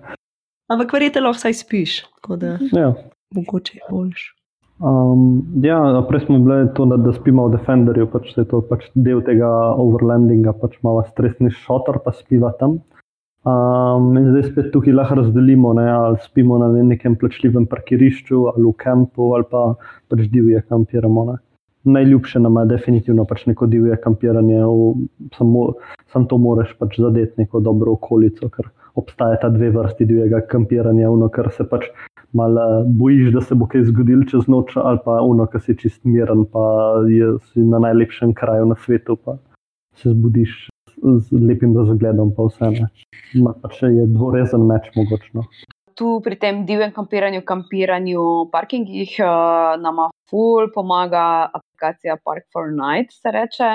Ampak 0.69 0.93
verjetno 0.93 1.21
lahko 1.21 1.37
vsaj 1.37 1.53
spiš, 1.53 1.97
tako 2.15 2.35
da 2.35 2.57
Ja. 2.71 2.93
mogoče 3.35 3.77
je 3.77 3.83
boljš. 3.89 4.23
Um, 4.79 5.43
ja, 5.63 5.77
prej 6.09 6.25
smo 6.25 6.39
bili 6.39 6.67
to, 6.75 6.85
da, 6.85 6.97
da 6.97 7.13
spimo 7.13 7.47
v 7.47 7.53
Defenderju, 7.53 8.07
pač 8.11 8.33
da 8.35 8.41
je 8.41 8.49
to 8.49 8.61
pač 8.61 8.87
del 8.95 9.21
tega 9.21 9.47
overlandinga, 9.79 10.51
pač 10.53 10.75
malo 10.83 11.03
stresni 11.07 11.51
šotor, 11.53 12.01
pa 12.03 12.11
spiva 12.11 12.51
tam. 12.59 12.79
Um, 13.43 14.17
in 14.17 14.31
zdaj 14.31 14.43
spet 14.49 14.71
tukaj 14.71 14.93
lahko 14.93 15.15
razdelimo, 15.15 15.73
ne, 15.73 15.85
ali 15.91 16.17
spimo 16.23 16.57
na 16.57 16.67
nekem 16.83 17.15
plačljivem 17.15 17.65
parkirišču, 17.67 18.45
ali 18.53 18.63
v 18.63 18.73
kampu, 18.79 19.33
ali 19.35 19.47
pa 19.51 19.63
pač 20.09 20.25
divje 20.31 20.61
kampiramo. 20.67 21.25
Ne. 21.31 21.37
Najljubše 21.83 22.39
nam 22.39 22.57
je 22.61 22.65
definitivno 22.65 23.25
pač 23.25 23.45
neko 23.45 23.67
divje 23.67 23.97
kampiranje, 24.03 24.61
samo, 25.37 25.73
samo 26.13 26.25
to 26.31 26.37
moraš 26.37 26.71
pač 26.79 26.99
zadeti 26.99 27.43
neko 27.43 27.59
dobro 27.59 27.91
okolico, 27.97 28.49
ker 28.49 28.69
obstajata 28.95 29.49
dve 29.49 29.69
vrsti 29.69 30.05
divjega 30.05 30.41
kampiranja, 30.47 31.09
ono, 31.11 31.27
kar 31.29 31.49
se 31.51 31.65
pač 31.69 31.89
malo 32.33 32.83
bojiš, 32.87 33.33
da 33.33 33.41
se 33.41 33.55
bo 33.55 33.67
kaj 33.67 33.83
zgodilo 33.89 34.23
čez 34.29 34.47
noč, 34.47 34.77
ali 34.77 35.01
pa 35.05 35.19
ono, 35.21 35.45
ki 35.49 35.59
si 35.65 35.75
čist 35.77 35.99
miren, 36.05 36.45
pa 36.45 36.63
je 37.09 37.33
si 37.51 37.65
na 37.65 37.81
najlepšem 37.83 38.33
kraju 38.33 38.71
na 38.71 38.79
svetu, 38.85 39.15
pa 39.15 39.37
se 39.99 40.13
zbudiš 40.13 40.55
z 41.03 41.43
lepim 41.47 41.77
razgledom, 41.77 42.33
pa 42.35 42.47
vse 42.47 42.71
ne. 42.79 42.89
Ma 43.43 43.53
pa 43.61 43.69
še 43.73 43.91
je 43.91 44.07
dvorezen 44.07 44.65
meč 44.69 44.89
mogočno. 44.95 45.45
Tu 45.97 46.09
pri 46.25 46.37
tem 46.41 46.63
divjem 46.65 46.93
kampiranju, 46.93 47.43
kampiranju, 47.45 48.21
parkingih 48.53 49.13
uh, 49.21 49.75
nama 49.81 50.09
ful 50.33 50.71
pomaga 50.73 51.25
aplikacija 51.53 52.17
Park 52.25 52.49
for 52.53 52.71
Night, 52.73 53.13
se 53.13 53.31
reče. 53.31 53.71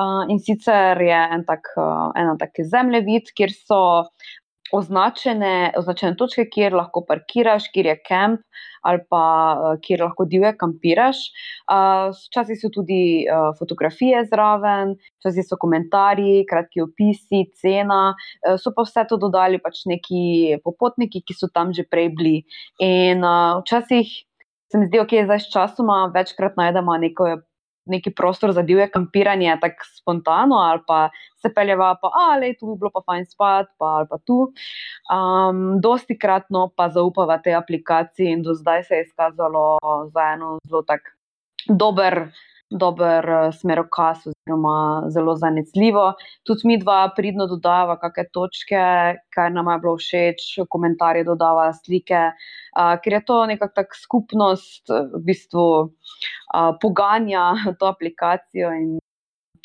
Uh, 0.00 0.24
in 0.32 0.40
sicer 0.40 1.00
je 1.04 1.22
en 1.36 1.44
tak, 1.44 1.68
uh, 1.76 2.08
ena 2.16 2.38
tak 2.40 2.56
zemljevid, 2.64 3.34
kjer 3.36 3.52
so 3.52 3.80
označene, 4.72 5.72
označene 5.78 6.14
točke, 6.16 6.44
kjer 6.50 6.76
lahko 6.78 7.02
parkiraš, 7.06 7.68
kjer 7.74 7.90
je 7.90 7.96
kamp 8.06 8.46
ali 8.86 9.02
pa 9.12 9.24
kjer 9.84 10.00
lahko 10.06 10.24
divje 10.24 10.54
kampiraš. 10.56 11.18
Včasih 12.16 12.56
so 12.56 12.70
tudi 12.72 13.26
fotografije 13.58 14.22
zraven, 14.30 14.94
včasih 15.20 15.44
so 15.44 15.58
komentarji, 15.60 16.46
kratki 16.48 16.80
opisi, 16.86 17.42
cena, 17.60 18.14
so 18.62 18.72
pa 18.76 18.86
vse 18.86 19.04
to 19.10 19.18
dodali 19.20 19.60
pač 19.60 19.82
neki 19.90 20.22
popotniki, 20.64 21.20
ki 21.26 21.36
so 21.36 21.50
tam 21.52 21.74
že 21.76 21.84
prej 21.90 22.08
bili. 22.16 22.36
In 22.80 23.26
včasih 23.60 24.14
se 24.70 24.78
mi 24.78 24.86
zdi, 24.86 24.98
da 24.98 25.04
okay, 25.04 25.24
zdaj 25.24 25.40
s 25.40 25.52
časoma 25.52 26.10
večkrat 26.14 26.56
najdemo 26.56 26.96
neko. 26.96 27.36
Neki 27.90 28.10
prostor 28.14 28.52
za 28.52 28.62
divje 28.62 28.84
kampiranje, 28.92 29.54
tako 29.60 29.86
spontano, 29.96 30.58
ali 30.62 30.82
pa 30.86 31.08
se 31.42 31.48
peljeva, 31.54 31.94
pa 32.02 32.10
ali 32.30 32.52
tu 32.58 32.66
bi 32.66 32.74
bilo 32.78 32.90
pa 32.94 33.00
fajn 33.06 33.24
spati, 33.26 33.70
pa 33.78 33.86
ali 33.86 34.06
pa 34.10 34.18
tu. 34.26 34.36
Um, 35.10 35.80
dosti 35.80 36.18
kratno 36.18 36.68
pa 36.76 36.90
zaupava 36.92 37.38
tej 37.42 37.56
aplikaciji, 37.56 38.36
in 38.36 38.42
do 38.42 38.54
zdaj 38.54 38.84
se 38.84 38.94
je 38.94 39.06
izkazalo 39.08 39.78
za 40.12 40.26
eno 40.34 40.58
zelo 40.68 40.82
tak 40.82 41.08
dober, 41.66 42.20
dober 42.70 43.28
eh, 43.28 43.52
smerokaz, 43.52 44.26
oziroma 44.26 45.10
zelo 45.10 45.34
zanesljivo. 45.36 46.12
Tudi 46.46 46.68
mi 46.68 46.78
dva 46.78 47.00
pridno 47.16 47.46
dodava 47.50 47.96
kakšne 47.98 48.26
točke, 48.34 48.84
kar 49.34 49.52
nam 49.52 49.70
je 49.72 49.78
bilo 49.82 49.96
všeč, 49.98 50.46
komentarje 50.70 51.24
dodava, 51.26 51.70
slike, 51.74 52.22
uh, 52.30 52.94
ker 53.02 53.18
je 53.18 53.22
to 53.26 53.38
nekako 53.50 53.74
tak 53.82 53.94
skupnost, 53.98 54.90
eh, 54.90 55.10
v 55.14 55.22
bistvu 55.26 55.66
uh, 55.82 56.72
poganja 56.82 57.52
to 57.78 57.90
aplikacijo 57.90 58.72
in 58.78 58.98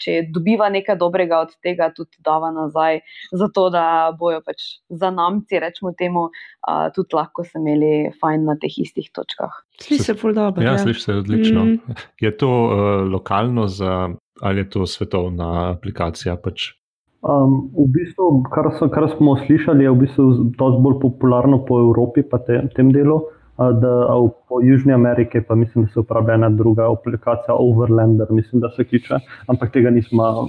če 0.01 0.17
dobiva 0.33 0.69
nekaj 0.73 0.97
dobrega 0.99 1.41
od 1.45 1.53
tega, 1.63 1.89
tudi 1.95 2.19
dava 2.25 2.51
nazaj, 2.55 3.01
zato 3.35 3.67
da 3.73 3.85
bojo 4.19 4.41
pač 4.45 4.65
za 4.89 5.11
namci, 5.13 5.59
rečemo 5.61 5.93
temu, 5.97 6.27
uh, 6.29 6.87
tudi 6.95 7.17
lahko 7.17 7.45
se 7.47 7.59
imeli 7.59 8.11
fajn 8.21 8.47
na 8.49 8.57
teh 8.61 8.79
istih 8.85 9.09
točkah. 9.15 9.61
Sliši 9.81 10.11
se 10.11 10.17
ful 10.19 10.35
dobro. 10.35 10.63
Ja, 10.63 10.75
ja. 10.75 10.83
sliši 10.83 11.01
se 11.01 11.19
odlično. 11.23 11.65
Mm. 11.65 11.99
Je 12.21 12.31
to 12.37 12.49
uh, 12.49 13.03
lokalno 13.11 13.67
za, 13.67 14.09
ali 14.41 14.65
je 14.65 14.69
to 14.69 14.87
svetovna 14.89 15.71
aplikacija? 15.75 16.35
Pač? 16.35 16.71
Um, 17.25 17.71
v 17.73 17.87
bistvu, 17.89 18.43
kar, 18.53 18.69
so, 18.77 18.85
kar 18.93 19.07
smo 19.15 19.33
slišali, 19.47 19.81
je 19.87 19.93
v 19.95 20.01
bistvu 20.03 20.25
dosti 20.59 20.81
bolj 20.85 20.99
popularno 21.01 21.63
po 21.65 21.79
Evropi, 21.81 22.21
pa 22.21 22.37
te, 22.45 22.59
tem 22.77 22.91
delu. 22.93 23.23
A 23.58 23.72
Da, 23.72 24.16
v, 24.16 24.30
po 24.49 24.60
Južni 24.62 24.93
Ameriki 24.93 25.41
pa 25.47 25.56
mislim, 25.56 25.86
da 25.86 25.91
se 25.91 25.99
uporablja 25.99 26.34
ena 26.34 26.49
druga 26.49 26.91
aplikacija, 26.91 27.56
Overlander, 27.56 28.28
mislim, 28.30 28.62
da 28.62 28.70
se 28.70 28.84
kliče, 28.84 29.20
ampak 29.47 29.72
tega 29.72 29.89
nismo. 29.89 30.47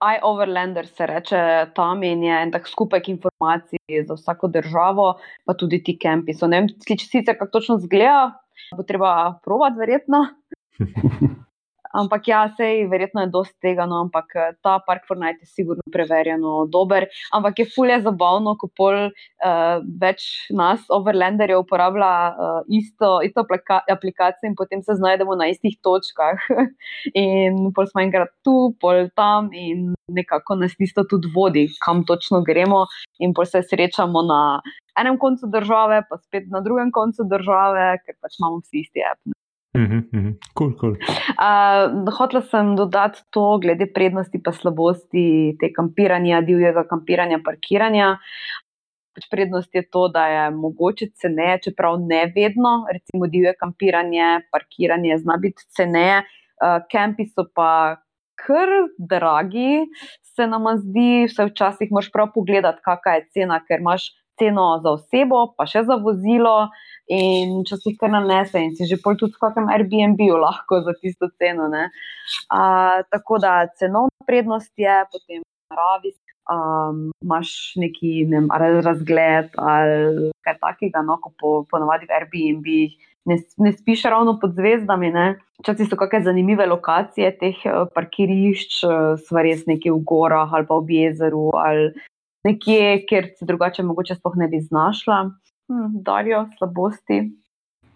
iOverlander 0.00 0.86
se 0.86 1.06
reče 1.06 1.66
tam 1.74 2.02
in 2.02 2.22
je 2.22 2.42
en 2.42 2.50
tak 2.50 2.68
skupek 2.68 3.08
informacij 3.08 3.78
za 4.06 4.14
vsako 4.14 4.48
državo, 4.48 5.14
pa 5.44 5.54
tudi 5.54 5.82
ti 5.82 5.98
kampi. 5.98 6.34
So, 6.34 6.46
ne 6.46 6.60
vem 6.60 6.68
sicer, 6.98 7.38
kako 7.38 7.50
točno 7.52 7.78
zgleda, 7.78 8.40
bo 8.76 8.82
treba 8.82 9.38
provat, 9.44 9.76
verjetno. 9.78 10.26
Ampak 11.90 12.28
ja, 12.30 12.44
sej, 12.54 12.84
verjetno 12.86 13.24
je 13.24 13.30
dosti 13.34 13.56
tega, 13.66 13.82
no, 13.90 14.04
ampak 14.06 14.34
eh, 14.38 14.52
ta 14.62 14.78
Park 14.86 15.08
for 15.08 15.18
Night 15.18 15.40
je 15.42 15.48
sigurno 15.50 15.82
preverjeno 15.90 16.68
dober. 16.70 17.08
Ampak 17.34 17.58
je 17.58 17.66
fulje 17.74 17.96
zabavno, 18.04 18.54
ko 18.60 18.68
pol 18.78 18.98
uh, 19.10 19.82
več 20.02 20.26
nas, 20.54 20.84
overlanderjev, 20.94 21.64
uporablja 21.64 22.10
uh, 22.30 22.60
isto, 22.70 23.18
isto 23.26 23.42
aplikacijo 23.42 24.50
in 24.50 24.54
potem 24.58 24.84
se 24.86 24.94
znajdemo 25.00 25.34
na 25.34 25.50
istih 25.50 25.80
točkah. 25.82 26.38
in 27.24 27.72
pol 27.74 27.90
smo 27.90 28.04
enkrat 28.04 28.30
tu, 28.46 28.70
pol 28.80 29.08
tam 29.18 29.50
in 29.50 29.90
nekako 30.14 30.60
nas 30.62 30.78
isto 30.78 31.02
tudi 31.10 31.30
vodi, 31.34 31.66
kam 31.82 32.04
točno 32.06 32.44
gremo. 32.46 32.84
In 33.18 33.34
pol 33.34 33.50
se 33.50 33.64
srečamo 33.66 34.22
na 34.22 34.40
enem 35.00 35.18
koncu 35.18 35.50
države, 35.50 36.04
pa 36.08 36.22
spet 36.22 36.46
na 36.54 36.62
drugem 36.62 36.94
koncu 36.94 37.26
države, 37.26 37.96
ker 38.06 38.14
pač 38.22 38.38
imamo 38.38 38.62
vsi 38.62 38.86
isti 38.86 39.06
app. 39.10 39.39
Mhm, 39.74 40.38
cool, 40.54 40.74
cool. 40.80 40.96
uh, 41.38 42.10
hotela 42.18 42.42
sem 42.42 42.74
dodati 42.76 43.22
to, 43.30 43.58
glede 43.62 43.86
prednosti 43.94 44.38
in 44.38 44.52
slabosti 44.52 45.56
te 45.60 45.70
kampiranja, 45.72 46.40
divjega 46.42 46.82
kampiranja, 46.90 47.38
parkiranja. 47.44 48.16
Pač 49.14 49.28
prednost 49.30 49.74
je 49.74 49.82
to, 49.90 50.08
da 50.08 50.26
je 50.26 50.42
mogoče 50.54 51.10
ceneje, 51.14 51.60
čeprav 51.68 51.98
ne 52.02 52.24
vedno, 52.34 52.86
recimo 52.90 53.26
divje 53.26 53.54
kampiranje, 53.58 54.40
parkiranje 54.50 55.18
zna 55.22 55.38
biti 55.42 55.66
ceneje, 55.76 56.22
uh, 56.22 56.82
kempi 56.90 57.26
so 57.30 57.46
pa 57.54 58.02
kar 58.40 58.70
dragi, 58.98 59.86
se 60.34 60.46
nam 60.46 60.66
zdi, 60.78 61.26
vse 61.28 61.46
včasih 61.50 61.90
moraš 61.94 62.10
prav 62.12 62.30
pogledati, 62.34 62.82
kakšna 62.84 63.18
je 63.18 63.26
cena, 63.34 63.60
ker 63.66 63.82
imaš 63.82 64.10
ceno 64.40 64.80
za 64.82 64.96
osebo, 64.96 65.50
pa 65.56 65.68
še 65.68 65.84
za 65.84 65.98
vozilo 66.00 66.70
in 67.10 67.60
če 67.68 67.76
si 67.82 67.92
kar 68.00 68.12
nanese 68.14 68.62
in 68.62 68.72
si 68.78 68.88
že 68.88 68.96
pol 69.02 69.18
tudi 69.20 69.36
v 69.36 69.42
kakem 69.44 69.68
Airbnb-u 69.68 70.40
lahko 70.40 70.80
za 70.86 70.96
tisto 70.96 71.28
ceno. 71.36 71.68
Uh, 71.68 73.04
tako 73.12 73.38
da 73.42 73.68
cenovna 73.76 74.26
prednost 74.26 74.72
je 74.78 74.96
potem 75.12 75.44
naravi. 75.70 76.16
Um, 76.50 77.12
imaš 77.22 77.76
neki 77.78 78.24
ne, 78.26 78.40
razgled 78.82 79.52
ali 79.54 80.32
kaj 80.42 80.56
takega, 80.58 81.02
no, 81.06 81.20
ko 81.22 81.30
po, 81.38 81.50
ponovadi 81.70 82.08
v 82.10 82.16
Airbnb 82.16 82.66
ne, 83.30 83.36
ne 83.58 83.72
spiš 83.72 84.02
ravno 84.10 84.38
pod 84.40 84.56
zvezdami. 84.58 85.12
Včasih 85.60 85.90
so 85.90 85.98
kakšne 86.00 86.24
zanimive 86.30 86.66
lokacije 86.66 87.30
teh 87.38 87.58
uh, 87.68 87.84
parkirišč, 87.94 88.80
uh, 88.88 89.20
sva 89.28 89.44
res 89.46 89.66
nekje 89.68 89.92
v 89.92 90.00
gorah 90.06 90.50
ali 90.56 90.66
pa 90.66 90.80
v 90.80 91.02
jezeru 91.04 91.50
ali 91.54 91.92
nekje, 92.46 93.04
kjer 93.08 93.30
se 93.38 93.46
drugače 93.46 93.84
mogoče 93.86 94.16
sploh 94.18 94.36
ne 94.36 94.48
bi 94.48 94.60
znašla. 94.60 95.22
Hm, 95.70 96.02
darijo 96.06 96.46
slabosti. 96.58 97.20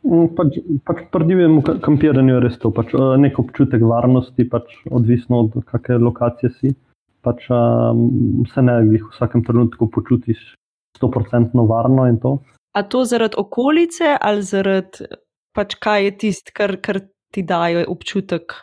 Mm, 0.04 0.28
pač, 0.36 0.58
pač 0.84 1.04
pri 1.12 1.26
divjem 1.30 1.60
kampiranju 1.64 2.34
je 2.36 2.40
res 2.44 2.58
to, 2.60 2.70
pač, 2.74 2.92
eh, 2.94 3.14
nek 3.18 3.38
občutek 3.40 3.82
varnosti, 3.88 4.44
pač, 4.48 4.76
odvisno 4.90 5.46
od 5.46 5.64
kakšne 5.64 5.98
lokacije 6.04 6.50
si. 6.58 6.74
Pač, 7.24 7.46
um, 7.48 8.44
se 8.52 8.60
ne 8.60 8.82
v 8.84 9.00
vsakem 9.08 9.40
trenutku 9.46 9.88
počutiš 9.88 10.42
100% 11.00 11.64
varno. 11.64 12.04
A 12.76 12.82
to 12.82 13.04
zaradi 13.08 13.38
okolice 13.40 14.12
ali 14.20 14.42
zaradi 14.44 15.08
pač, 15.56 15.78
kaj 15.80 16.04
je 16.04 16.12
tisto, 16.20 16.52
kar, 16.52 16.76
kar 16.84 17.00
ti 17.32 17.42
daje 17.42 17.86
občutek 17.88 18.58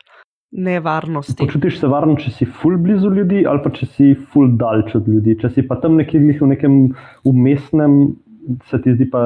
nevarnosti? 0.52 1.40
Počutiš 1.40 1.80
se 1.80 1.88
varno, 1.92 2.18
če 2.20 2.32
si 2.36 2.46
ful 2.46 2.78
blizu 2.82 3.12
ljudi 3.16 3.46
ali 3.48 3.64
pa 3.64 3.72
če 3.74 3.88
si 3.88 4.12
ful 4.34 4.52
daljč 4.60 4.96
od 5.00 5.08
ljudi. 5.08 5.38
Če 5.42 5.54
si 5.56 5.68
pa 5.68 5.80
tam 5.82 5.96
nekje 6.00 6.20
v 6.20 6.52
nekem 6.54 6.82
umestnem 7.28 8.16
se 8.70 8.82
ti 8.82 8.94
zdi 8.96 9.08
pa 9.12 9.22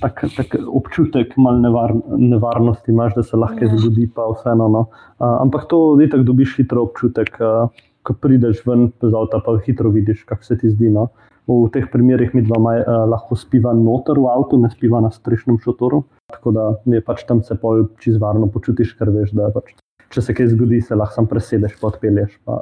tak, 0.00 0.24
tak 0.36 0.56
občutek 0.68 1.36
malo 1.40 1.60
nevar, 1.60 1.94
nevarnosti, 2.16 2.92
imaš, 2.92 3.14
da 3.16 3.22
se 3.22 3.36
lahko 3.36 3.64
ja. 3.64 3.76
zgodi, 3.76 4.08
pa 4.14 4.28
vseeno. 4.32 4.68
No. 4.68 4.82
Uh, 5.18 5.40
ampak 5.40 5.68
to 5.70 5.96
ti 6.00 6.08
tako 6.12 6.28
dobiš 6.32 6.56
hitro 6.60 6.84
občutek, 6.88 7.38
uh, 7.40 7.70
ko 8.04 8.16
prideš 8.20 8.60
ven 8.66 8.90
z 9.00 9.12
avta, 9.14 9.40
pa 9.44 9.56
hitro 9.64 9.90
vidiš, 9.94 10.24
kako 10.28 10.44
se 10.44 10.58
ti 10.58 10.70
zdi. 10.70 10.92
No. 10.92 11.08
V 11.46 11.70
teh 11.72 11.86
primerih 11.92 12.34
mi 12.34 12.42
dva 12.42 12.58
maj, 12.60 12.82
uh, 12.82 13.06
lahko 13.08 13.38
spiva 13.38 13.72
noter 13.76 14.20
v 14.20 14.28
avtu, 14.32 14.60
ne 14.60 14.70
spiva 14.72 15.00
na 15.00 15.12
strešnem 15.14 15.60
šotoru. 15.62 16.02
Tako 16.32 16.52
da 16.52 16.68
je 16.92 17.00
pač 17.00 17.24
tam 17.24 17.40
se 17.46 17.56
pol 17.56 17.86
čez 18.02 18.20
varno 18.20 18.50
počutiš, 18.52 18.96
ker 18.98 19.14
veš, 19.14 19.32
da 19.38 19.48
pač, 19.54 19.72
če 20.14 20.22
se 20.22 20.34
kaj 20.34 20.52
zgodi, 20.54 20.80
se 20.82 20.98
lahko 20.98 21.20
sam 21.20 21.30
presedeš, 21.30 21.78
pa 21.80 21.92
odpelješ. 21.92 22.36
Pa, 22.44 22.60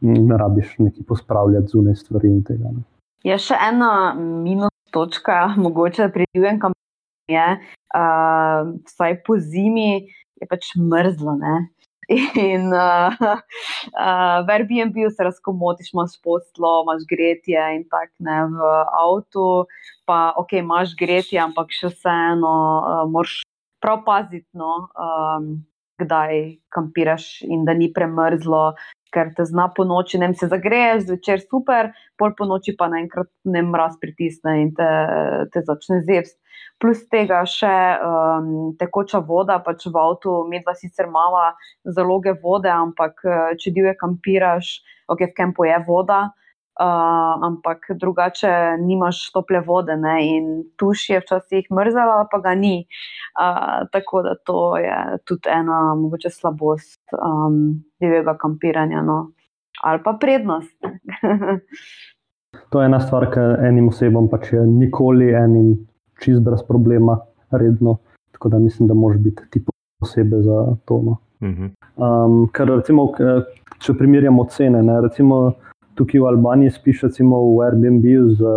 Ne 0.00 0.36
rabiš 0.36 0.74
neki 0.78 1.02
pospravljati 1.08 1.66
zunaj 1.72 1.94
stvari 1.94 2.28
in 2.28 2.42
tega. 2.44 2.68
Ne. 2.68 2.82
Je 3.24 3.36
še 3.40 3.56
ena 3.68 4.12
minus 4.18 4.74
točka, 4.92 5.54
mogoče 5.56 6.10
pri 6.12 6.26
divjem 6.36 6.60
kampanju, 6.60 7.32
je, 7.32 7.46
uh, 7.96 8.74
vsaj 8.86 9.16
po 9.26 9.38
zimi 9.40 10.06
je 10.36 10.48
pač 10.50 10.74
mrzlo. 10.76 11.38
Ne? 11.40 11.54
In 12.52 12.68
uh, 12.70 13.16
uh, 13.18 14.36
v 14.46 14.54
Airbnb 14.54 15.00
se 15.10 15.26
razkomotiš, 15.26 15.90
imaš 15.94 16.20
poslo, 16.22 16.84
imaš 16.84 17.08
gretje 17.08 17.64
in 17.78 17.82
tako 17.90 18.28
ne 18.28 18.38
v 18.52 18.68
avtu. 19.00 19.46
Pa 20.06 20.36
ok, 20.38 20.60
imaš 20.60 20.94
gretje, 20.98 21.40
ampak 21.42 21.74
še 21.74 21.90
vseeno 21.96 22.52
uh, 22.52 23.02
moraš 23.10 23.40
prav 23.82 24.04
paziti, 24.06 24.46
no, 24.54 24.86
um, 24.94 25.50
kdaj 26.00 26.58
kampiraš 26.72 27.42
in 27.46 27.64
da 27.64 27.74
ni 27.74 27.92
premrzlo 27.92 28.74
ker 29.16 29.32
te 29.36 29.46
zna 29.48 29.68
po 29.76 29.84
noči, 29.88 30.18
ne 30.20 30.28
se 30.36 30.48
zagreješ, 30.50 31.06
zvečer 31.08 31.44
super, 31.46 31.92
pol 32.20 32.34
po 32.36 32.44
noči 32.48 32.74
pa 32.76 32.88
naenkrat 32.92 33.30
ne 33.48 33.62
mraz 33.64 33.96
pritisne 34.02 34.58
in 34.60 34.72
te, 34.76 34.88
te 35.54 35.62
začne 35.64 36.02
zevst. 36.08 36.36
Plus 36.82 37.00
tega 37.12 37.40
še 37.48 37.72
um, 38.04 38.50
tekoča 38.76 39.22
voda, 39.24 39.56
pač 39.64 39.86
v 39.88 39.96
avtu, 40.00 40.42
medva 40.50 40.74
sicer 40.76 41.08
mala 41.12 41.54
zaloge 41.96 42.34
vode, 42.42 42.68
ampak 42.68 43.24
če 43.62 43.72
divje 43.72 43.94
kampiraš, 44.00 44.74
ok, 45.08 45.30
v 45.30 45.36
kampu 45.38 45.68
je 45.70 45.78
voda, 45.88 46.26
uh, 46.28 46.45
ampak 46.78 47.86
drugače 48.00 48.76
nimaš 48.80 49.32
tople 49.32 49.60
vode 49.60 49.96
ne? 49.96 50.16
in 50.36 50.46
tuš 50.76 51.10
je 51.10 51.20
včasih 51.20 51.70
mrzela, 51.72 52.26
pa 52.30 52.38
ga 52.38 52.54
ni. 52.54 52.86
Uh, 53.36 53.88
tako 53.92 54.22
da 54.22 54.34
to 54.34 54.76
je 54.76 55.18
tudi 55.24 55.48
ena 55.48 55.94
mogoče 55.94 56.30
slabost 56.30 57.00
um, 57.12 57.84
divjega 58.00 58.36
kampiranja 58.36 59.02
no? 59.02 59.30
ali 59.82 60.02
pa 60.04 60.16
prednost. 60.20 60.76
to 62.70 62.80
je 62.80 62.86
ena 62.86 63.00
stvar, 63.00 63.30
ki 63.32 63.40
enim 63.68 63.88
osebam 63.88 64.28
pač 64.28 64.52
je 64.52 64.66
nikoli 64.66 65.32
enim 65.34 65.74
čist 66.20 66.42
brez 66.42 66.62
problema, 66.68 67.18
redno. 67.50 67.98
Tako 68.32 68.48
da 68.48 68.58
mislim, 68.58 68.88
da 68.88 68.94
moraš 68.94 69.18
biti 69.18 69.42
ti 69.50 69.64
posebej 70.00 70.42
za 70.42 70.76
to. 70.84 71.02
No. 71.04 71.16
Um, 71.40 72.48
ker 72.52 72.68
recimo, 72.68 73.10
če 73.78 73.94
primerjamo 73.98 74.44
cene, 74.50 74.82
ne, 74.82 75.00
recimo, 75.04 75.52
tukaj 75.96 76.20
v 76.20 76.28
Albaniji 76.30 76.70
spiš 76.76 77.08
recimo 77.08 77.40
v 77.56 77.66
Airbnb, 77.66 78.06
z, 78.36 78.54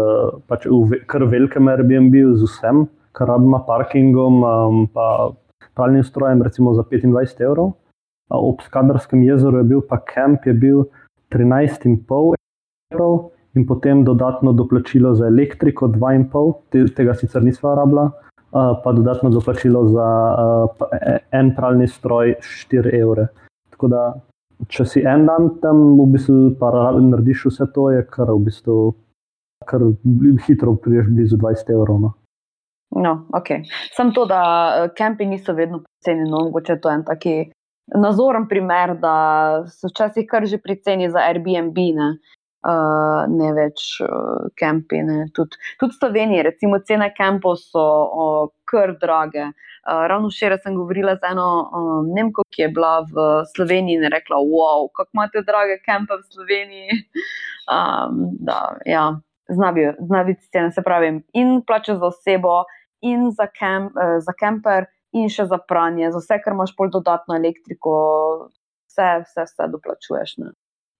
pač 0.47 0.67
v 0.67 1.01
kar 1.09 1.25
velikem 1.25 1.71
Airbnb 1.71 2.15
z 2.35 2.47
vsem, 2.47 2.85
kar 3.15 3.31
rabima 3.31 3.61
parkingom, 3.67 4.43
um, 4.43 4.85
pa 4.93 5.31
pravnim 5.75 6.03
strojem, 6.03 6.43
recimo 6.43 6.75
za 6.75 6.83
25 6.83 7.45
evrov. 7.47 7.73
Ob 8.29 8.61
Skadarskem 8.61 9.23
jezeru 9.25 9.63
je 9.63 9.69
bil 9.71 9.81
pa 9.81 9.97
kamp, 9.97 10.45
je 10.45 10.53
bil 10.53 10.85
13,5 11.33 12.35
evrov 12.93 13.31
in 13.57 13.65
potem 13.65 14.03
dodatno 14.05 14.53
doplačilo 14.53 15.15
za 15.17 15.25
elektriko 15.27 15.87
2,5, 15.87 16.93
tega 16.93 17.15
sicer 17.17 17.41
nisva 17.43 17.73
rabila, 17.79 18.11
pa 18.51 18.91
dodatno 18.93 19.29
doplačilo 19.33 19.87
za 19.89 20.09
en 21.31 21.55
pravni 21.55 21.87
stroj 21.87 22.35
4 22.69 22.93
evre. 23.01 23.27
Tako 23.73 23.87
da 23.87 24.03
če 24.67 24.85
si 24.85 25.03
en 25.07 25.25
dan 25.29 25.53
tam, 25.63 25.95
v 25.99 26.07
bistvu, 26.15 26.39
pa 26.59 26.71
narediš 26.99 27.45
vse 27.47 27.69
to, 27.75 27.89
je 27.95 28.03
kar 28.11 28.31
v 28.33 28.41
bistvu, 28.49 28.79
kar 29.69 29.85
hitro 30.47 30.75
prideš 30.75 31.07
blizu 31.13 31.39
20 31.39 31.71
evrov. 31.75 32.01
No. 32.03 32.11
No, 32.95 33.27
ok. 33.33 33.49
Sam 33.93 34.13
to, 34.13 34.25
da 34.25 34.89
kampi 34.97 35.23
eh, 35.23 35.27
niso 35.35 35.53
vedno 35.53 35.83
poceni, 35.83 36.25
no, 36.29 36.43
mogoče 36.49 36.79
to 36.81 36.89
je 36.89 36.95
en 36.95 37.05
taki 37.05 37.35
nazoren 37.95 38.47
primer, 38.47 38.95
da 38.97 39.13
so 39.69 39.89
včasih 39.89 40.27
kar 40.29 40.45
že 40.45 40.57
pri 40.57 40.79
ceni 40.81 41.09
za 41.09 41.21
Airbnb, 41.29 41.77
ne, 41.97 42.09
uh, 42.65 43.25
ne 43.29 43.53
več 43.53 44.01
kampi. 44.59 45.01
Uh, 45.05 45.29
tudi 45.33 45.57
tud 45.79 45.93
v 45.93 45.99
Sloveniji, 45.99 46.45
recimo, 46.49 46.81
cene 46.85 47.11
kampov 47.17 47.57
so 47.61 47.85
uh, 47.85 48.49
kar 48.69 48.97
drage. 49.01 49.51
Uh, 49.89 50.05
ravno 50.07 50.29
včeraj 50.29 50.59
sem 50.61 50.75
govorila 50.77 51.15
z 51.15 51.31
eno 51.31 51.47
um, 51.73 52.11
Nemko, 52.13 52.43
ki 52.53 52.61
je 52.61 52.67
bila 52.69 52.99
v 53.09 53.23
Sloveniji 53.55 53.97
in 53.97 54.03
je 54.05 54.11
rekla: 54.13 54.37
Wow, 54.37 54.85
kako 54.93 55.09
imate 55.13 55.41
drage 55.47 55.79
kampe 55.85 56.19
v 56.19 56.27
Sloveniji. 56.33 56.99
Um, 57.65 58.19
da, 58.47 58.77
ja, 58.85 59.17
zna 59.49 60.23
biti 60.23 60.45
cene, 60.51 60.71
se 60.71 60.85
pravi, 60.85 61.09
in 61.33 61.61
plače 61.65 61.97
za 61.97 62.05
osebo, 62.05 62.63
in 63.01 63.31
za, 63.31 63.47
kamp, 63.59 63.97
uh, 63.97 64.19
za 64.21 64.35
kamper, 64.37 64.85
in 65.11 65.29
še 65.29 65.47
za 65.49 65.57
pranje, 65.57 66.11
za 66.13 66.21
vse, 66.21 66.37
kar 66.43 66.53
imaš 66.53 66.75
pol 66.77 66.93
dodatno 66.93 67.39
elektriko, 67.39 67.93
vse, 68.91 69.09
vse, 69.25 69.47
vse 69.49 69.69
doplačuješ. 69.73 70.37
Ne. 70.43 70.53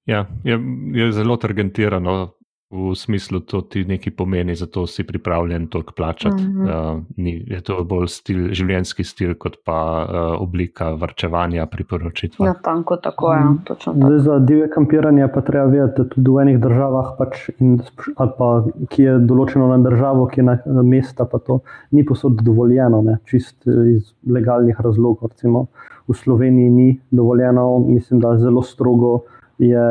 Ja, 0.10 0.26
je, 0.44 0.58
je 0.98 1.12
zelo 1.14 1.38
targetirano. 1.38 2.32
V 2.72 2.96
smislu, 2.96 3.40
to 3.40 3.62
ti 3.62 3.82
nekaj 3.86 4.14
pomeni, 4.14 4.56
zato 4.56 4.86
si 4.88 5.04
pripravljen 5.04 5.68
toliko 5.68 5.94
plačati. 5.94 6.44
Mm 6.44 6.54
-hmm. 6.54 6.96
uh, 6.96 7.02
ni, 7.18 7.46
je 7.48 7.62
to 7.62 7.84
bolj 7.84 8.08
stil, 8.08 8.54
življenjski 8.54 9.04
stil, 9.04 9.34
kot 9.36 9.58
pa 9.66 10.06
uh, 10.06 10.42
oblika 10.42 10.92
vrčevanja 10.94 11.66
priporočitva. 11.66 12.46
Na 12.46 12.54
tanko, 12.54 12.98
tako 12.98 13.34
je. 13.34 13.40
Mm. 13.40 13.60
Zdaj, 13.96 14.20
za 14.20 14.40
divje 14.40 14.70
kampiranje 14.70 15.28
pa 15.34 15.42
treba 15.42 15.66
vedeti, 15.66 16.02
da 16.02 16.10
tudi 16.10 16.32
v 16.32 16.42
enih 16.42 16.60
državah, 16.60 17.16
pač 17.18 17.50
in, 17.60 17.82
pa, 18.16 18.66
ki 18.90 19.04
je 19.04 19.18
določeno 19.20 19.68
na 19.68 19.90
državo, 19.90 20.28
ki 20.28 20.40
je 20.40 20.44
na, 20.44 20.58
na 20.66 20.82
mesta, 20.82 21.26
pa 21.26 21.40
to 21.40 21.60
ni 21.92 22.06
posod 22.06 22.42
dovoljeno, 22.42 23.02
ne, 23.02 23.18
čist 23.26 23.66
iz 23.96 24.14
legalnih 24.28 24.80
razlogov. 24.80 25.30
Recimo 25.30 25.68
v 26.08 26.14
Sloveniji 26.14 26.70
ni 26.70 27.00
dovoljeno, 27.12 27.80
mislim, 27.80 28.20
da 28.20 28.32
je 28.32 28.40
zelo 28.40 28.62
strogo 28.62 29.20
je 29.60 29.86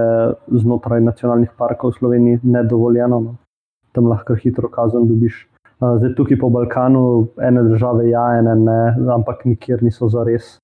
znotraj 0.49 1.01
nacionalnih 1.01 1.51
parkov 1.57 1.93
v 1.93 1.99
Sloveniji 1.99 2.41
nedovoljeno. 2.43 3.21
No. 3.21 3.35
Tam 3.93 4.09
lahko 4.09 4.35
hitro 4.35 4.69
kazen 4.69 5.09
dobiš. 5.09 5.47
Zdaj, 5.79 6.15
tukaj 6.17 6.39
po 6.41 6.49
Balkanu, 6.51 7.29
ene 7.39 7.63
države, 7.63 8.09
ja, 8.11 8.25
ene 8.39 8.57
ne, 8.57 8.81
ampak 9.15 9.45
nikjer 9.45 9.83
niso 9.83 10.09
zares 10.11 10.57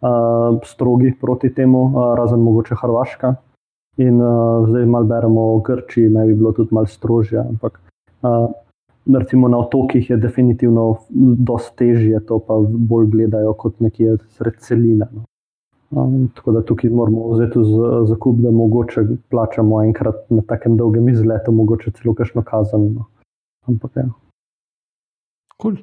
uh, 0.00 0.56
strogi 0.64 1.12
proti 1.20 1.50
temu, 1.54 1.82
uh, 1.90 2.14
razen 2.16 2.40
mogoče 2.40 2.78
Hrvaška. 2.80 3.34
In 4.00 4.22
uh, 4.22 4.64
zdaj 4.68 4.86
malo 4.86 5.04
beremo 5.04 5.40
o 5.54 5.58
Grčiji, 5.60 6.08
naj 6.08 6.26
bi 6.26 6.34
bilo 6.34 6.52
tudi 6.56 6.74
malo 6.74 6.88
strožje. 6.88 7.38
Ampak 7.40 7.80
uh, 8.22 8.48
recimo 9.18 9.48
na 9.48 9.58
otokih 9.58 10.10
je 10.10 10.16
definitivno 10.16 10.96
dosti 11.50 11.76
težje, 11.76 12.20
to 12.26 12.38
pa 12.38 12.56
bolj 12.64 13.10
gledajo 13.12 13.52
kot 13.52 13.80
nekje 13.80 14.16
sred 14.38 14.56
celine. 14.58 15.08
No. 15.12 15.26
Um, 15.92 16.28
tako 16.34 16.52
da 16.52 16.62
tukaj 16.64 16.90
moramo 16.90 17.28
vzeti 17.34 17.58
za 17.68 18.04
zakup, 18.08 18.38
da 18.40 18.50
mogoče 18.50 19.00
plačamo 19.30 19.82
enkrat 19.84 20.14
na 20.30 20.42
takem 20.48 20.76
dolgem 20.76 21.08
izletu, 21.08 21.52
mogoče 21.52 21.90
celo 21.90 22.14
kakšno 22.14 22.42
kazen. 22.42 22.86
No. 22.94 23.04
Ampak 23.68 23.96
ja. 23.96 24.06
Cool. 25.62 25.76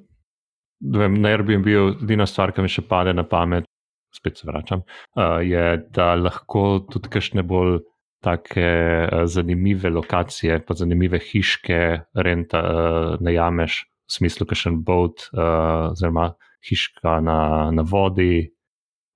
Vem, 0.80 1.22
na 1.22 1.30
Airbnb 1.30 1.68
je 1.68 1.86
edina 1.92 2.26
stvar, 2.26 2.56
ki 2.56 2.66
mi 2.66 2.72
še 2.72 2.82
pade 2.90 3.14
na 3.14 3.24
pamet, 3.28 3.68
spet 4.16 4.40
se 4.40 4.48
vračam, 4.50 4.82
uh, 4.82 5.38
je, 5.46 5.64
da 5.94 6.14
lahko 6.18 6.80
tudi 6.90 7.12
kakšne 7.14 7.44
bolj 7.46 7.82
take 8.26 8.66
uh, 8.66 9.26
zanimive 9.30 9.92
lokacije, 9.94 10.62
pa 10.66 10.74
zanimive 10.74 11.20
hiške 11.22 11.82
renta 12.16 12.64
uh, 12.66 13.16
najameš, 13.22 13.84
v 14.10 14.18
smislu 14.18 14.48
kakšen 14.50 14.82
boat, 14.88 15.30
uh, 15.36 15.92
oziroma 15.92 16.32
hiška 16.66 17.20
na, 17.22 17.38
na 17.76 17.86
vodi, 17.86 18.50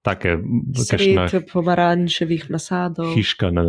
take 0.04 0.38
vrste 0.78 1.42
pomarančevih 1.48 2.50
nasadov. 2.52 3.14
Hiška 3.16 3.52
na, 3.56 3.66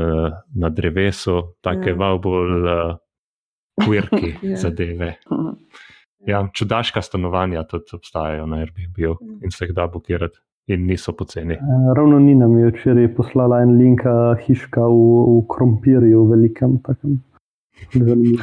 na 0.55 0.70
drevesu, 0.70 1.55
take 1.62 1.95
ja. 1.95 1.97
malo 1.97 2.18
bolj 2.18 2.68
kvirki 3.85 4.35
uh, 4.35 4.45
ja. 4.51 4.57
zadeve. 4.57 5.14
Ja, 6.26 6.49
čudaška 6.53 7.03
stanovanja 7.03 7.66
tudi 7.68 7.95
obstajajo 7.95 8.47
na 8.47 8.64
Airbnb 8.64 8.99
mm. 8.99 9.45
in 9.45 9.51
se 9.51 9.64
jih 9.64 9.74
da 9.74 9.87
blokirati. 9.87 10.39
In 10.66 10.87
niso 10.89 11.12
poceni. 11.12 11.59
Uh, 11.61 11.93
ravno 11.97 12.18
Nina 12.18 12.47
mi 12.49 12.62
je 12.62 12.70
včeraj 12.70 13.11
poslala 13.14 13.59
en 13.61 13.74
link, 13.76 14.01
hiška 14.47 14.80
v, 14.80 15.18
v 15.28 15.43
krompirju, 15.53 16.22
velikem. 16.30 16.78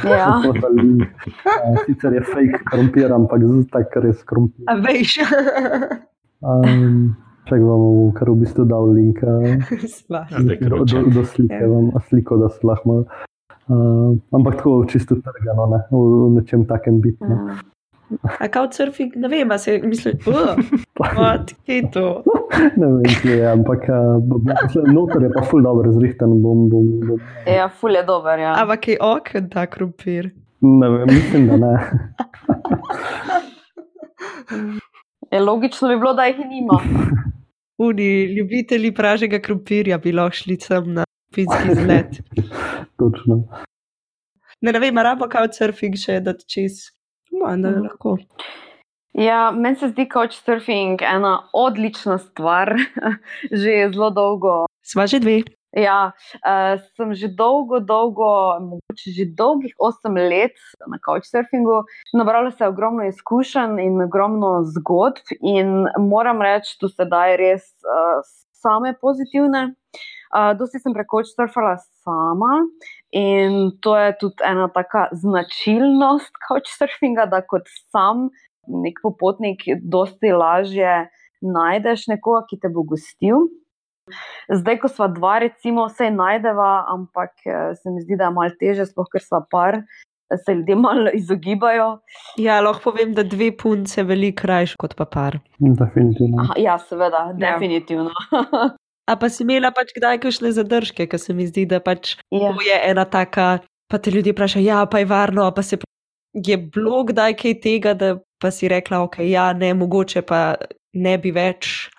Ja. 0.04 0.42
Sicer 1.86 2.14
je 2.14 2.22
fake 2.22 2.62
krompir, 2.70 3.14
ampak 3.14 3.42
zdaj 3.42 3.66
tako 3.72 4.04
res 4.06 4.22
krompir. 4.24 4.66
A 4.70 4.76
veš. 4.84 5.18
um, 6.52 7.16
Če 7.50 7.58
vam 7.58 8.12
kar 8.18 8.30
v 8.30 8.38
bistvu 8.44 8.66
dal 8.70 8.92
link, 8.94 9.20
do, 9.22 10.84
do, 10.86 11.04
do 11.10 11.24
slike, 11.26 11.58
ja. 11.58 11.68
vam 11.68 11.92
sliko, 12.10 12.38
da 12.42 12.50
se 12.54 12.68
lahko. 12.68 13.04
Uh, 13.72 14.18
ampak 14.36 14.60
tako 14.60 14.86
čisto 14.90 15.16
trgano, 15.24 15.68
ne? 15.72 15.80
v, 15.92 16.02
v 16.02 16.32
nečem 16.38 16.66
takem 16.70 17.00
biti. 17.02 17.24
Ne? 17.24 17.60
A 18.40 18.48
couchsurfing, 18.52 19.16
ne 19.16 19.28
vem, 19.32 19.52
se 19.58 19.80
misli, 19.84 20.18
kot 20.20 21.54
je 21.68 21.82
to. 21.94 22.24
ne 22.82 22.88
vem, 22.98 23.08
kje 23.22 23.38
je, 23.38 23.48
ampak 23.52 23.88
noter 24.92 25.24
je 25.24 25.32
pa 25.34 25.46
ful 25.48 25.64
dobro 25.64 25.92
zrihten. 25.96 26.42
Bom, 26.44 26.68
bom, 26.70 27.00
bom. 27.08 27.20
Ja, 27.48 27.70
ful 27.70 27.96
je 27.96 28.04
dober, 28.08 28.40
ja. 28.40 28.54
Ampak 28.60 28.88
je 28.92 28.98
ok, 29.00 29.34
da 29.54 29.66
krumpir. 29.66 30.32
Ne 30.62 30.90
vem, 30.90 31.08
mislim, 31.08 31.48
da 31.48 31.58
ne. 31.58 31.74
je 35.32 35.40
logično 35.40 35.90
bi 35.90 35.98
bilo, 35.98 36.14
da 36.14 36.26
jih 36.26 36.40
nima. 36.40 36.80
Uni, 37.88 38.24
ljubitelji 38.36 38.94
pražega 38.94 39.40
krompirja 39.40 39.98
bi 39.98 40.12
lahko 40.12 40.38
šli 40.44 40.58
sem 40.62 40.94
na 40.94 41.06
finski 41.36 41.76
zlet. 41.76 42.20
Točno. 43.00 43.44
Ne, 44.62 44.72
ne 44.72 44.80
vem, 44.80 44.98
rabo 44.98 45.26
couchsurfing 45.32 45.98
še, 45.98 46.20
da 46.22 46.36
čez. 46.38 46.92
Manda, 47.32 47.72
mm. 47.72 47.88
lahko. 47.88 48.18
Ja, 49.18 49.52
meni 49.52 49.80
se 49.80 49.90
zdi 49.92 50.06
couchsurfing 50.12 51.02
ena 51.02 51.34
odlična 51.54 52.18
stvar, 52.22 52.76
že 53.64 53.90
zelo 53.94 54.12
dolgo. 54.16 54.54
Sva 54.86 55.08
že 55.08 55.20
dve. 55.24 55.42
Ja, 55.72 56.12
uh, 56.44 56.82
sem 57.00 57.14
že 57.16 57.30
dolgo, 57.32 57.80
dolgo, 57.80 58.60
mogoče 58.60 59.12
že 59.16 59.26
dolgih 59.32 59.72
8 59.80 60.18
let 60.20 60.58
na 60.88 61.00
couchsurfingu, 61.00 61.86
nabrala 62.14 62.52
se 62.52 62.68
ogromno 62.68 63.08
izkušenj 63.08 63.80
in 63.80 64.02
ogromno 64.04 64.66
zgodb, 64.68 65.24
in 65.40 65.88
moram 65.98 66.42
reči, 66.44 66.76
da 66.82 66.90
se 66.92 67.08
da 67.08 67.24
res 67.40 67.72
uh, 67.88 68.20
same 68.52 68.92
pozitivne. 69.00 69.72
Uh, 70.32 70.52
dosti 70.60 70.80
sem 70.80 70.94
preko 70.96 71.22
couchsurfala 71.22 71.78
sama 72.04 72.62
in 73.12 73.72
to 73.84 73.96
je 73.96 74.12
tudi 74.20 74.44
ena 74.48 74.68
taka 74.72 75.08
značilnost 75.12 76.36
couchsurfinga, 76.48 77.26
da 77.32 77.42
kot 77.48 77.68
sam 77.92 78.30
nek 78.68 79.00
popotnik, 79.04 79.64
dosti 79.84 80.36
lažje 80.36 81.08
najdeš 81.42 82.08
nekoga, 82.12 82.46
ki 82.50 82.60
te 82.60 82.70
bo 82.70 82.84
gostil. 82.88 83.48
Zdaj, 84.50 84.80
ko 84.82 84.90
smo 84.92 85.08
dva, 85.08 85.40
recimo, 85.46 85.86
vse 85.88 86.10
najdeva, 86.12 86.86
ampak 86.92 87.32
eh, 87.46 87.76
se 87.76 87.92
mi 87.92 88.02
zdi, 88.02 88.18
da 88.20 88.30
je 88.30 88.36
malo 88.36 88.56
teže, 88.60 88.88
sploh 88.90 89.08
ker 89.12 89.24
smo 89.24 89.44
par, 89.52 89.82
se 90.46 90.54
ljudje 90.54 90.76
malo 90.76 91.12
izogibajo. 91.14 92.00
Ja, 92.38 92.60
lahko 92.62 92.92
povem, 92.92 93.14
da 93.14 93.24
dve 93.24 93.52
punce 93.58 94.04
veliko 94.04 94.42
krajši 94.42 94.78
kot 94.80 94.96
pa 94.96 95.06
par. 95.06 95.40
Definitivno. 95.60 96.44
Aha, 96.44 96.58
ja, 96.58 96.78
seveda, 96.80 97.28
ja. 97.32 97.54
definitivno. 97.54 98.12
A 99.12 99.16
pa 99.20 99.28
si 99.30 99.44
imela 99.44 99.72
pač 99.76 99.92
kdaj 99.96 100.22
kakšne 100.24 100.54
zadržke, 100.56 101.08
ker 101.10 101.20
se 101.20 101.34
mi 101.36 101.48
zdi, 101.50 101.66
da 101.68 101.82
pač 101.84 102.16
ja. 102.32 102.52
je 102.64 102.78
ena 102.92 103.04
taka, 103.10 103.60
pa 103.92 104.00
te 104.00 104.12
ljudje 104.14 104.32
vprašajo, 104.32 104.64
ja, 104.64 104.84
pa 104.88 105.02
je 105.02 105.10
varno, 105.10 105.50
pa 105.52 105.64
se 105.66 105.80
je 106.34 106.58
bilo 106.58 107.02
kdaj 107.10 107.36
kaj 107.42 107.58
tega, 107.60 107.94
da 107.98 108.14
pa 108.40 108.52
si 108.52 108.70
rekla, 108.72 109.02
ok, 109.04 109.20
ja, 109.28 109.52
ne, 109.54 109.74
mogoče 109.76 110.22
pa 110.22 110.56
ne 110.94 111.18
bi 111.18 111.34
več 111.36 111.90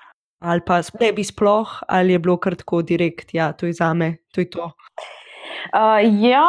ali 0.43 0.61
pa 0.66 0.80
ne 1.01 1.12
bi 1.12 1.24
sploh, 1.24 1.70
ali 1.88 2.12
je 2.12 2.18
bilo 2.18 2.36
kar 2.36 2.57
tako 2.59 2.82
direkt, 2.82 3.34
ja, 3.34 3.53
to 3.53 3.66
je 3.66 3.72
za 3.78 3.93
me, 3.95 4.16
to 4.34 4.40
je 4.40 4.51
to. 4.51 4.70
Uh, 5.72 6.01
ja, 6.20 6.47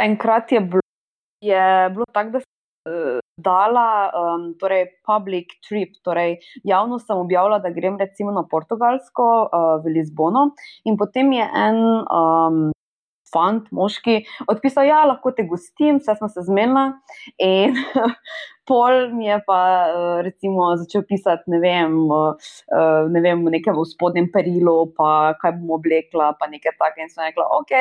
enkrat 0.00 0.52
je 0.52 0.60
bilo, 0.60 0.86
je 1.44 1.90
bilo 1.94 2.06
tako, 2.12 2.30
da 2.30 2.40
sem 2.40 2.94
uh, 2.94 3.18
dala 3.44 3.88
um, 4.08 4.48
torej 4.60 4.86
public 5.06 5.52
trip, 5.68 6.00
torej 6.04 6.38
javno 6.64 6.98
sem 6.98 7.16
objavila, 7.16 7.60
da 7.60 7.70
grem 7.70 7.98
recimo 8.00 8.32
na 8.32 8.46
Portugalsko, 8.50 9.28
uh, 9.52 9.76
v 9.84 9.98
Lizbono, 9.98 10.50
in 10.84 10.96
potem 10.96 11.32
je 11.32 11.48
en. 11.68 11.84
Um, 12.08 12.68
Fant, 13.28 13.66
moški, 13.76 14.22
odpisal, 14.48 14.86
da 14.86 14.88
ja, 14.88 14.98
lahko 15.04 15.34
te 15.36 15.44
gostim, 15.44 15.98
vse 16.00 16.14
smo 16.16 16.30
se 16.32 16.46
zmenili. 16.46 16.94
pol 18.68 19.08
mi 19.16 19.26
je 19.26 19.38
pa 19.46 19.60
eh, 19.88 20.20
recimo, 20.26 20.68
začel 20.76 21.02
pisati, 21.08 21.48
ne 21.52 21.60
vem, 21.62 21.96
eh, 22.12 23.08
ne 23.08 23.24
vem 23.24 23.44
v 23.46 23.54
nekem 23.56 23.80
spodnjem 23.88 24.28
perilu, 24.34 24.92
pa 24.96 25.32
kaj 25.40 25.56
bom 25.58 25.78
oblekla, 25.78 26.34
pa 26.36 26.50
nekaj 26.52 26.76
takega. 26.76 27.06
In 27.06 27.12
sem 27.12 27.24
rekla, 27.24 27.46
ok, 27.60 27.72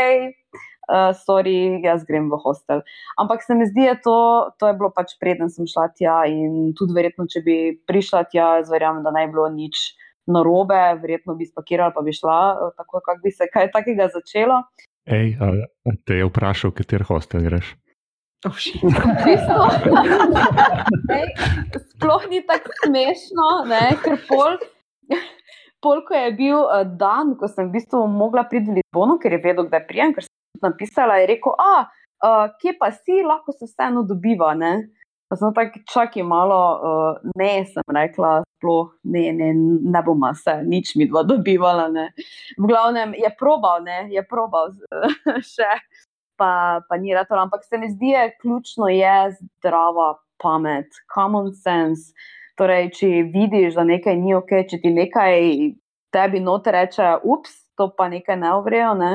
uh, 0.87 1.11
sorry, 1.25 1.81
jaz 1.83 2.05
grem 2.07 2.29
v 2.31 2.39
hostel. 2.43 2.83
Ampak 3.19 3.43
se 3.43 3.55
mi 3.57 3.65
zdi, 3.67 3.87
da 3.89 3.95
to, 3.99 4.17
to 4.61 4.69
je 4.69 4.77
bilo 4.79 4.91
pač 4.95 5.15
preden 5.19 5.49
sem 5.51 5.67
šla 5.67 5.89
tja 5.97 6.19
in 6.29 6.75
tudi 6.77 6.95
verjetno, 6.95 7.27
če 7.27 7.41
bi 7.43 7.57
prišla 7.89 8.27
tja, 8.31 8.49
verjamem, 8.69 9.03
da 9.03 9.15
bi 9.15 9.25
bilo 9.33 9.49
nič. 9.51 9.95
Na 10.27 10.41
robe, 10.43 10.75
verjetno 10.99 11.37
bi 11.39 11.45
spakirala, 11.47 11.93
pa 11.95 12.01
bi 12.03 12.11
šla, 12.11 12.73
tako 12.75 12.99
kot 12.99 13.21
bi 13.23 13.31
se 13.31 13.47
kaj 13.47 13.69
takega 13.71 14.09
začelo. 14.11 14.57
Ej, 15.07 15.37
te 16.03 16.17
je 16.19 16.27
vprašal, 16.27 16.73
kater 16.75 17.07
hostel 17.07 17.45
greš? 17.47 17.77
Oh, 18.45 18.53
Sploh 21.89 22.23
ni 22.29 22.45
tako 22.45 22.69
smešno, 22.85 23.65
ne? 23.65 23.97
ker 24.03 24.19
pol, 24.27 24.57
pol, 25.81 26.03
ko 26.05 26.13
je 26.13 26.31
bil 26.37 26.59
uh, 26.61 26.85
dan, 26.85 27.33
ko 27.39 27.49
sem 27.49 27.65
v 27.71 27.79
bistvu 27.79 28.05
mogla 28.05 28.45
priti 28.45 28.69
v 28.69 28.77
Lizbono, 28.77 29.17
ker 29.17 29.33
je 29.33 29.41
vedel, 29.41 29.65
da 29.71 29.81
je 29.81 29.87
prijem, 29.89 30.13
ker 30.13 30.21
sem 30.27 30.61
napisala, 30.61 31.17
je 31.17 31.31
rekel, 31.33 31.57
a 31.57 31.89
uh, 31.89 32.45
kje 32.61 32.77
pa 32.77 32.93
si, 32.93 33.25
lahko 33.25 33.57
se 33.57 33.65
vseeno 33.65 34.05
dobiva. 34.05 34.53
Ne? 34.53 34.93
Pa 35.27 35.35
sem 35.35 35.49
tako 35.57 35.81
čakaj 35.89 36.23
malo, 36.23 36.61
uh, 36.77 37.17
ne, 37.41 37.65
sem 37.65 37.83
rekla, 37.89 38.45
sploh 38.57 38.93
ne, 39.09 39.33
ne, 39.33 39.49
ne 39.81 40.01
bomo 40.05 40.29
se 40.37 40.61
nič 40.61 40.93
mi 40.95 41.09
dva 41.09 41.25
dobivala. 41.25 41.89
Ne. 41.89 42.13
V 42.53 42.69
glavnem 42.69 43.17
je 43.17 43.33
probal, 43.39 43.81
ne, 43.81 44.05
je 44.13 44.21
probal 44.29 44.77
še. 45.53 45.71
Pa, 46.37 46.81
pa 46.89 46.97
ni 46.97 47.13
rado. 47.13 47.35
Ampak 47.35 47.65
se 47.65 47.77
mi 47.77 47.89
zdi, 47.91 48.13
da 48.13 48.27
je 48.27 48.35
ključno 48.41 48.89
je 48.89 49.17
zdrava 49.39 50.15
pamet, 50.41 50.87
common 51.13 51.53
sense. 51.53 52.13
Torej, 52.57 52.89
če 52.97 53.07
vidiš, 53.33 53.75
da 53.77 53.85
nekaj 53.85 54.15
ni 54.17 54.33
ok, 54.33 54.53
če 54.69 54.79
ti 54.81 54.93
nekaj 54.93 55.35
tebi 56.13 56.41
noter 56.41 56.73
reče, 56.73 57.17
ups, 57.23 57.53
to 57.77 57.91
pa 57.93 58.07
nekaj 58.09 58.39
ne 58.41 58.53
uvrejo, 58.57 58.93
ne, 58.97 59.11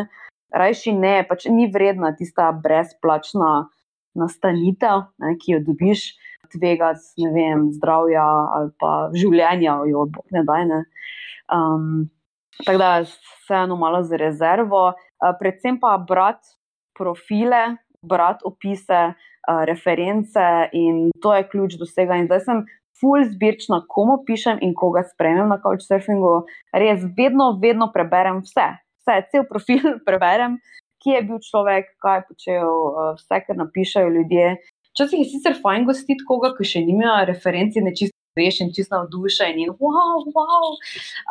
rajši 0.55 0.93
ne, 0.95 1.15
pač 1.27 1.49
ni 1.51 1.67
vredna 1.73 2.13
tista 2.15 2.53
brezplačna 2.55 3.67
nastanitev, 4.19 5.09
ne, 5.23 5.35
ki 5.41 5.57
jo 5.57 5.63
dobiš, 5.67 6.13
tvega 6.53 6.93
z 7.01 7.31
zdravja 7.79 8.25
ali 8.57 8.71
pa 8.79 8.93
življenja, 9.17 9.79
jo 9.89 10.07
bo 10.13 10.25
ne. 10.31 10.45
Ne. 10.69 10.81
Um, 11.53 12.11
tako 12.61 12.79
da, 12.79 12.91
vseeno 13.03 13.79
malo 13.81 14.03
za 14.05 14.21
rezervo, 14.21 14.91
uh, 14.93 15.33
predvsem 15.41 15.81
pa 15.81 15.97
brati 15.99 16.53
profile, 16.99 17.77
brati 18.03 18.45
opise, 18.45 19.15
uh, 19.49 19.65
reference 19.69 20.39
in 20.73 21.11
to 21.23 21.35
je 21.35 21.49
ključ 21.49 21.79
do 21.79 21.89
vsega. 21.89 22.19
In 22.19 22.27
zdaj 22.27 22.45
sem 22.47 22.65
full 23.01 23.25
zbirčna, 23.27 23.83
komu 23.89 24.21
pišem 24.27 24.61
in 24.63 24.75
koga 24.75 25.03
spremem 25.07 25.49
na 25.51 25.59
couchsurfingu. 25.63 26.45
Res 26.75 27.03
vedno, 27.17 27.53
vedno 27.63 27.91
preberem 27.95 28.43
vse, 28.47 28.69
vse, 29.03 29.19
cel 29.33 29.49
profil 29.51 29.99
preberem, 30.09 30.61
kje 31.03 31.19
je 31.19 31.25
bil 31.27 31.43
človek, 31.43 31.91
kaj 32.03 32.21
je 32.21 32.29
počel, 32.29 32.71
uh, 32.71 33.11
vse, 33.19 33.43
kar 33.47 33.59
napišajo 33.59 34.15
ljudje. 34.19 34.55
Včasih 34.93 35.23
je 35.23 35.31
sicer 35.33 35.57
fajn 35.63 35.87
gostiti 35.89 36.27
koga, 36.29 36.53
ki 36.57 36.69
še 36.69 36.85
nima 36.85 37.23
referenci, 37.29 37.81
ne 37.81 37.95
čisto 37.97 38.19
rešen, 38.37 38.73
čisto 38.77 38.97
navdušen 38.97 39.59
in 39.61 39.73
wow, 39.81 40.25
wow. 40.37 40.67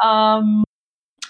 Um, 0.05 0.63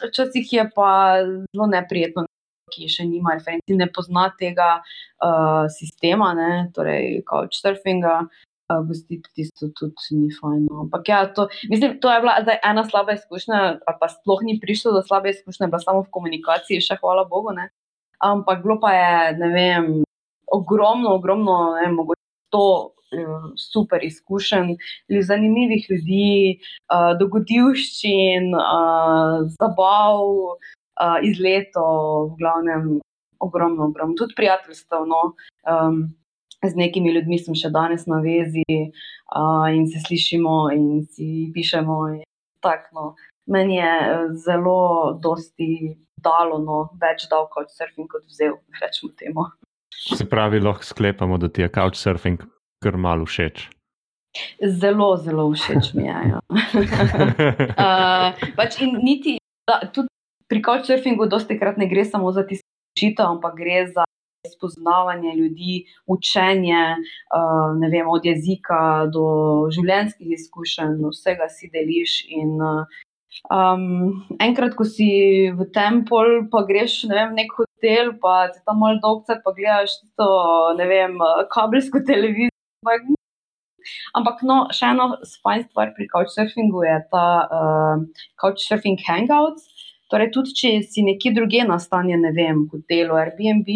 včasih 0.02 0.54
je 0.54 0.66
pa 0.76 0.92
zelo 1.24 1.68
neprijetno, 1.72 2.26
ki 2.72 2.90
še 2.92 3.08
nima 3.10 3.36
referenci, 3.38 3.78
ne 3.78 3.88
pozna 3.92 4.30
tega 4.40 4.78
uh, 4.82 5.66
sistema, 5.72 6.32
ne, 6.38 6.52
torej 6.76 7.22
couchsurfinga 7.30 8.22
gostiti 8.88 9.30
tisto 9.36 9.68
tudi 9.76 10.16
ni 10.16 10.30
fajn. 10.32 10.68
No. 10.70 10.86
Ampak 10.86 11.10
ja, 11.10 11.26
to, 11.34 11.48
mislim, 11.70 11.98
to 12.00 12.12
je 12.12 12.22
bila 12.24 12.38
zdaj 12.42 12.62
ena 12.64 12.86
slaba 12.88 13.18
izkušnja, 13.18 13.60
ali 13.88 13.98
pa 14.00 14.08
sploh 14.10 14.44
ni 14.48 14.60
prišlo 14.62 14.94
do 14.96 15.02
slabe 15.04 15.34
izkušnje, 15.36 15.68
pa 15.72 15.80
samo 15.84 16.06
v 16.06 16.14
komunikaciji, 16.16 16.84
še 16.86 17.00
hvala 17.02 17.26
Bogu. 17.28 17.52
Ne. 17.58 17.68
Ampak 18.24 18.64
bilo 18.64 18.80
pa 18.80 18.94
je, 18.96 19.12
ne 19.42 19.52
vem, 19.52 19.92
ogromno, 20.48 21.18
ogromno, 21.20 21.60
ne 21.82 21.92
mogoče 21.92 22.28
to. 22.54 22.66
Eh, 23.12 23.48
super 23.60 24.00
izkušenj, 24.08 24.70
zanimivih 25.28 25.84
ljudi, 25.90 26.60
uh, 26.88 27.10
dogodivščin, 27.20 28.54
uh, 28.56 29.42
zabav, 29.58 30.22
uh, 31.00 31.20
izletov, 31.24 32.34
v 32.34 32.42
glavnem, 32.42 32.88
ogromno, 33.40 33.90
ogromno, 33.90 34.18
tudi 34.18 34.38
prijateljstev. 34.38 35.06
No. 35.08 35.22
Um, 35.68 36.10
z 36.62 36.78
nekimi 36.78 37.10
ljudmi 37.14 37.40
sem 37.42 37.58
še 37.58 37.72
danes 37.74 38.06
na 38.06 38.20
vezi 38.22 38.66
uh, 38.70 39.66
in 39.74 39.88
se 39.90 40.02
slišimo 40.04 40.70
in 40.76 41.04
si 41.10 41.50
pišemo. 41.56 41.98
In 42.16 42.24
tak, 42.62 42.92
no. 42.94 43.16
Meni 43.50 43.80
je 43.80 43.94
eh, 44.02 44.28
zelo 44.46 45.18
dosti 45.18 45.98
dalo, 46.22 46.60
no, 46.62 46.84
več 47.02 47.26
dal 47.32 47.48
kot 47.52 47.74
surfing, 47.74 48.06
kot 48.08 48.22
vzel, 48.30 48.60
rečemo 48.78 49.10
temu. 49.18 49.48
Se 49.90 50.28
pravi, 50.30 50.62
lahko 50.62 50.86
sklepamo, 50.86 51.40
da 51.42 51.50
ti 51.50 51.66
je 51.66 51.72
couchsurfing 51.74 52.46
kar 52.82 52.98
malo 52.98 53.26
všeč. 53.26 53.66
Zelo, 54.62 55.16
zelo 55.18 55.50
všeč 55.52 55.92
mi 55.98 56.06
je. 56.06 56.20
Ja. 56.32 56.40
uh, 57.74 58.40
pač 58.60 58.80
niti, 58.86 59.40
da, 59.68 59.82
tudi 59.94 60.08
pri 60.52 60.60
couchsurfingu 60.60 61.30
dosti 61.32 61.56
krat 61.60 61.78
ne 61.80 61.88
gre 61.88 62.04
samo 62.06 62.32
za 62.36 62.44
tisto 62.48 62.68
učitev, 62.98 63.38
ampak 63.38 63.56
gre 63.56 63.86
za 63.88 64.04
spoznavanje 64.56 65.32
ljudi, 65.36 65.86
učenje, 66.08 66.84
uh, 67.38 67.90
vem, 67.92 68.10
od 68.10 68.26
jezika 68.26 69.08
do 69.14 69.24
življenjskih 69.72 70.34
izkušenj, 70.36 70.98
vsega 71.14 71.48
si 71.54 71.70
deliš. 71.72 72.16
In, 72.36 72.58
um, 73.54 73.86
enkrat, 74.44 74.76
ko 74.76 74.88
si 74.90 75.08
v 75.56 75.68
templu, 75.72 76.44
pa 76.52 76.66
greš 76.68 77.04
ne 77.08 77.16
vem, 77.20 77.32
v 77.32 77.40
nek 77.44 77.56
hotel, 77.62 78.16
pa 78.24 78.50
ti 78.52 78.60
tam 78.66 78.82
malo 78.84 79.00
dolgce, 79.04 79.38
pa 79.46 79.56
gledaš 79.56 80.00
to, 80.20 80.30
ne 80.80 80.90
vem, 80.90 81.16
kabelsko 81.54 82.04
televizijo. 82.08 82.52
Ampak, 84.18 84.42
no, 84.46 84.66
še 84.76 84.92
eno 84.94 85.14
fajn 85.46 85.64
stvar 85.70 85.94
pri 85.96 86.10
couchsurfingu 86.12 86.84
je 86.86 86.98
ta 87.14 87.28
uh, 87.46 88.26
couchsurfing 88.42 89.00
hangouts. 89.08 89.70
Torej, 90.12 90.28
tudi 90.36 90.52
če 90.60 90.70
si 90.84 91.06
nekje 91.08 91.32
druge 91.32 91.64
nastanje, 91.64 92.18
ne 92.20 92.34
vem, 92.36 92.66
v 92.68 92.76
hotelu, 92.82 93.16
Airbnb, 93.16 93.70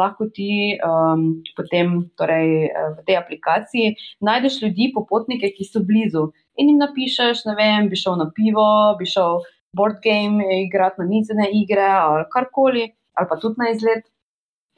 lahko 0.00 0.30
ti 0.32 0.78
um, 0.80 1.26
potem 1.58 1.98
torej, 2.16 2.52
eh, 2.70 2.86
v 2.96 3.04
tej 3.04 3.18
aplikaciji 3.20 3.92
najdeš 4.24 4.62
ljudi, 4.62 4.88
popotnike, 4.94 5.52
ki 5.52 5.68
so 5.68 5.84
blizu. 5.84 6.30
In 6.56 6.72
jim 6.72 6.80
napišeš, 6.80 7.44
ne 7.50 7.56
vem, 7.58 7.90
bi 7.92 8.00
šel 8.00 8.16
na 8.22 8.30
pivo, 8.32 8.96
bi 8.96 9.08
šel 9.08 9.42
board 9.76 10.00
game, 10.04 10.40
igrati 10.64 11.02
na 11.02 11.06
mizene 11.10 11.50
igre 11.52 11.84
ali 11.84 12.24
karkoli, 12.32 12.86
ali 13.12 13.28
pa 13.28 13.36
tudi 13.36 13.60
na 13.60 13.72
izlet. 13.74 14.06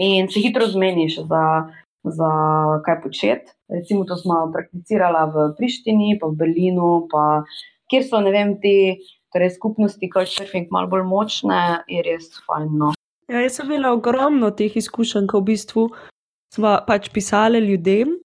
In 0.02 0.26
se 0.30 0.42
hitro 0.42 0.66
zmeniš 0.66 1.20
za, 1.30 1.44
za 2.02 2.32
kaj 2.86 3.00
početi. 3.02 3.54
Recimo, 3.70 4.04
to 4.06 4.16
smo 4.18 4.46
prakticirali 4.54 5.22
v 5.34 5.46
Prištini, 5.58 6.18
pa 6.20 6.30
v 6.30 6.38
Berlinu, 6.42 7.06
pa 7.10 7.42
kjer 7.90 8.06
so, 8.06 8.20
ne 8.22 8.34
vem, 8.34 8.54
ti 8.62 8.98
torej 9.32 9.54
skupnosti, 9.56 10.10
kot 10.12 10.30
surfing, 10.30 10.70
malo 10.74 10.90
bolj 10.92 11.04
močne, 11.08 11.60
je 11.90 12.02
res 12.06 12.30
fajn. 12.46 12.70
No. 12.80 12.92
Ja, 13.28 13.42
jaz 13.44 13.58
sem 13.58 13.68
imela 13.68 13.92
ogromno 13.92 14.50
teh 14.56 14.76
izkušenj, 14.80 15.28
ko 15.28 15.42
v 15.42 15.50
bistvu 15.52 15.88
smo 16.54 16.78
pač 16.86 17.10
pisali 17.12 17.60
ljudem. 17.60 18.16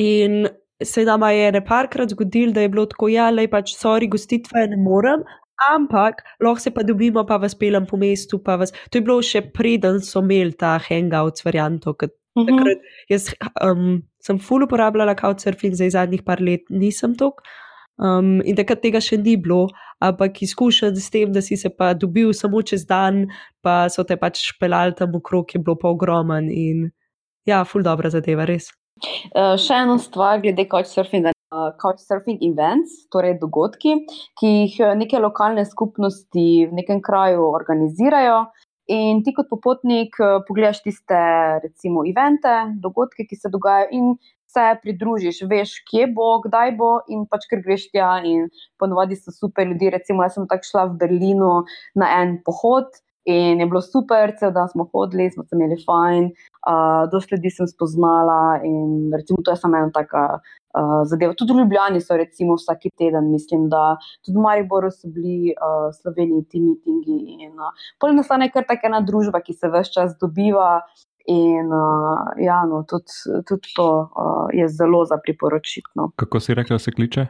In 0.00 0.46
se 0.82 1.04
nam 1.04 1.22
je 1.30 1.52
ne 1.52 1.60
parkrat 1.64 2.10
zgodilo, 2.10 2.52
da 2.52 2.64
je 2.64 2.68
bilo 2.68 2.86
tako, 2.86 3.08
ja, 3.12 3.30
le 3.30 3.46
pač, 3.48 3.76
sorry, 3.78 4.08
gostitve 4.10 4.66
ne 4.68 4.78
morem. 4.80 5.22
Ampak 5.70 6.24
lahko 6.42 6.60
se 6.60 6.72
pa 6.74 6.82
dobimo, 6.82 7.22
pa 7.26 7.36
vas 7.38 7.54
pelem 7.54 7.86
po 7.86 7.96
mestu. 7.96 8.40
Vas... 8.44 8.72
To 8.90 8.98
je 8.98 9.04
bilo 9.04 9.20
še 9.22 9.44
preden 9.54 10.00
so 10.02 10.22
imeli 10.24 10.56
ta 10.58 10.78
hangout 10.88 11.44
varianto. 11.44 11.94
Uh 12.34 12.42
mhm. 12.42 12.58
-huh. 12.58 12.80
Jaz 13.08 13.30
um, 13.62 14.02
sem 14.20 14.38
full 14.38 14.64
uporabljala 14.64 15.14
couchsurfing, 15.14 15.74
zdaj 15.74 15.90
zadnjih 15.90 16.22
par 16.22 16.40
let 16.40 16.64
nisem 16.70 17.14
tok. 17.14 17.42
Um, 17.94 18.40
in 18.42 18.56
takrat 18.58 18.82
tega 18.82 18.98
še 18.98 19.20
ni 19.22 19.36
bilo, 19.38 19.68
ampak 20.02 20.40
izkušen 20.42 20.96
s 20.98 21.12
tem, 21.14 21.30
da 21.32 21.42
si 21.44 21.56
se 21.56 21.70
pa 21.70 21.92
dobil 21.94 22.32
samo 22.34 22.62
čez 22.62 22.86
dan, 22.88 23.28
pa 23.62 23.86
so 23.86 24.02
te 24.02 24.16
pač 24.18 24.48
pelali 24.58 24.96
tam 24.98 25.14
okrog, 25.14 25.54
je 25.54 25.62
bilo 25.62 25.78
pa 25.78 25.92
ogromen 25.94 26.50
in 26.50 26.88
ja, 27.46 27.62
ful 27.64 27.86
dobro 27.86 28.10
zadeva, 28.10 28.48
res. 28.50 28.72
Uh, 29.30 29.54
še 29.60 29.78
ena 29.84 29.96
stvar 30.02 30.42
glede 30.42 30.66
couchsurfinga. 30.70 31.34
Uh, 31.54 31.70
couchsurfing 31.78 32.42
events, 32.42 33.04
torej 33.14 33.36
dogodki, 33.38 34.00
ki 34.40 34.48
jih 34.50 34.78
uh, 34.82 34.94
neke 34.98 35.20
lokalne 35.22 35.62
skupnosti 35.68 36.46
v 36.66 36.74
nekem 36.74 36.98
kraju 37.04 37.52
organizirajo. 37.54 38.46
In 38.90 39.22
ti, 39.24 39.32
kot 39.32 39.46
popotnik, 39.48 40.18
pogledaš 40.44 40.82
tiste, 40.84 41.18
recimo, 41.62 42.02
evente, 42.04 42.52
dogodke, 42.82 43.24
ki 43.24 43.38
se 43.38 43.48
dogajajo, 43.48 43.86
in 43.96 44.10
se 44.54 44.66
pridružiš, 44.82 45.42
veš, 45.50 45.78
kje 45.90 46.08
bo, 46.16 46.28
kdaj 46.46 46.76
bo, 46.78 46.92
in 47.10 47.24
pač 47.30 47.48
ker 47.50 47.62
greš 47.64 47.88
tja. 47.90 48.16
In 48.24 48.48
ponovadi 48.80 49.18
so 49.18 49.34
super 49.34 49.66
ljudi. 49.68 49.90
Recimo, 49.94 50.22
jaz 50.26 50.38
sem 50.38 50.46
tako 50.50 50.70
šla 50.70 50.86
v 50.92 51.00
Berlinu 51.02 51.54
na 51.98 52.12
en 52.22 52.38
pohod. 52.46 52.94
In 53.24 53.60
je 53.60 53.66
bilo 53.66 53.80
super, 53.80 54.34
cel 54.36 54.50
dan 54.52 54.68
smo 54.68 54.84
hodili, 54.92 55.30
smo 55.32 55.46
se 55.48 55.56
imeli 55.56 55.78
fajn, 55.80 56.26
uh, 56.68 57.06
dosti 57.12 57.38
ljudi 57.38 57.50
sem 57.56 57.68
spoznala. 57.70 58.60
In 58.68 59.14
recimo, 59.16 59.40
to 59.44 59.54
je 59.54 59.56
samo 59.56 59.78
ena 59.80 59.88
taka 59.94 60.24
uh, 60.36 61.00
zadeva. 61.08 61.32
Tudi 61.32 61.56
v 61.56 61.62
Ljubljani 61.62 62.02
so, 62.04 62.18
recimo, 62.20 62.58
vsak 62.60 62.84
teden, 62.98 63.30
mislim, 63.32 63.70
da 63.72 63.96
tudi 64.26 64.36
v 64.36 64.44
Mariboru 64.44 64.92
so 64.92 65.08
bili 65.08 65.54
uh, 65.56 65.88
sloveniji 66.02 66.44
ti 66.52 66.60
mitingi. 66.60 67.16
In 67.48 67.56
uh, 67.56 67.72
polno 67.96 68.20
nastane 68.20 68.50
kar 68.52 68.68
tako 68.68 68.92
ena 68.92 69.00
družba, 69.00 69.40
ki 69.40 69.56
se 69.56 69.72
vse 69.72 69.96
čas 69.96 70.12
dobiva, 70.20 70.82
In 71.24 71.72
uh, 71.72 72.34
ja, 72.36 72.64
no, 72.68 72.82
tudi, 72.84 73.12
tudi 73.48 73.72
to 73.76 73.88
uh, 74.04 74.48
je 74.52 74.68
zelo 74.68 75.04
za 75.08 75.16
priporočiti. 75.16 75.88
No. 75.94 76.10
Kako 76.20 76.40
si 76.40 76.54
rekel, 76.54 76.74
da 76.74 76.78
se 76.78 76.92
kliče? 76.92 77.26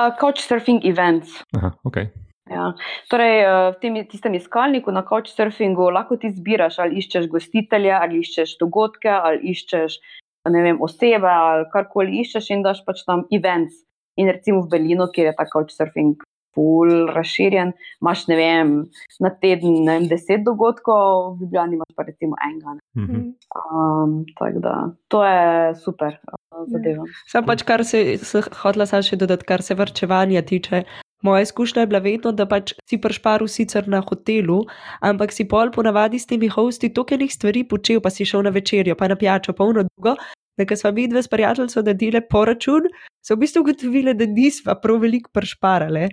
Uh, 0.00 0.14
Couchsurfing 0.20 0.84
events. 0.84 1.42
Aha, 1.56 1.74
okay. 1.84 2.08
ja. 2.50 2.72
Torej, 3.12 3.44
v 3.44 3.80
tem 3.82 4.00
tistem 4.08 4.34
iskalniku 4.34 4.92
na 4.96 5.04
Couchsurfingu 5.04 5.90
lahko 5.92 6.16
ti 6.16 6.32
zbiraš, 6.32 6.80
ali 6.80 7.02
iščeš 7.04 7.28
gostitelja, 7.28 8.00
ali 8.00 8.24
iščeš 8.24 8.56
dogodke, 8.64 9.12
ali 9.12 9.52
iščeš 9.52 10.00
vem, 10.48 10.80
osebe, 10.80 11.28
ali 11.28 11.68
karkoli 11.72 12.20
iščeš, 12.24 12.50
in 12.56 12.64
daš 12.64 12.80
pač 12.88 13.04
tam 13.04 13.26
events. 13.30 13.84
In 14.16 14.30
recimo 14.30 14.62
v 14.64 14.72
Berlinu, 14.72 15.10
kjer 15.12 15.32
je 15.32 15.36
ta 15.36 15.44
Couchsurfing 15.52 16.22
ful 16.54 17.10
razširjen. 17.12 17.72
Imáš, 18.00 18.26
ne 18.30 18.36
vem, 18.38 18.74
na 19.20 19.30
teden 19.42 19.82
ne 19.84 19.98
vem, 19.98 20.08
deset 20.08 20.44
dogodkov, 20.46 21.34
v 21.34 21.44
Ljubljani 21.44 21.80
imaš 21.80 21.96
pa 21.96 22.06
recimo 22.06 22.38
enega. 22.46 22.78
Mhm. 22.96 23.34
Um, 23.58 24.24
tako 24.38 24.58
da 24.62 24.74
to 25.08 25.24
je 25.24 25.74
super 25.74 26.14
uh, 26.14 26.66
zadeva. 26.70 27.04
Sam 27.26 27.46
pač, 27.46 27.62
kar 27.62 27.84
se, 27.84 28.18
se 28.18 28.42
hotla 28.62 28.86
sam 28.86 29.02
še 29.02 29.18
dodati, 29.18 29.46
kar 29.48 29.62
se 29.62 29.74
vrčevanja 29.74 30.42
tiče. 30.46 30.84
Moja 31.24 31.42
izkušnja 31.42 31.82
je 31.82 31.86
bila 31.86 31.98
vedno, 32.04 32.32
da 32.36 32.44
pač 32.46 32.74
si 32.90 32.98
pršparil 33.00 33.48
sicer 33.48 33.88
na 33.88 34.02
hotelu, 34.04 34.58
ampak 35.00 35.32
si 35.32 35.46
pol 35.48 35.72
ponavadi 35.72 36.20
s 36.20 36.28
temi 36.28 36.50
hosti 36.52 36.92
tokenih 36.92 37.32
stvari 37.32 37.64
počel, 37.68 38.02
pa 38.04 38.12
si 38.12 38.26
šel 38.28 38.44
na 38.44 38.52
večerjo, 38.52 38.94
pa 38.94 39.08
na 39.08 39.16
pijačo, 39.16 39.56
pa 39.56 39.64
uno 39.64 39.86
drugo. 39.88 40.18
Da, 40.58 40.66
ko 40.66 40.76
smo 40.78 40.92
mi 40.94 41.08
dve 41.10 41.22
s 41.22 41.28
prijateljem 41.28 41.70
naredili 41.76 42.20
poračun, 42.30 42.84
so 43.26 43.34
v 43.34 43.40
bistvu 43.42 43.64
ugotovili, 43.64 44.14
da 44.14 44.26
nismo 44.26 44.74
prav 44.82 45.00
veliko 45.02 45.30
prešparali, 45.34 46.04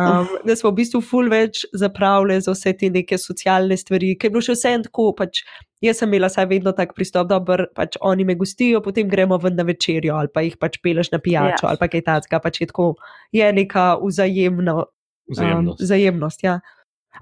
um, 0.00 0.32
da 0.44 0.56
smo 0.56 0.72
v 0.72 0.80
bistvu 0.80 1.00
ful 1.04 1.28
več 1.30 1.62
zapravili 1.72 2.40
za 2.40 2.56
vse 2.56 2.72
te 2.80 2.90
neke 2.90 3.18
socialne 3.18 3.76
stvari, 3.76 4.14
ker 4.18 4.30
je 4.30 4.34
bilo 4.34 4.42
še 4.42 4.56
vse 4.56 4.72
en 4.78 4.86
tako. 4.88 5.12
Pač, 5.18 5.44
jaz 5.84 6.02
sem 6.02 6.10
imela 6.10 6.32
saj 6.32 6.48
vedno 6.50 6.72
tak 6.74 6.96
pristop, 6.96 7.28
da 7.30 7.38
pač 7.76 8.00
oni 8.00 8.26
me 8.26 8.34
gostijo, 8.40 8.82
potem 8.82 9.06
gremo 9.10 9.38
ven 9.38 9.54
na 9.60 9.68
večerjo 9.68 10.16
ali 10.18 10.32
pa 10.34 10.42
jih 10.42 10.58
pač 10.58 10.80
peleš 10.82 11.12
na 11.12 11.22
pijačo 11.22 11.62
yes. 11.62 11.70
ali 11.70 11.82
pa 11.82 11.90
kaj 11.92 12.06
takega. 12.08 12.42
Pač 12.42 12.60
je 12.64 12.70
tako, 12.72 12.94
je 13.32 13.52
neka 13.52 13.94
vzajemno, 14.02 14.82
Vzajemnost. 15.28 15.80
Um, 15.80 15.84
vzajemnost 15.84 16.42
ja. 16.44 16.58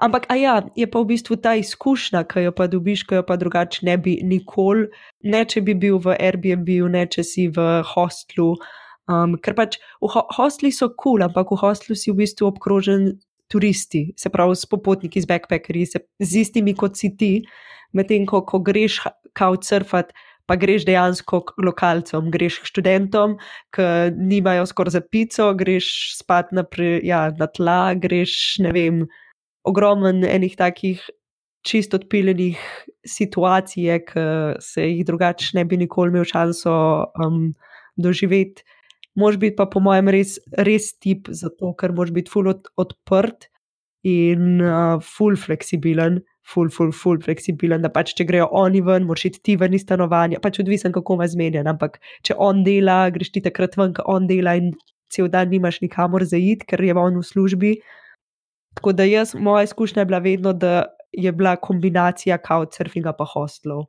Ampak, 0.01 0.25
a 0.33 0.37
ja, 0.41 0.55
je 0.77 0.87
pa 0.89 1.03
v 1.03 1.13
bistvu 1.13 1.37
ta 1.37 1.53
izkušnja, 1.61 2.25
ki 2.25 2.47
jo 2.47 2.53
pa 2.57 2.65
dobiš, 2.71 3.05
ki 3.05 3.21
jo 3.21 3.25
pa 3.29 3.37
drugače 3.37 3.85
ne 3.85 3.99
bi 4.01 4.17
nikoli, 4.25 4.89
ne 5.25 5.43
če 5.45 5.61
bi 5.61 5.75
bil 5.77 6.01
v 6.01 6.17
Airbnb, 6.17 6.71
ne 6.89 7.05
če 7.05 7.25
si 7.27 7.49
v 7.53 7.83
hostlu. 7.93 8.55
Um, 9.11 9.37
ker 9.37 9.53
pač 9.59 9.77
v 10.01 10.09
ho 10.15 10.23
hostli 10.33 10.73
so 10.73 10.89
kul, 10.89 11.19
cool, 11.19 11.27
ampak 11.27 11.51
v 11.53 11.61
hostlu 11.61 11.99
si 11.99 12.09
v 12.09 12.23
bistvu 12.23 12.49
obkrožen 12.49 13.19
turisti, 13.53 14.15
se 14.17 14.33
pravi 14.33 14.57
s 14.57 14.65
popotniki, 14.65 15.21
z 15.21 15.29
backpackerji, 15.29 16.01
z 16.01 16.33
istimi 16.41 16.73
kot 16.73 16.97
si 16.97 17.13
ti, 17.13 17.33
medtem 17.93 18.25
ko, 18.25 18.41
ko 18.49 18.63
greš 18.65 19.03
kaut 19.37 19.69
surfat. 19.69 20.15
Pa 20.51 20.57
greš 20.59 20.83
dejansko 20.83 21.39
k 21.47 21.63
lokalcem, 21.63 22.27
greš 22.35 22.57
k 22.61 22.67
študentom, 22.67 23.37
ki 23.73 23.85
nimajo 24.19 24.65
skoraj 24.67 24.97
za 24.97 25.01
pico, 25.01 25.47
greš 25.55 25.87
spat 26.19 26.51
na, 26.51 26.65
pre, 26.67 26.99
ja, 27.07 27.29
na 27.39 27.47
tla, 27.47 27.95
greš 27.95 28.59
ne 28.67 28.73
vem, 28.75 28.99
ogromen 29.65 30.25
enih 30.25 30.57
takih 30.59 31.03
čist 31.67 31.95
odpiljenih 31.95 32.59
situacij, 33.07 33.99
ki 34.09 34.25
se 34.63 34.87
jih 34.89 35.05
drugače 35.07 35.53
ne 35.59 35.65
bi 35.65 35.79
nikoli 35.79 36.11
imel 36.11 36.27
šanso 36.27 36.75
um, 37.23 37.53
doživeti. 37.97 38.67
Mož 39.15 39.37
biti 39.37 39.57
pa, 39.59 39.67
po 39.69 39.81
mojem, 39.85 40.09
res, 40.09 40.39
res 40.57 40.95
tip 40.97 41.29
za 41.29 41.51
to, 41.53 41.75
ker 41.79 41.93
moš 41.93 42.11
biti 42.17 42.33
full 42.33 42.49
od, 42.49 42.71
odprt 42.81 43.51
in 44.09 44.63
uh, 44.65 44.99
full 45.05 45.37
fleksibilen. 45.37 46.23
Ful, 46.43 46.67
ful, 46.75 46.89
ful, 46.91 47.21
fleksibilen, 47.23 47.85
da 47.85 47.89
pač 47.95 48.17
če 48.19 48.25
grejo 48.27 48.49
oni 48.59 48.81
ven, 48.83 49.05
moraš 49.07 49.29
iti 49.29 49.41
ti 49.47 49.55
ven 49.55 49.77
iz 49.77 49.85
stanovanja, 49.85 50.41
pač 50.43 50.59
odvisen, 50.59 50.91
kako 50.91 51.15
ima 51.15 51.29
zmenjen. 51.31 51.69
Ampak 51.71 52.01
če 52.27 52.35
on 52.35 52.65
dela, 52.67 52.97
greš 53.15 53.31
ti 53.37 53.45
takrat 53.45 53.79
ven, 53.79 53.93
ko 53.95 54.03
on 54.11 54.27
dela 54.27 54.57
in 54.59 54.73
cel 55.13 55.31
dan 55.31 55.53
nimaš 55.55 55.79
nikamor 55.85 56.25
za 56.27 56.41
id, 56.41 56.65
ker 56.67 56.83
je 56.83 56.97
on 56.99 57.21
v 57.21 57.23
službi, 57.29 57.73
Tako 58.75 58.93
da 58.93 59.05
jaz, 59.05 59.35
moja 59.35 59.63
izkušnja 59.63 60.01
je 60.01 60.07
bila 60.07 60.19
vedno, 60.19 60.53
da 60.53 60.85
je 61.13 61.33
bila 61.33 61.57
kombinacija 61.57 62.39
couchsurfinga 62.47 63.13
pa 63.13 63.27
hostlov, 63.35 63.85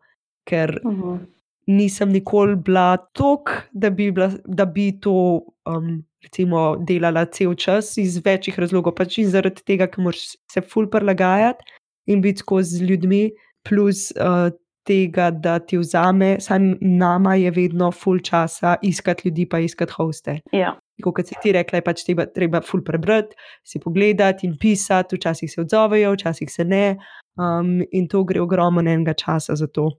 ker 0.47 0.79
uh 0.83 0.91
-huh. 0.91 1.19
nisem 1.67 2.09
nikoli 2.11 2.55
bila 2.55 2.97
tok, 2.97 3.49
da 3.71 3.89
bi, 3.89 4.11
bila, 4.11 4.31
da 4.45 4.65
bi 4.65 4.99
to 4.99 5.41
um, 5.65 6.03
recimo, 6.23 6.77
delala 6.87 7.25
cel 7.25 7.55
čas 7.55 7.97
iz 7.97 8.19
večjih 8.25 8.59
razlogov. 8.59 8.93
Pač 8.95 9.17
in 9.17 9.29
zaradi 9.29 9.63
tega, 9.65 9.87
ker 9.87 10.03
moraš 10.03 10.35
se 10.51 10.61
ful 10.61 10.89
prilagajati 10.89 11.63
in 12.05 12.21
biti 12.21 12.39
skozi 12.39 12.77
z 12.77 12.89
ljudmi, 12.89 13.31
plus 13.69 14.11
uh, 14.11 14.51
tega, 14.87 15.31
da 15.31 15.59
ti 15.59 15.77
vzame, 15.77 16.37
sam 16.39 16.73
nama 16.81 17.35
je 17.35 17.51
vedno 17.51 17.91
ful 17.91 18.19
časa 18.19 18.75
iskati 18.81 19.27
ljudi, 19.27 19.47
pa 19.49 19.59
iskati 19.59 19.93
hoste. 19.97 20.39
Ja. 20.51 20.75
Kot 21.03 21.27
si 21.27 21.35
ti 21.41 21.51
rekla, 21.51 21.79
je 21.79 21.83
pač 21.83 22.03
treba, 22.05 22.25
treba 22.29 22.61
ful 22.61 22.83
prebrati, 22.85 23.35
si 23.65 23.79
pogledati 23.79 24.47
in 24.47 24.57
pisati, 24.59 25.17
včasih 25.17 25.51
se 25.51 25.61
odzovejo, 25.61 26.13
včasih 26.13 26.51
se 26.51 26.65
ne. 26.65 26.97
Um, 27.35 27.81
in 27.91 28.07
to 28.07 28.23
gre 28.23 28.41
ogromno 28.41 28.81
enega 28.81 29.15
časa 29.17 29.55
za 29.55 29.67
to. 29.67 29.89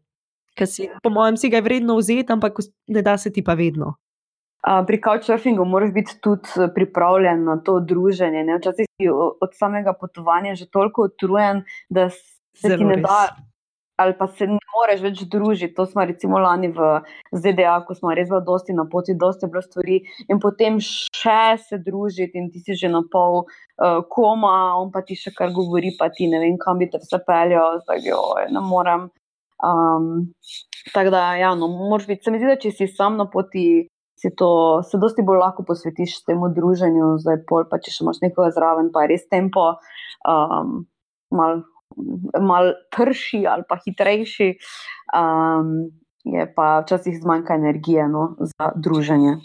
Ker 0.55 0.71
si, 0.71 0.87
po 1.03 1.11
mojem, 1.11 1.37
si 1.37 1.51
ga 1.51 1.59
je 1.59 1.67
vredno 1.67 1.97
vzeti, 1.99 2.31
ampak 2.33 2.61
ne 2.95 3.03
da 3.03 3.17
se 3.19 3.33
ti 3.33 3.43
pa 3.43 3.57
vedno. 3.59 3.97
Pri 4.87 5.01
couchsurfingu 5.05 5.65
moraš 5.69 5.91
biti 5.93 6.15
tudi 6.25 6.69
pripravljen 6.75 7.43
na 7.45 7.59
to 7.61 7.81
druženje. 7.81 8.45
Ne? 8.45 8.57
Včasih 8.59 8.87
si 8.89 9.11
od 9.11 9.51
samega 9.59 9.93
potovanja 10.01 10.55
že 10.55 10.71
toliko 10.71 11.11
utrujen, 11.11 11.65
da 11.91 12.09
se 12.11 12.69
Zelo 12.69 12.79
ti 12.79 12.85
ne 12.85 12.95
res. 12.95 13.03
da 13.03 13.19
ali 13.97 14.15
pa 14.19 14.27
se 14.27 14.47
ne 14.47 14.59
moreš 14.75 15.03
več 15.05 15.23
družiti. 15.31 15.75
To 15.77 15.87
smo 15.87 16.05
recimo 16.07 16.41
lani 16.43 16.71
v 16.75 16.89
ZDA, 17.33 17.77
ko 17.87 17.95
smo 17.95 18.15
res 18.15 18.29
zelo 18.29 18.41
dosti 18.45 18.75
na 18.75 18.87
poti, 18.91 19.15
dosti 19.15 19.51
bilo 19.51 19.63
stvari 19.63 20.01
in 20.29 20.41
potem 20.43 20.81
še 20.83 21.55
se 21.63 21.79
družiti 21.79 22.41
in 22.41 22.51
ti 22.51 22.63
si 22.65 22.77
že 22.79 22.91
na 22.91 23.05
pol 23.11 23.45
uh, 23.45 24.01
koma, 24.11 24.75
on 24.81 24.91
pa 24.95 25.05
ti 25.07 25.19
še 25.19 25.35
kar 25.37 25.55
govori, 25.55 25.95
pa 25.99 26.11
ti 26.11 26.29
ne 26.31 26.43
vem, 26.43 26.59
kam 26.59 26.83
bi 26.83 26.91
te 26.91 26.99
vse 27.03 27.23
peljal, 27.27 27.81
zdaj 27.87 28.07
jo 28.09 28.23
ne 28.51 28.65
morem. 28.65 29.09
Um, 29.65 30.35
tako 30.93 31.15
da, 31.15 31.27
ja, 31.39 31.55
no, 31.57 31.71
moraš 31.71 32.09
biti, 32.11 32.25
se 32.25 32.33
mi 32.35 32.41
zdi, 32.43 32.51
da 32.51 32.61
če 32.61 32.75
si 32.75 32.91
sam 32.91 33.21
na 33.21 33.31
poti. 33.31 33.87
To, 34.41 34.81
se 34.87 34.97
dosti 34.97 35.21
bolj 35.27 35.41
lahko 35.43 35.65
posvetiš 35.69 36.23
temu 36.25 36.47
druženju, 36.55 37.19
zdaj 37.21 37.43
pol, 37.49 37.67
pa 37.69 37.77
če 37.83 37.93
še 37.93 38.05
imaš 38.07 38.23
nekoga 38.23 38.55
zraven, 38.57 38.87
pa 38.95 39.03
je 39.03 39.11
res 39.11 39.27
tempo, 39.29 39.65
um, 40.31 40.79
malo 41.35 41.59
malo 42.41 42.73
trši 42.97 43.45
ali 43.49 43.63
pa 43.69 43.79
hitrejši, 43.85 44.55
um, 45.17 45.91
je 46.25 46.47
pa 46.55 46.81
včasih 46.85 47.19
zmanjka 47.23 47.55
energije 47.55 48.09
no, 48.09 48.37
za 48.39 48.73
druženje. 48.77 49.37